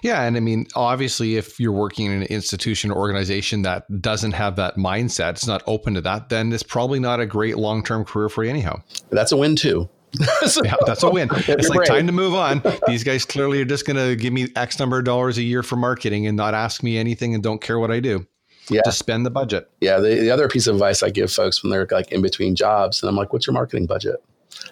Yeah. 0.02 0.24
And 0.24 0.38
I 0.38 0.40
mean, 0.40 0.68
obviously, 0.76 1.38
if 1.38 1.60
you're 1.60 1.72
working 1.72 2.08
in 2.08 2.12
an 2.14 2.24
institution 2.24 2.92
or 2.92 2.98
organization 2.98 3.64
that 3.64 4.02
doesn't 4.02 4.34
have 4.34 4.56
that 4.58 4.76
mindset, 4.76 5.32
it's 5.32 5.48
not 5.48 5.64
open 5.68 5.94
to 5.96 6.02
that, 6.02 6.30
then 6.30 6.52
it's 6.52 6.64
probably 6.64 7.00
not 7.00 7.20
a 7.20 7.26
great 7.26 7.58
long 7.58 7.84
term 7.84 8.06
career 8.06 8.30
for 8.30 8.44
you, 8.44 8.50
anyhow. 8.50 8.82
That's 9.10 9.32
a 9.32 9.38
win, 9.38 9.56
too. 9.56 9.90
so, 10.46 10.64
yeah, 10.64 10.76
that's 10.86 11.02
a 11.04 11.10
win. 11.10 11.28
It's 11.48 11.70
like 11.70 11.88
time 11.88 12.06
to 12.06 12.14
move 12.14 12.36
on. 12.36 12.62
These 12.88 13.04
guys 13.04 13.26
clearly 13.26 13.62
are 13.62 13.66
just 13.66 13.86
going 13.86 13.98
to 13.98 14.16
give 14.16 14.32
me 14.32 14.48
X 14.56 14.78
number 14.80 15.00
of 15.00 15.06
dollars 15.06 15.38
a 15.38 15.44
year 15.44 15.64
for 15.64 15.76
marketing 15.76 16.28
and 16.28 16.38
not 16.38 16.54
ask 16.54 16.84
me 16.84 16.98
anything 16.98 17.34
and 17.34 17.42
don't 17.42 17.62
care 17.62 17.80
what 17.80 17.92
I 17.92 18.00
do. 18.00 18.28
Yeah. 18.70 18.82
Just 18.86 19.00
spend 19.00 19.26
the 19.26 19.32
budget. 19.32 19.70
Yeah. 19.82 20.00
The, 20.00 20.16
the 20.16 20.32
other 20.32 20.48
piece 20.48 20.68
of 20.68 20.76
advice 20.76 21.04
I 21.04 21.10
give 21.10 21.32
folks 21.32 21.64
when 21.64 21.72
they're 21.72 21.88
like 21.90 22.12
in 22.12 22.22
between 22.22 22.56
jobs, 22.56 23.02
and 23.02 23.10
I'm 23.10 23.16
like, 23.16 23.34
what's 23.34 23.48
your 23.48 23.54
marketing 23.54 23.88
budget? 23.88 24.24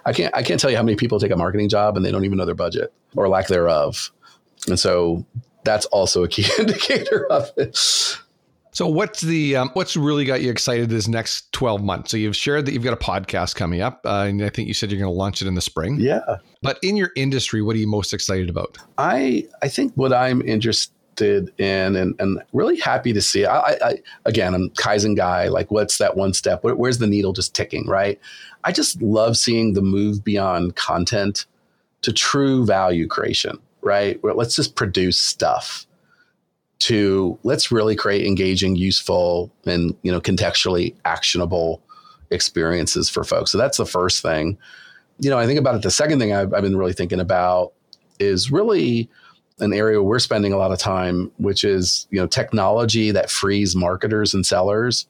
I 0.06 0.14
can't 0.14 0.36
I 0.36 0.44
can't 0.44 0.60
tell 0.60 0.70
you 0.70 0.78
how 0.78 0.84
many 0.84 0.96
people 0.96 1.20
take 1.20 1.32
a 1.32 1.38
marketing 1.38 1.70
job 1.70 1.98
and 1.98 2.06
they 2.06 2.12
don't 2.12 2.26
even 2.26 2.38
know 2.38 2.46
their 2.46 2.56
budget 2.56 2.94
or 3.16 3.28
lack 3.28 3.48
thereof. 3.48 4.12
And 4.68 4.80
so 4.80 5.26
that's 5.64 5.86
also 5.88 6.24
a 6.24 6.28
key 6.28 6.46
indicator 6.60 7.26
of 7.32 7.52
it. 7.58 7.78
So 8.74 8.88
what's 8.88 9.20
the 9.20 9.58
um, 9.58 9.70
what's 9.74 9.98
really 9.98 10.24
got 10.24 10.42
you 10.42 10.50
excited 10.50 10.90
this 10.90 11.08
next 11.08 11.52
12 11.52 11.84
months? 11.84 12.12
So 12.12 12.18
you've 12.18 12.38
shared 12.38 12.66
that 12.66 12.74
you've 12.74 12.84
got 12.84 12.94
a 12.94 12.98
podcast 12.98 13.56
coming 13.56 13.82
up 13.82 14.02
uh, 14.06 14.26
and 14.28 14.42
I 14.42 14.50
think 14.50 14.70
you 14.70 14.74
said 14.74 14.92
you're 14.92 15.00
going 15.00 15.12
to 15.12 15.18
launch 15.18 15.42
it 15.42 15.48
in 15.48 15.56
the 15.56 15.62
spring. 15.62 16.00
Yeah. 16.00 16.22
But 16.62 16.80
in 16.82 16.96
your 16.96 17.12
industry, 17.18 17.62
what 17.62 17.76
are 17.76 17.80
you 17.80 17.88
most 17.88 18.14
excited 18.14 18.50
about? 18.50 18.78
I 18.98 19.46
I 19.62 19.68
think 19.68 19.94
what 19.96 20.14
I'm 20.14 20.42
interested 20.42 21.52
in 21.60 21.98
and, 21.98 22.16
and 22.20 22.42
really 22.54 22.80
happy 22.80 23.12
to 23.12 23.22
see. 23.22 23.46
I, 23.46 23.78
I 23.84 24.02
again, 24.24 24.54
I'm 24.54 24.70
Kaizen 24.70 25.18
guy. 25.18 25.50
Like, 25.50 25.70
what's 25.70 25.98
that 25.98 26.16
one 26.16 26.34
step? 26.34 26.64
Where, 26.64 26.76
where's 26.76 27.00
the 27.00 27.08
needle 27.08 27.34
just 27.34 27.54
ticking? 27.54 27.86
Right. 27.88 28.20
I 28.64 28.72
just 28.72 29.02
love 29.02 29.38
seeing 29.38 29.74
the 29.74 29.82
move 29.82 30.24
beyond 30.24 30.78
content 30.78 31.46
to 32.04 32.14
true 32.14 32.66
value 32.66 33.08
creation 33.08 33.60
right? 33.82 34.22
Where 34.24 34.34
let's 34.34 34.56
just 34.56 34.76
produce 34.76 35.20
stuff 35.20 35.86
to 36.80 37.38
let's 37.44 37.72
really 37.72 37.96
create 37.96 38.26
engaging, 38.26 38.76
useful, 38.76 39.52
and 39.66 39.96
you 40.02 40.12
know, 40.12 40.20
contextually 40.20 40.96
actionable 41.06 41.82
experiences 42.32 43.10
for 43.10 43.24
folks. 43.24 43.52
So 43.52 43.58
that's 43.58 43.78
the 43.78 43.86
first 43.86 44.22
thing. 44.22 44.58
You 45.20 45.30
know, 45.30 45.38
I 45.38 45.46
think 45.46 45.60
about 45.60 45.76
it. 45.76 45.84
The 45.84 45.92
second 45.92 46.20
thing 46.20 46.34
I've, 46.34 46.54
I've 46.54 46.64
been 46.64 46.78
really 46.78 46.94
thinking 46.94 47.20
about 47.20 47.74
is 48.20 48.52
really 48.52 49.10
an 49.60 49.74
area 49.74 50.02
we're 50.02 50.20
spending 50.20 50.54
a 50.54 50.58
lot 50.58 50.72
of 50.72 50.80
time, 50.80 51.32
which 51.38 51.64
is 51.64 52.08
you 52.10 52.20
know 52.20 52.28
technology 52.28 53.12
that 53.12 53.30
frees 53.30 53.76
marketers 53.76 54.34
and 54.34 54.46
sellers 54.46 55.06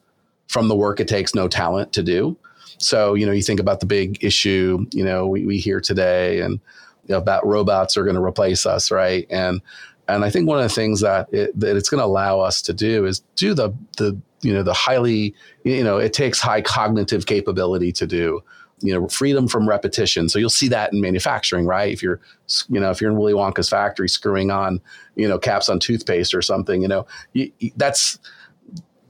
from 0.48 0.68
the 0.68 0.76
work 0.76 1.00
it 1.00 1.08
takes 1.08 1.34
no 1.34 1.48
talent 1.48 1.92
to 1.94 2.02
do. 2.02 2.36
So 2.76 3.14
you 3.14 3.24
know, 3.24 3.32
you 3.32 3.42
think 3.42 3.60
about 3.60 3.80
the 3.80 3.86
big 3.86 4.22
issue 4.22 4.84
you 4.92 5.04
know 5.04 5.26
we, 5.26 5.46
we 5.46 5.58
hear 5.58 5.80
today, 5.80 6.40
and 6.40 6.60
you 7.06 7.20
that 7.20 7.44
robots 7.44 7.96
are 7.96 8.04
going 8.04 8.16
to 8.16 8.22
replace 8.22 8.66
us, 8.66 8.90
right? 8.90 9.26
And 9.30 9.60
and 10.08 10.24
I 10.24 10.30
think 10.30 10.48
one 10.48 10.58
of 10.58 10.64
the 10.64 10.74
things 10.74 11.00
that 11.00 11.32
it, 11.32 11.58
that 11.58 11.76
it's 11.76 11.88
going 11.88 12.00
to 12.00 12.04
allow 12.04 12.40
us 12.40 12.60
to 12.62 12.72
do 12.72 13.06
is 13.06 13.20
do 13.36 13.54
the 13.54 13.70
the 13.98 14.18
you 14.42 14.52
know 14.52 14.62
the 14.62 14.72
highly 14.72 15.34
you 15.64 15.84
know 15.84 15.98
it 15.98 16.12
takes 16.12 16.40
high 16.40 16.60
cognitive 16.60 17.26
capability 17.26 17.92
to 17.92 18.06
do 18.06 18.42
you 18.80 18.92
know 18.92 19.06
freedom 19.08 19.46
from 19.46 19.68
repetition 19.68 20.28
so 20.28 20.38
you'll 20.38 20.50
see 20.50 20.68
that 20.68 20.92
in 20.92 21.00
manufacturing 21.00 21.64
right 21.64 21.92
if 21.92 22.02
you're 22.02 22.20
you 22.68 22.80
know 22.80 22.90
if 22.90 23.00
you're 23.00 23.10
in 23.10 23.16
willy 23.16 23.32
wonka's 23.32 23.68
factory 23.68 24.08
screwing 24.08 24.50
on 24.50 24.80
you 25.14 25.28
know 25.28 25.38
caps 25.38 25.68
on 25.68 25.78
toothpaste 25.78 26.34
or 26.34 26.42
something 26.42 26.82
you 26.82 26.88
know 26.88 27.06
you, 27.32 27.50
that's 27.76 28.18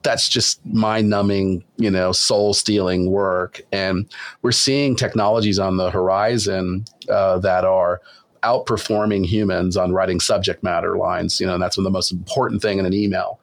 that's 0.02 0.28
just 0.28 0.64
mind 0.66 1.08
numbing, 1.08 1.64
you 1.76 1.90
know, 1.90 2.12
soul 2.12 2.54
stealing 2.54 3.10
work. 3.10 3.60
And 3.72 4.12
we're 4.42 4.52
seeing 4.52 4.96
technologies 4.96 5.58
on 5.58 5.76
the 5.76 5.90
horizon 5.90 6.84
uh, 7.08 7.38
that 7.40 7.64
are 7.64 8.00
outperforming 8.42 9.24
humans 9.24 9.76
on 9.76 9.92
writing 9.92 10.20
subject 10.20 10.62
matter 10.62 10.96
lines. 10.96 11.40
You 11.40 11.46
know, 11.46 11.54
and 11.54 11.62
that's 11.62 11.76
the 11.76 11.90
most 11.90 12.12
important 12.12 12.62
thing 12.62 12.78
in 12.78 12.86
an 12.86 12.94
email. 12.94 13.38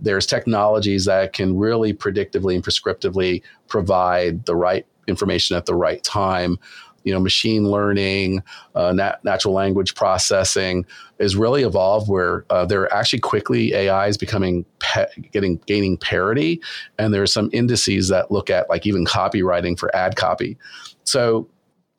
There's 0.00 0.26
technologies 0.26 1.04
that 1.04 1.32
can 1.32 1.56
really 1.56 1.94
predictively 1.94 2.54
and 2.54 2.64
prescriptively 2.64 3.42
provide 3.68 4.46
the 4.46 4.56
right 4.56 4.86
information 5.06 5.56
at 5.56 5.66
the 5.66 5.74
right 5.74 6.02
time 6.02 6.58
you 7.04 7.12
know, 7.12 7.20
machine 7.20 7.70
learning, 7.70 8.42
uh, 8.74 8.92
nat- 8.92 9.22
natural 9.24 9.54
language 9.54 9.94
processing 9.94 10.84
is 11.18 11.36
really 11.36 11.62
evolved 11.62 12.08
where 12.08 12.44
uh, 12.50 12.64
they're 12.66 12.92
actually 12.92 13.20
quickly 13.20 13.72
AI 13.74 14.08
is 14.08 14.16
becoming 14.16 14.64
pe- 14.80 15.06
getting 15.32 15.60
gaining 15.66 15.96
parity, 15.96 16.60
and 16.98 17.14
there 17.14 17.22
are 17.22 17.26
some 17.26 17.50
indices 17.52 18.08
that 18.08 18.30
look 18.30 18.50
at 18.50 18.68
like 18.68 18.86
even 18.86 19.04
copywriting 19.04 19.78
for 19.78 19.94
ad 19.94 20.16
copy. 20.16 20.56
So 21.04 21.48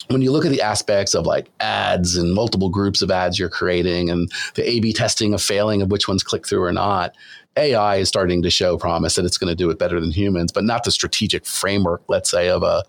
when 0.08 0.22
you 0.22 0.32
look 0.32 0.46
at 0.46 0.52
the 0.52 0.62
aspects 0.62 1.16
of 1.16 1.26
like 1.26 1.50
ads 1.60 2.16
and 2.16 2.34
multiple 2.34 2.70
groups 2.70 3.02
of 3.02 3.10
ads 3.10 3.40
you're 3.40 3.50
creating 3.50 4.10
and 4.10 4.32
the 4.56 4.70
A 4.70 4.80
B 4.80 4.94
testing 4.94 5.34
of 5.34 5.42
failing 5.42 5.82
of 5.82 5.90
which 5.90 6.08
ones 6.08 6.24
click 6.24 6.48
through 6.48 6.64
or 6.64 6.72
not, 6.72 7.16
AI 7.58 7.98
is 7.98 8.08
starting 8.08 8.42
to 8.44 8.50
show 8.50 8.78
promise 8.78 9.16
that 9.16 9.26
it's 9.26 9.38
going 9.38 9.50
to 9.50 9.56
do 9.56 9.70
it 9.70 9.80
better 9.80 10.00
than 10.00 10.12
humans, 10.12 10.52
but 10.52 10.64
not 10.64 10.84
the 10.84 10.92
strategic 10.92 11.46
framework, 11.46 12.04
let's 12.08 12.30
say, 12.30 12.50
of 12.50 12.64
a 12.64 12.84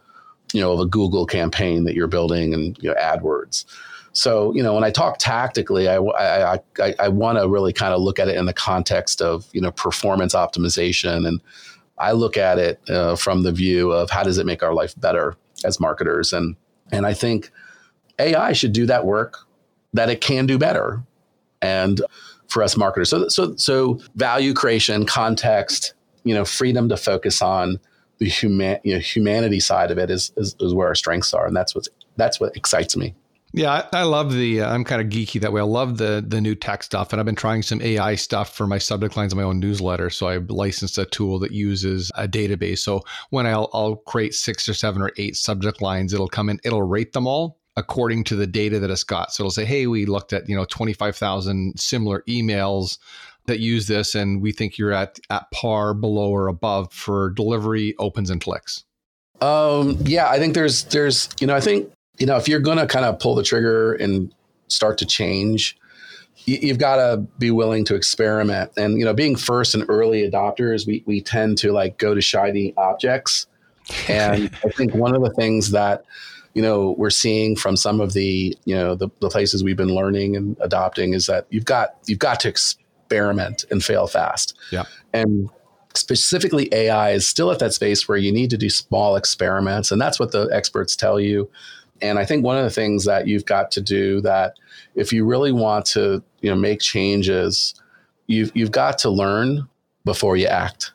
you 0.53 0.61
know 0.61 0.73
of 0.73 0.81
a 0.81 0.87
Google 0.87 1.27
campaign 1.27 1.85
that 1.85 1.95
you're 1.95 2.07
building 2.07 2.55
and 2.55 2.77
you 2.81 2.89
know 2.89 2.97
AdWords. 2.97 3.65
So 4.13 4.55
you 4.55 4.63
know 4.63 4.75
when 4.75 4.85
I 4.85 4.91
talk 4.91 5.19
tactically, 5.19 5.89
I 5.89 5.99
I, 5.99 6.61
I, 6.81 6.95
I 6.99 7.09
want 7.09 7.39
to 7.39 7.49
really 7.49 7.73
kind 7.73 7.93
of 7.93 8.01
look 8.01 8.19
at 8.19 8.29
it 8.29 8.37
in 8.37 8.47
the 8.47 8.53
context 8.53 9.21
of 9.21 9.49
you 9.53 9.61
know 9.61 9.71
performance 9.71 10.35
optimization, 10.35 11.27
and 11.27 11.41
I 11.99 12.13
look 12.13 12.37
at 12.37 12.59
it 12.59 12.81
uh, 12.89 13.17
from 13.17 13.43
the 13.43 13.53
view 13.53 13.93
of 13.93 14.11
how 14.11 14.23
does 14.23 14.39
it 14.39 14.47
make 14.47 14.63
our 14.63 14.75
life 14.75 14.99
better 15.01 15.37
as 15.65 15.81
marketers, 15.81 16.33
and 16.33 16.57
and 16.93 17.07
I 17.07 17.15
think 17.15 17.51
AI 18.19 18.53
should 18.53 18.73
do 18.73 18.87
that 18.87 19.05
work 19.05 19.39
that 19.93 20.09
it 20.09 20.21
can 20.21 20.47
do 20.47 20.59
better, 20.59 21.03
and 21.61 22.01
for 22.49 22.63
us 22.63 22.77
marketers. 22.77 23.11
So 23.11 23.29
so 23.29 23.55
so 23.57 24.01
value 24.15 24.55
creation, 24.55 25.05
context, 25.05 25.95
you 26.25 26.35
know, 26.35 26.45
freedom 26.45 26.89
to 26.89 26.97
focus 26.97 27.43
on 27.43 27.79
the 28.19 28.29
human 28.29 28.79
you 28.85 28.95
know, 28.95 29.01
humanity 29.01 29.61
side 29.61 29.91
of 29.91 29.99
it 29.99 30.11
is, 30.11 30.33
is, 30.37 30.57
is 30.61 30.75
where 30.75 30.89
our 30.89 30.95
strengths 30.95 31.35
are, 31.35 31.47
and 31.47 31.57
that's 31.57 31.75
what's 31.75 31.89
that's 32.17 32.41
what 32.41 32.57
excites 32.57 32.97
me. 32.97 33.14
Yeah, 33.53 33.87
I, 33.93 34.01
I 34.01 34.03
love 34.03 34.35
the. 34.35 34.61
Uh, 34.61 34.71
I'm 34.73 34.85
kind 34.85 35.01
of 35.01 35.09
geeky 35.09 35.41
that 35.41 35.53
way. 35.53 35.61
I 35.61 35.64
love 35.64 35.99
the 35.99 36.25
the 36.27 36.41
new 36.41 36.55
tech 36.55 36.83
stuff, 36.83 37.12
and 37.12 37.21
I've 37.21 37.27
been 37.27 37.35
trying 37.35 37.62
some 37.62 37.81
AI 37.81 38.14
stuff 38.14 38.55
for 38.55 38.67
my 38.67 38.79
subject 38.79 39.17
lines 39.17 39.33
of 39.33 39.39
my 39.39 39.45
own 39.45 39.61
newsletter. 39.61 40.11
So 40.11 40.29
I 40.29 40.37
licensed 40.37 40.99
a 40.99 41.07
tool 41.07 41.39
that 41.39 41.53
uses 41.53 42.11
a 42.17 42.29
database. 42.29 42.81
So 42.81 43.03
when 43.31 43.47
I'll, 43.47 43.71
I'll 43.73 43.97
create 43.97 44.35
six 44.35 44.69
or 44.69 44.75
seven 44.75 45.01
or 45.01 45.11
eight 45.17 45.37
subject 45.37 45.81
lines, 45.81 46.12
it'll 46.12 46.29
come 46.29 46.51
in, 46.51 46.61
it'll 46.64 46.83
rate 46.83 47.12
them 47.12 47.27
all 47.27 47.59
according 47.79 48.25
to 48.25 48.37
the 48.37 48.47
data 48.47 48.79
that 48.79 48.91
it's 48.91 49.05
got. 49.05 49.33
So 49.33 49.43
it'll 49.43 49.51
say, 49.51 49.64
"Hey, 49.64 49.87
we 49.87 50.07
looked 50.07 50.33
at 50.33 50.49
you 50.49 50.57
know 50.57 50.67
25,000 50.67 51.81
similar 51.81 52.25
emails." 52.29 52.99
That 53.47 53.61
use 53.61 53.87
this 53.87 54.15
and 54.15 54.41
we 54.41 54.53
think 54.53 54.79
you're 54.79 54.93
at 54.93 55.19
at 55.31 55.51
par 55.53 55.95
below 55.95 56.31
or 56.31 56.49
above 56.49 56.93
for 56.93 57.31
delivery 57.31 57.95
opens 57.99 58.31
and 58.31 58.41
clicks. 58.41 58.85
Um, 59.41 59.99
yeah 60.05 60.31
i 60.31 60.39
think 60.39 60.55
there's 60.55 60.85
there's 60.85 61.29
you 61.41 61.47
know 61.47 61.55
i 61.55 61.61
think 61.61 61.93
you 62.19 62.25
know 62.25 62.37
if 62.37 62.49
you're 62.49 62.61
going 62.61 62.79
to 62.79 62.87
kind 62.87 63.05
of 63.05 63.19
pull 63.19 63.35
the 63.35 63.43
trigger 63.43 63.93
and 63.93 64.35
start 64.69 64.97
to 64.99 65.07
change 65.07 65.77
you, 66.47 66.69
have 66.69 66.79
got 66.79 66.97
to 66.97 67.19
be 67.39 67.51
willing 67.51 67.85
to 67.87 67.95
experiment. 67.95 68.71
And 68.77 68.99
you 68.99 69.05
know 69.05 69.13
being 69.13 69.37
first 69.37 69.75
and 69.75 69.85
early 69.89 70.29
adopters 70.29 70.87
we, 70.87 71.03
we 71.07 71.21
tend 71.21 71.59
to 71.59 71.73
like 71.73 71.99
go 71.99 72.15
to 72.15 72.21
shiny 72.21 72.73
objects. 72.77 73.47
And 74.09 74.51
i 74.65 74.69
think 74.71 74.95
one 74.95 75.15
of 75.15 75.23
the 75.23 75.31
things 75.31 75.73
that 75.73 76.05
you 76.55 76.63
know 76.63 76.95
we're 76.97 77.11
seeing 77.11 77.55
from 77.55 77.77
some 77.77 78.01
of 78.01 78.15
the 78.15 78.57
you 78.65 78.75
know 78.75 78.95
the, 78.95 79.09
the 79.21 79.29
places 79.29 79.63
we've 79.63 79.77
been 79.77 79.95
learning 79.95 80.37
and 80.37 80.57
adopting 80.61 81.13
is 81.13 81.27
that 81.27 81.47
you've 81.51 81.67
got 81.67 81.97
you've 82.07 82.19
got 82.19 82.41
to 82.41 82.49
experiment 83.07 83.65
and 83.71 83.85
fail 83.85 84.07
fast. 84.07 84.59
Yeah. 84.73 84.85
And 85.13 85.49
specifically 85.95 86.69
AI 86.73 87.11
is 87.11 87.27
still 87.27 87.51
at 87.51 87.59
that 87.61 87.73
space 87.73 88.09
where 88.09 88.19
you 88.19 88.33
need 88.33 88.51
to 88.51 88.59
do 88.59 88.69
small 88.69 89.17
experiments 89.17 89.91
and 89.91 90.01
that's 90.01 90.21
what 90.21 90.33
the 90.33 90.49
experts 90.53 90.97
tell 90.97 91.19
you. 91.19 91.49
And 92.03 92.19
I 92.19 92.27
think 92.27 92.45
one 92.45 92.59
of 92.59 92.65
the 92.65 92.71
things 92.71 93.05
that 93.07 93.27
you've 93.27 93.47
got 93.47 93.71
to 93.73 93.81
do 93.81 94.21
that 94.21 94.55
if 94.95 95.13
you 95.13 95.25
really 95.25 95.53
want 95.53 95.87
to, 95.87 96.23
you 96.41 96.51
know, 96.51 96.57
make 96.57 96.81
changes, 96.81 97.75
you've 98.27 98.53
you've 98.55 98.71
got 98.71 98.99
to 98.99 99.11
learn 99.11 99.67
before 100.05 100.37
you 100.37 100.47
act. 100.47 100.93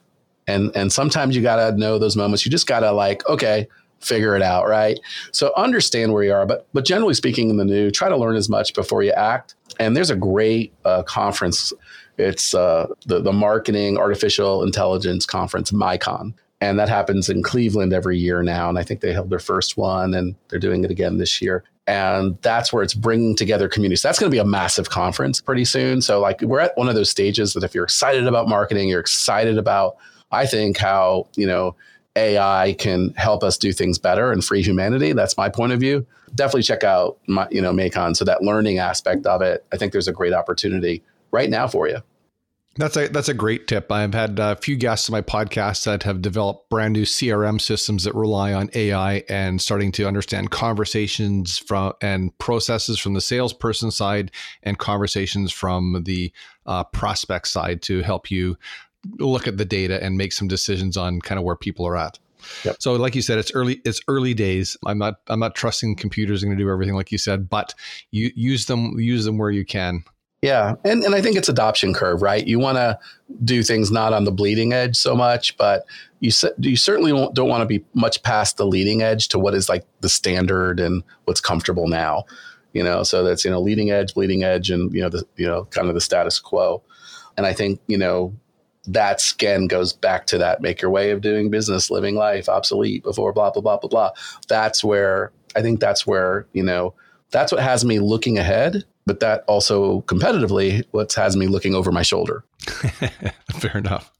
And 0.47 0.71
and 0.75 0.91
sometimes 0.91 1.35
you 1.35 1.41
got 1.41 1.55
to 1.55 1.77
know 1.77 1.97
those 1.97 2.15
moments. 2.15 2.45
You 2.45 2.51
just 2.51 2.67
got 2.67 2.81
to 2.81 2.91
like, 2.91 3.27
okay, 3.27 3.67
figure 4.01 4.35
it 4.35 4.41
out, 4.41 4.67
right? 4.67 4.99
So 5.31 5.53
understand 5.55 6.13
where 6.13 6.23
you 6.23 6.33
are, 6.33 6.45
but 6.45 6.67
but 6.73 6.85
generally 6.85 7.13
speaking, 7.13 7.49
in 7.49 7.57
the 7.57 7.65
new, 7.65 7.89
try 7.89 8.09
to 8.09 8.17
learn 8.17 8.35
as 8.35 8.49
much 8.49 8.73
before 8.73 9.01
you 9.01 9.11
act. 9.11 9.55
And 9.79 9.95
there's 9.95 10.09
a 10.09 10.15
great 10.15 10.73
uh, 10.85 11.03
conference 11.03 11.71
it's 12.17 12.53
uh, 12.53 12.87
the, 13.05 13.21
the 13.21 13.33
Marketing 13.33 13.97
Artificial 13.97 14.63
Intelligence 14.63 15.25
Conference, 15.25 15.71
MAICON. 15.71 16.33
And 16.61 16.77
that 16.77 16.89
happens 16.89 17.27
in 17.27 17.41
Cleveland 17.41 17.91
every 17.91 18.19
year 18.19 18.43
now. 18.43 18.69
And 18.69 18.77
I 18.77 18.83
think 18.83 19.01
they 19.01 19.13
held 19.13 19.31
their 19.31 19.39
first 19.39 19.77
one 19.77 20.13
and 20.13 20.35
they're 20.49 20.59
doing 20.59 20.83
it 20.83 20.91
again 20.91 21.17
this 21.17 21.41
year. 21.41 21.63
And 21.87 22.37
that's 22.43 22.71
where 22.71 22.83
it's 22.83 22.93
bringing 22.93 23.35
together 23.35 23.67
communities. 23.67 24.03
That's 24.03 24.19
going 24.19 24.29
to 24.29 24.35
be 24.35 24.39
a 24.39 24.45
massive 24.45 24.91
conference 24.91 25.41
pretty 25.41 25.65
soon. 25.65 26.01
So, 26.01 26.19
like, 26.19 26.41
we're 26.41 26.59
at 26.59 26.77
one 26.77 26.87
of 26.87 26.93
those 26.93 27.09
stages 27.09 27.53
that 27.53 27.63
if 27.63 27.73
you're 27.73 27.83
excited 27.83 28.27
about 28.27 28.47
marketing, 28.47 28.87
you're 28.87 28.99
excited 28.99 29.57
about, 29.57 29.97
I 30.31 30.45
think, 30.45 30.77
how, 30.77 31.27
you 31.35 31.47
know, 31.47 31.75
AI 32.15 32.75
can 32.77 33.13
help 33.15 33.43
us 33.43 33.57
do 33.57 33.73
things 33.73 33.97
better 33.97 34.31
and 34.31 34.45
free 34.45 34.61
humanity. 34.61 35.13
That's 35.13 35.37
my 35.37 35.49
point 35.49 35.71
of 35.71 35.79
view. 35.79 36.05
Definitely 36.35 36.63
check 36.63 36.83
out 36.83 37.17
my, 37.27 37.47
you 37.49 37.61
know, 37.61 37.73
MAICON. 37.73 38.15
So 38.15 38.23
that 38.25 38.43
learning 38.43 38.77
aspect 38.77 39.25
of 39.25 39.41
it, 39.41 39.65
I 39.73 39.77
think 39.77 39.91
there's 39.91 40.07
a 40.07 40.13
great 40.13 40.33
opportunity 40.33 41.01
right 41.31 41.49
now 41.49 41.67
for 41.67 41.87
you. 41.87 41.99
That's 42.77 42.95
a 42.95 43.09
that's 43.09 43.27
a 43.27 43.33
great 43.33 43.67
tip. 43.67 43.91
I've 43.91 44.13
had 44.13 44.39
a 44.39 44.55
few 44.55 44.77
guests 44.77 45.09
on 45.09 45.11
my 45.11 45.21
podcast 45.21 45.83
that 45.83 46.03
have 46.03 46.21
developed 46.21 46.69
brand 46.69 46.93
new 46.93 47.03
CRM 47.03 47.59
systems 47.59 48.05
that 48.05 48.15
rely 48.15 48.53
on 48.53 48.69
AI 48.73 49.25
and 49.27 49.61
starting 49.61 49.91
to 49.93 50.07
understand 50.07 50.51
conversations 50.51 51.57
from 51.57 51.91
and 51.99 52.37
processes 52.37 52.97
from 52.97 53.13
the 53.13 53.19
salesperson 53.19 53.91
side 53.91 54.31
and 54.63 54.77
conversations 54.77 55.51
from 55.51 56.03
the 56.05 56.31
uh, 56.65 56.85
prospect 56.85 57.49
side 57.49 57.81
to 57.81 58.01
help 58.03 58.31
you 58.31 58.57
look 59.19 59.47
at 59.49 59.57
the 59.57 59.65
data 59.65 60.01
and 60.01 60.17
make 60.17 60.31
some 60.31 60.47
decisions 60.47 60.95
on 60.95 61.19
kind 61.19 61.39
of 61.39 61.43
where 61.43 61.57
people 61.57 61.85
are 61.85 61.97
at. 61.97 62.19
Yep. 62.63 62.77
So, 62.79 62.93
like 62.93 63.15
you 63.15 63.21
said, 63.21 63.37
it's 63.37 63.51
early. 63.53 63.81
It's 63.83 63.99
early 64.07 64.33
days. 64.33 64.77
I'm 64.85 64.97
not. 64.97 65.15
I'm 65.27 65.39
not 65.39 65.55
trusting 65.55 65.97
computers 65.97 66.41
are 66.41 66.45
going 66.45 66.57
to 66.57 66.63
do 66.63 66.69
everything 66.69 66.95
like 66.95 67.11
you 67.11 67.17
said, 67.17 67.49
but 67.49 67.75
you 68.11 68.31
use 68.33 68.65
them. 68.67 68.97
Use 68.97 69.25
them 69.25 69.37
where 69.37 69.51
you 69.51 69.65
can. 69.65 70.03
Yeah, 70.41 70.73
and 70.83 71.03
and 71.03 71.13
I 71.13 71.21
think 71.21 71.37
it's 71.37 71.49
adoption 71.49 71.93
curve, 71.93 72.23
right? 72.23 72.45
You 72.45 72.57
want 72.57 72.77
to 72.77 72.97
do 73.43 73.61
things 73.61 73.91
not 73.91 74.11
on 74.11 74.23
the 74.23 74.31
bleeding 74.31 74.73
edge 74.73 74.95
so 74.95 75.15
much, 75.15 75.55
but 75.55 75.85
you 76.19 76.31
you 76.57 76.75
certainly 76.75 77.11
don't 77.33 77.47
want 77.47 77.61
to 77.61 77.67
be 77.67 77.85
much 77.93 78.23
past 78.23 78.57
the 78.57 78.65
leading 78.65 79.03
edge 79.03 79.27
to 79.29 79.39
what 79.39 79.53
is 79.53 79.69
like 79.69 79.85
the 79.99 80.09
standard 80.09 80.79
and 80.79 81.03
what's 81.25 81.41
comfortable 81.41 81.87
now. 81.87 82.23
You 82.73 82.83
know, 82.83 83.03
so 83.03 83.23
that's 83.23 83.45
you 83.45 83.51
know 83.51 83.61
leading 83.61 83.91
edge, 83.91 84.15
bleeding 84.15 84.43
edge, 84.43 84.71
and 84.71 84.91
you 84.93 85.01
know 85.01 85.09
the 85.09 85.23
you 85.35 85.45
know 85.45 85.65
kind 85.65 85.89
of 85.89 85.93
the 85.93 86.01
status 86.01 86.39
quo. 86.39 86.81
And 87.37 87.45
I 87.45 87.53
think 87.53 87.79
you 87.85 87.97
know 87.97 88.33
that 88.87 89.21
again 89.35 89.67
goes 89.67 89.93
back 89.93 90.25
to 90.25 90.39
that 90.39 90.59
make 90.59 90.81
your 90.81 90.89
way 90.89 91.11
of 91.11 91.21
doing 91.21 91.51
business, 91.51 91.91
living 91.91 92.15
life, 92.15 92.49
obsolete 92.49 93.03
before 93.03 93.31
blah 93.31 93.51
blah 93.51 93.61
blah 93.61 93.77
blah 93.77 93.89
blah. 93.89 94.11
That's 94.47 94.83
where 94.83 95.31
I 95.55 95.61
think 95.61 95.79
that's 95.79 96.07
where 96.07 96.47
you 96.53 96.63
know 96.63 96.95
that's 97.29 97.51
what 97.51 97.61
has 97.61 97.85
me 97.85 97.99
looking 97.99 98.39
ahead 98.39 98.85
but 99.05 99.19
that 99.19 99.43
also 99.47 100.01
competitively 100.01 100.83
what 100.91 101.13
has 101.13 101.35
me 101.35 101.47
looking 101.47 101.75
over 101.75 101.91
my 101.91 102.01
shoulder. 102.01 102.43
Fair 103.59 103.77
enough. 103.77 104.11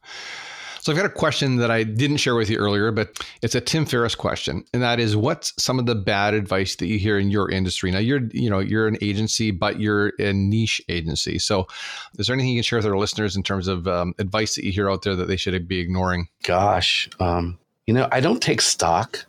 So 0.82 0.92
I've 0.92 0.98
got 0.98 1.06
a 1.06 1.10
question 1.10 1.58
that 1.58 1.70
I 1.70 1.84
didn't 1.84 2.18
share 2.18 2.34
with 2.34 2.50
you 2.50 2.58
earlier, 2.58 2.92
but 2.92 3.24
it's 3.44 3.54
a 3.54 3.62
Tim 3.62 3.86
Ferriss 3.86 4.16
question, 4.16 4.64
and 4.74 4.82
that 4.82 5.00
is, 5.00 5.16
what's 5.16 5.54
some 5.62 5.78
of 5.78 5.86
the 5.86 5.94
bad 5.94 6.34
advice 6.34 6.76
that 6.78 6.88
you 6.88 6.98
hear 6.98 7.20
in 7.20 7.30
your 7.30 7.52
industry? 7.52 7.92
Now 7.92 8.00
you're, 8.00 8.22
you 8.32 8.50
know, 8.50 8.58
you're 8.58 8.88
an 8.88 8.98
agency, 9.00 9.52
but 9.52 9.80
you're 9.80 10.14
a 10.18 10.34
niche 10.34 10.82
agency. 10.90 11.38
So, 11.38 11.68
is 12.18 12.26
there 12.26 12.34
anything 12.34 12.54
you 12.54 12.58
can 12.58 12.64
share 12.64 12.80
with 12.80 12.88
our 12.88 12.98
listeners 12.98 13.36
in 13.36 13.44
terms 13.44 13.68
of 13.68 13.88
um, 13.88 14.16
advice 14.18 14.56
that 14.56 14.66
you 14.66 14.72
hear 14.72 14.90
out 14.90 15.04
there 15.04 15.16
that 15.16 15.28
they 15.28 15.36
should 15.38 15.68
be 15.68 15.78
ignoring? 15.78 16.28
Gosh, 16.42 17.08
um, 17.20 17.60
you 17.86 17.94
know, 17.94 18.08
I 18.12 18.20
don't 18.20 18.42
take 18.42 18.62
stock 18.62 19.24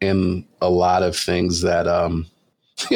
in 0.00 0.46
a 0.62 0.70
lot 0.70 1.02
of 1.02 1.14
things 1.14 1.60
that 1.62 1.86
um, 1.86 2.26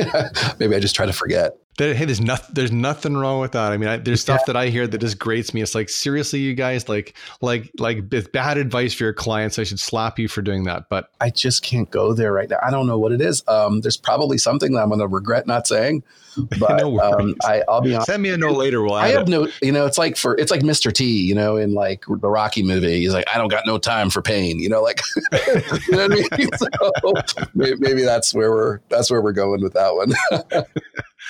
maybe 0.58 0.74
I 0.74 0.80
just 0.80 0.94
try 0.94 1.04
to 1.04 1.12
forget 1.12 1.58
hey, 1.78 2.04
there's 2.04 2.20
nothing. 2.20 2.54
There's 2.54 2.72
nothing 2.72 3.16
wrong 3.16 3.40
with 3.40 3.52
that. 3.52 3.72
I 3.72 3.76
mean, 3.76 3.88
I, 3.88 3.96
there's 3.96 4.20
stuff 4.20 4.44
that 4.46 4.56
I 4.56 4.68
hear 4.68 4.86
that 4.86 4.98
just 4.98 5.18
grates 5.18 5.54
me. 5.54 5.62
It's 5.62 5.74
like 5.74 5.88
seriously, 5.88 6.40
you 6.40 6.54
guys, 6.54 6.88
like, 6.88 7.14
like, 7.40 7.70
like, 7.78 8.12
it's 8.12 8.28
bad 8.28 8.58
advice 8.58 8.92
for 8.94 9.04
your 9.04 9.12
clients. 9.12 9.58
I 9.58 9.64
should 9.64 9.80
slap 9.80 10.18
you 10.18 10.28
for 10.28 10.42
doing 10.42 10.64
that. 10.64 10.88
But 10.88 11.10
I 11.20 11.30
just 11.30 11.62
can't 11.62 11.90
go 11.90 12.12
there 12.12 12.32
right 12.32 12.48
now. 12.48 12.58
I 12.62 12.70
don't 12.70 12.86
know 12.86 12.98
what 12.98 13.12
it 13.12 13.20
is. 13.20 13.42
Um, 13.48 13.80
there's 13.80 13.96
probably 13.96 14.38
something 14.38 14.72
that 14.72 14.82
I'm 14.82 14.88
going 14.88 15.00
to 15.00 15.08
regret 15.08 15.46
not 15.46 15.66
saying. 15.66 16.02
But 16.58 16.78
no 16.78 16.98
um, 16.98 17.34
I, 17.44 17.62
will 17.68 17.82
be 17.82 17.94
honest. 17.94 18.06
Send 18.06 18.22
me 18.22 18.30
a 18.30 18.38
note 18.38 18.56
later. 18.56 18.82
We'll 18.82 18.94
I 18.94 19.08
have 19.08 19.22
it. 19.22 19.28
no. 19.28 19.48
You 19.60 19.70
know, 19.70 19.84
it's 19.84 19.98
like 19.98 20.16
for 20.16 20.34
it's 20.38 20.50
like 20.50 20.62
Mr. 20.62 20.90
T. 20.90 21.04
You 21.04 21.34
know, 21.34 21.58
in 21.58 21.74
like 21.74 22.04
the 22.08 22.28
Rocky 22.28 22.62
movie, 22.62 23.00
he's 23.00 23.12
like, 23.12 23.26
I 23.32 23.36
don't 23.36 23.48
got 23.48 23.66
no 23.66 23.76
time 23.76 24.08
for 24.08 24.22
pain. 24.22 24.58
You 24.58 24.70
know, 24.70 24.80
like, 24.80 25.02
you 25.32 25.38
know 25.90 26.08
what 26.08 26.12
I 26.12 26.38
mean? 26.38 26.48
So 26.56 27.46
maybe, 27.54 27.76
maybe 27.80 28.02
that's 28.02 28.32
where 28.32 28.50
we're 28.50 28.78
that's 28.88 29.10
where 29.10 29.20
we're 29.20 29.32
going 29.32 29.62
with 29.62 29.74
that 29.74 29.94
one. 29.94 30.14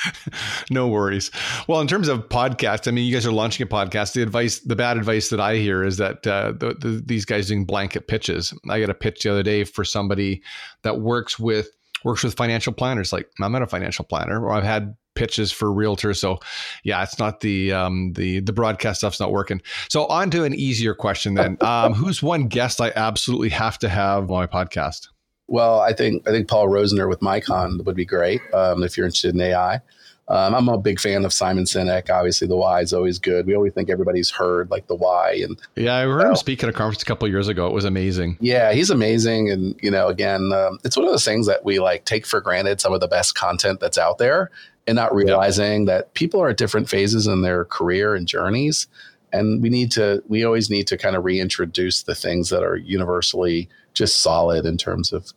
no 0.70 0.88
worries. 0.88 1.30
Well, 1.68 1.80
in 1.80 1.86
terms 1.86 2.08
of 2.08 2.28
podcasts, 2.28 2.88
I 2.88 2.90
mean, 2.90 3.06
you 3.06 3.12
guys 3.12 3.26
are 3.26 3.32
launching 3.32 3.64
a 3.64 3.68
podcast. 3.68 4.14
The 4.14 4.22
advice, 4.22 4.60
the 4.60 4.76
bad 4.76 4.96
advice 4.96 5.28
that 5.30 5.40
I 5.40 5.56
hear 5.56 5.84
is 5.84 5.96
that 5.98 6.26
uh, 6.26 6.52
the, 6.52 6.74
the, 6.74 7.02
these 7.04 7.24
guys 7.24 7.48
doing 7.48 7.64
blanket 7.64 8.08
pitches. 8.08 8.52
I 8.68 8.80
got 8.80 8.90
a 8.90 8.94
pitch 8.94 9.22
the 9.22 9.30
other 9.30 9.42
day 9.42 9.64
for 9.64 9.84
somebody 9.84 10.42
that 10.82 11.00
works 11.00 11.38
with 11.38 11.68
works 12.04 12.24
with 12.24 12.34
financial 12.34 12.72
planners. 12.72 13.12
Like 13.12 13.28
I'm 13.40 13.52
not 13.52 13.62
a 13.62 13.66
financial 13.66 14.04
planner, 14.04 14.44
or 14.44 14.52
I've 14.52 14.64
had 14.64 14.96
pitches 15.14 15.52
for 15.52 15.68
realtors. 15.68 16.16
So 16.16 16.38
yeah, 16.84 17.02
it's 17.02 17.18
not 17.18 17.40
the 17.40 17.72
um, 17.72 18.12
the 18.14 18.40
the 18.40 18.52
broadcast 18.52 19.00
stuff's 19.00 19.20
not 19.20 19.30
working. 19.30 19.60
So 19.88 20.06
on 20.06 20.30
to 20.30 20.44
an 20.44 20.54
easier 20.54 20.94
question 20.94 21.34
then. 21.34 21.58
Um, 21.72 21.94
who's 21.94 22.22
one 22.22 22.48
guest 22.48 22.80
I 22.80 22.92
absolutely 22.96 23.48
have 23.50 23.78
to 23.78 23.88
have 23.88 24.30
on 24.30 24.36
my 24.36 24.46
podcast? 24.46 25.08
Well, 25.52 25.80
I 25.80 25.92
think 25.92 26.26
I 26.26 26.30
think 26.30 26.48
Paul 26.48 26.68
Roetzer 26.68 27.06
with 27.10 27.20
MAICON 27.20 27.84
would 27.84 27.94
be 27.94 28.06
great 28.06 28.40
um, 28.54 28.82
if 28.82 28.96
you're 28.96 29.04
interested 29.04 29.34
in 29.34 29.40
AI. 29.42 29.82
Um, 30.28 30.54
I'm 30.54 30.68
a 30.68 30.78
big 30.78 30.98
fan 30.98 31.26
of 31.26 31.32
Simon 31.34 31.64
Sinek. 31.64 32.08
Obviously, 32.08 32.48
the 32.48 32.56
why 32.56 32.80
is 32.80 32.94
always 32.94 33.18
good. 33.18 33.46
We 33.46 33.54
always 33.54 33.74
think 33.74 33.90
everybody's 33.90 34.30
heard 34.30 34.70
like 34.70 34.86
the 34.86 34.94
why. 34.94 35.42
And 35.44 35.60
yeah, 35.76 35.96
I 35.96 36.02
heard 36.04 36.26
him 36.26 36.36
speak 36.36 36.62
at 36.62 36.70
a 36.70 36.72
conference 36.72 37.02
a 37.02 37.04
couple 37.04 37.28
years 37.28 37.48
ago. 37.48 37.66
It 37.66 37.74
was 37.74 37.84
amazing. 37.84 38.38
Yeah, 38.40 38.72
he's 38.72 38.88
amazing. 38.88 39.50
And 39.50 39.78
you 39.82 39.90
know, 39.90 40.08
again, 40.08 40.52
um, 40.54 40.78
it's 40.84 40.96
one 40.96 41.04
of 41.04 41.12
those 41.12 41.24
things 41.26 41.46
that 41.48 41.66
we 41.66 41.80
like 41.80 42.06
take 42.06 42.24
for 42.24 42.40
granted. 42.40 42.80
Some 42.80 42.94
of 42.94 43.00
the 43.00 43.08
best 43.08 43.34
content 43.34 43.78
that's 43.78 43.98
out 43.98 44.16
there, 44.16 44.50
and 44.86 44.96
not 44.96 45.14
realizing 45.14 45.84
that 45.84 46.14
people 46.14 46.40
are 46.40 46.48
at 46.48 46.56
different 46.56 46.88
phases 46.88 47.26
in 47.26 47.42
their 47.42 47.66
career 47.66 48.14
and 48.14 48.26
journeys. 48.26 48.86
And 49.34 49.60
we 49.60 49.68
need 49.68 49.90
to. 49.92 50.22
We 50.28 50.44
always 50.44 50.70
need 50.70 50.86
to 50.86 50.96
kind 50.96 51.14
of 51.14 51.26
reintroduce 51.26 52.04
the 52.04 52.14
things 52.14 52.48
that 52.48 52.62
are 52.62 52.76
universally 52.76 53.68
just 53.92 54.22
solid 54.22 54.64
in 54.64 54.78
terms 54.78 55.12
of 55.12 55.34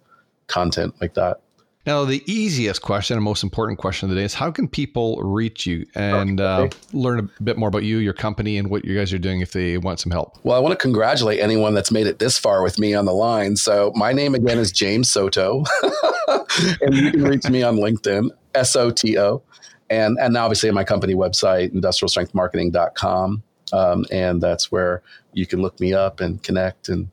content 0.48 0.93
like 1.02 1.14
that. 1.16 1.41
Now, 1.86 2.04
the 2.04 2.24
easiest 2.26 2.82
question 2.82 3.16
and 3.16 3.24
most 3.24 3.43
important 3.43 3.78
question 3.78 4.10
of 4.10 4.16
the 4.16 4.20
day 4.20 4.26
is 4.26 4.34
how 4.34 4.50
can 4.50 4.68
people 4.68 5.18
reach 5.18 5.68
you 5.68 5.86
and 5.93 6.41
uh, 6.41 6.68
learn 6.93 7.20
a 7.20 7.43
bit 7.43 7.58
more 7.58 7.70
about 7.70 7.84
you, 7.84 7.98
your 7.98 8.14
company, 8.14 8.58
and 8.58 8.72
what 8.72 8.86
you 8.86 8.98
guys 8.98 9.14
are 9.14 9.20
doing 9.20 9.41
if 9.41 9.52
they 9.52 9.78
want 9.78 10.00
some 10.00 10.12
help? 10.12 10.39
Well, 10.43 10.58
I 10.58 10.60
want 10.60 10.72
to 10.72 10.78
congratulate 10.78 11.39
anyone 11.39 11.76
that's 11.76 11.91
made 11.91 12.08
it 12.08 12.18
this 12.18 12.39
far 12.39 12.64
with 12.64 12.80
me 12.80 12.96
on 12.96 13.06
the 13.06 13.14
line. 13.14 13.56
So, 13.56 13.91
my 13.96 14.14
name 14.14 14.34
again 14.34 14.58
is 14.58 14.72
James 14.72 15.12
Soto, 15.12 15.64
and 16.82 16.96
you 16.96 17.12
can 17.12 17.24
reach 17.24 17.48
me 17.50 17.62
on 17.62 17.78
LinkedIn, 17.78 18.32
S 18.56 18.76
O 18.76 18.89
T 18.89 19.20
O. 19.20 19.43
And, 19.91 20.18
and 20.20 20.36
obviously, 20.36 20.72
my 20.72 20.84
company 20.84 21.14
website, 21.14 21.72
industrialstrengthmarketing.com. 21.72 23.43
Um, 23.74 24.06
and 24.12 24.41
that's 24.41 24.72
where 24.72 25.04
you 25.34 25.46
can 25.46 25.62
look 25.62 25.80
me 25.80 25.93
up 25.93 26.20
and 26.20 26.41
connect. 26.41 26.89
And 26.89 27.10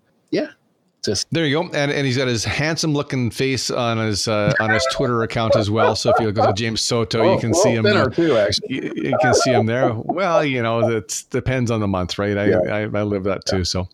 just 1.05 1.27
there 1.33 1.47
you 1.47 1.63
go, 1.63 1.69
and 1.75 1.91
and 1.91 2.07
he's 2.07 2.17
got 2.17 2.29
his 2.29 2.45
handsome 2.45 2.93
looking 2.93 3.31
face 3.31 3.71
on 3.71 3.99
his 3.99 4.29
uh, 4.29 4.55
on 4.61 4.71
his 4.71 4.87
Twitter 4.93 5.23
account 5.23 5.57
as 5.57 5.71
well. 5.71 5.97
So 5.97 6.11
if 6.11 6.21
you 6.21 6.31
go 6.31 6.47
to 6.47 6.53
James 6.53 6.81
Soto, 6.81 7.35
you 7.35 7.41
can 7.41 7.55
see 7.55 7.71
him 7.71 7.83
there. 7.83 8.09
Too, 8.09 8.37
actually. 8.37 8.75
You, 8.75 8.93
you, 8.97 9.19
can 9.21 9.35
see 9.35 9.51
him 9.51 9.67
there. 9.67 9.93
Well, 9.93 10.45
you 10.45 10.63
know, 10.63 10.89
that 10.89 11.25
depends 11.31 11.71
on 11.71 11.81
the 11.81 11.89
month, 11.89 12.19
right? 12.19 12.37
I, 12.37 12.45
yeah. 12.47 12.59
I, 12.69 12.81
I 12.83 13.03
live 13.03 13.25
that 13.25 13.45
too. 13.47 13.65
So 13.65 13.89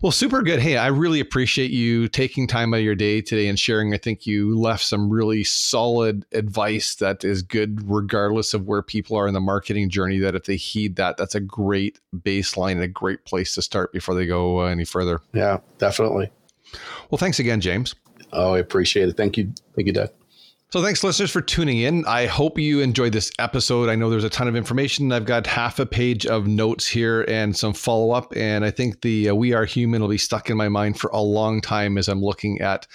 well, 0.00 0.12
super 0.12 0.42
good. 0.42 0.60
Hey, 0.60 0.76
I 0.76 0.88
really 0.88 1.18
appreciate 1.18 1.72
you 1.72 2.06
taking 2.06 2.46
time 2.46 2.72
out 2.72 2.78
of 2.78 2.84
your 2.84 2.94
day 2.94 3.20
today 3.20 3.48
and 3.48 3.58
sharing. 3.58 3.92
I 3.92 3.98
think 3.98 4.26
you 4.26 4.56
left 4.56 4.84
some 4.84 5.10
really 5.10 5.42
solid 5.42 6.24
advice 6.32 6.94
that 6.96 7.24
is 7.24 7.42
good 7.42 7.80
regardless 7.90 8.54
of 8.54 8.66
where 8.66 8.82
people 8.82 9.16
are 9.16 9.26
in 9.26 9.34
the 9.34 9.40
marketing 9.40 9.90
journey. 9.90 10.18
That 10.18 10.36
if 10.36 10.44
they 10.44 10.56
heed 10.56 10.96
that, 10.96 11.16
that's 11.16 11.34
a 11.34 11.40
great 11.40 11.98
baseline 12.16 12.72
and 12.72 12.82
a 12.82 12.88
great 12.88 13.24
place 13.24 13.54
to 13.54 13.62
start 13.62 13.92
before 13.92 14.14
they 14.14 14.26
go 14.26 14.60
uh, 14.60 14.66
any 14.66 14.84
further. 14.84 15.20
Yeah, 15.32 15.58
definitely. 15.78 16.30
Well, 17.10 17.18
thanks 17.18 17.40
again, 17.40 17.60
James. 17.60 17.94
Oh, 18.32 18.54
I 18.54 18.58
appreciate 18.58 19.08
it. 19.08 19.16
Thank 19.16 19.36
you. 19.36 19.52
Thank 19.74 19.86
you, 19.86 19.92
Doug. 19.92 20.10
So, 20.70 20.82
thanks, 20.82 21.02
listeners, 21.02 21.30
for 21.30 21.40
tuning 21.40 21.78
in. 21.78 22.04
I 22.04 22.26
hope 22.26 22.58
you 22.58 22.80
enjoyed 22.80 23.14
this 23.14 23.32
episode. 23.38 23.88
I 23.88 23.94
know 23.94 24.10
there's 24.10 24.22
a 24.22 24.28
ton 24.28 24.48
of 24.48 24.54
information. 24.54 25.12
I've 25.12 25.24
got 25.24 25.46
half 25.46 25.78
a 25.78 25.86
page 25.86 26.26
of 26.26 26.46
notes 26.46 26.86
here 26.86 27.22
and 27.22 27.56
some 27.56 27.72
follow 27.72 28.10
up. 28.10 28.34
And 28.36 28.66
I 28.66 28.70
think 28.70 29.00
the 29.00 29.30
uh, 29.30 29.34
We 29.34 29.54
Are 29.54 29.64
Human 29.64 30.02
will 30.02 30.10
be 30.10 30.18
stuck 30.18 30.50
in 30.50 30.58
my 30.58 30.68
mind 30.68 31.00
for 31.00 31.08
a 31.14 31.22
long 31.22 31.62
time 31.62 31.96
as 31.96 32.06
I'm 32.06 32.20
looking 32.20 32.60
at 32.60 32.86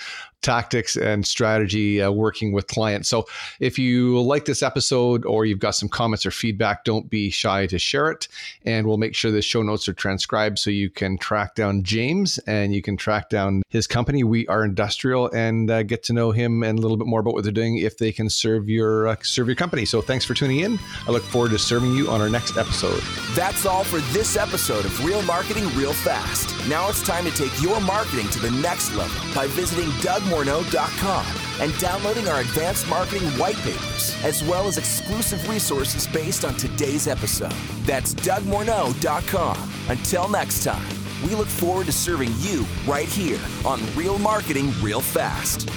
tactics 0.43 0.95
and 0.95 1.25
strategy 1.25 2.01
uh, 2.01 2.11
working 2.11 2.51
with 2.51 2.67
clients. 2.67 3.09
So 3.09 3.25
if 3.59 3.79
you 3.79 4.21
like 4.21 4.45
this 4.45 4.61
episode 4.61 5.25
or 5.25 5.45
you've 5.45 5.59
got 5.59 5.71
some 5.71 5.89
comments 5.89 6.25
or 6.25 6.31
feedback, 6.31 6.83
don't 6.83 7.09
be 7.09 7.29
shy 7.29 7.65
to 7.67 7.79
share 7.79 8.11
it. 8.11 8.27
And 8.65 8.85
we'll 8.85 8.97
make 8.97 9.15
sure 9.15 9.31
the 9.31 9.41
show 9.41 9.63
notes 9.63 9.87
are 9.87 9.93
transcribed 9.93 10.59
so 10.59 10.69
you 10.69 10.89
can 10.89 11.17
track 11.17 11.55
down 11.55 11.83
James 11.83 12.37
and 12.39 12.75
you 12.75 12.81
can 12.81 12.97
track 12.97 13.29
down 13.29 13.63
his 13.69 13.87
company, 13.87 14.23
We 14.23 14.45
Are 14.47 14.63
Industrial, 14.63 15.31
and 15.33 15.71
uh, 15.71 15.83
get 15.83 16.03
to 16.03 16.13
know 16.13 16.31
him 16.31 16.63
and 16.63 16.77
a 16.77 16.81
little 16.81 16.97
bit 16.97 17.07
more 17.07 17.21
about 17.21 17.33
what 17.33 17.43
they're 17.43 17.51
doing 17.51 17.77
if 17.77 17.97
they 17.97 18.11
can 18.11 18.29
serve 18.29 18.69
your 18.69 19.07
uh, 19.07 19.15
serve 19.21 19.47
your 19.47 19.55
company. 19.55 19.85
So 19.85 20.01
thanks 20.01 20.25
for 20.25 20.33
tuning 20.33 20.59
in. 20.59 20.79
I 21.07 21.11
look 21.11 21.23
forward 21.23 21.51
to 21.51 21.59
serving 21.59 21.93
you 21.93 22.09
on 22.09 22.21
our 22.21 22.29
next 22.29 22.57
episode. 22.57 23.01
That's 23.35 23.65
all 23.65 23.83
for 23.83 23.99
this 24.13 24.35
episode 24.35 24.85
of 24.85 25.05
Real 25.05 25.21
Marketing 25.23 25.65
Real 25.75 25.93
Fast. 25.93 26.49
Now 26.67 26.89
it's 26.89 27.01
time 27.01 27.25
to 27.25 27.31
take 27.31 27.61
your 27.61 27.79
marketing 27.81 28.27
to 28.29 28.39
the 28.39 28.51
next 28.51 28.93
level 28.95 29.33
by 29.33 29.47
visiting 29.47 29.89
Doug 30.01 30.23
dougmorneau.com 30.33 31.25
and 31.61 31.77
downloading 31.79 32.27
our 32.27 32.41
advanced 32.41 32.87
marketing 32.89 33.27
white 33.37 33.57
papers, 33.57 34.15
as 34.23 34.43
well 34.43 34.67
as 34.67 34.77
exclusive 34.77 35.47
resources 35.47 36.07
based 36.07 36.43
on 36.43 36.55
today's 36.55 37.07
episode. 37.07 37.53
That's 37.83 38.13
dougmorneau.com. 38.15 39.71
Until 39.89 40.29
next 40.29 40.63
time, 40.63 40.97
we 41.23 41.35
look 41.35 41.47
forward 41.47 41.85
to 41.85 41.91
serving 41.91 42.31
you 42.39 42.65
right 42.87 43.07
here 43.07 43.39
on 43.65 43.79
Real 43.95 44.17
Marketing 44.17 44.71
Real 44.81 45.01
Fast. 45.01 45.69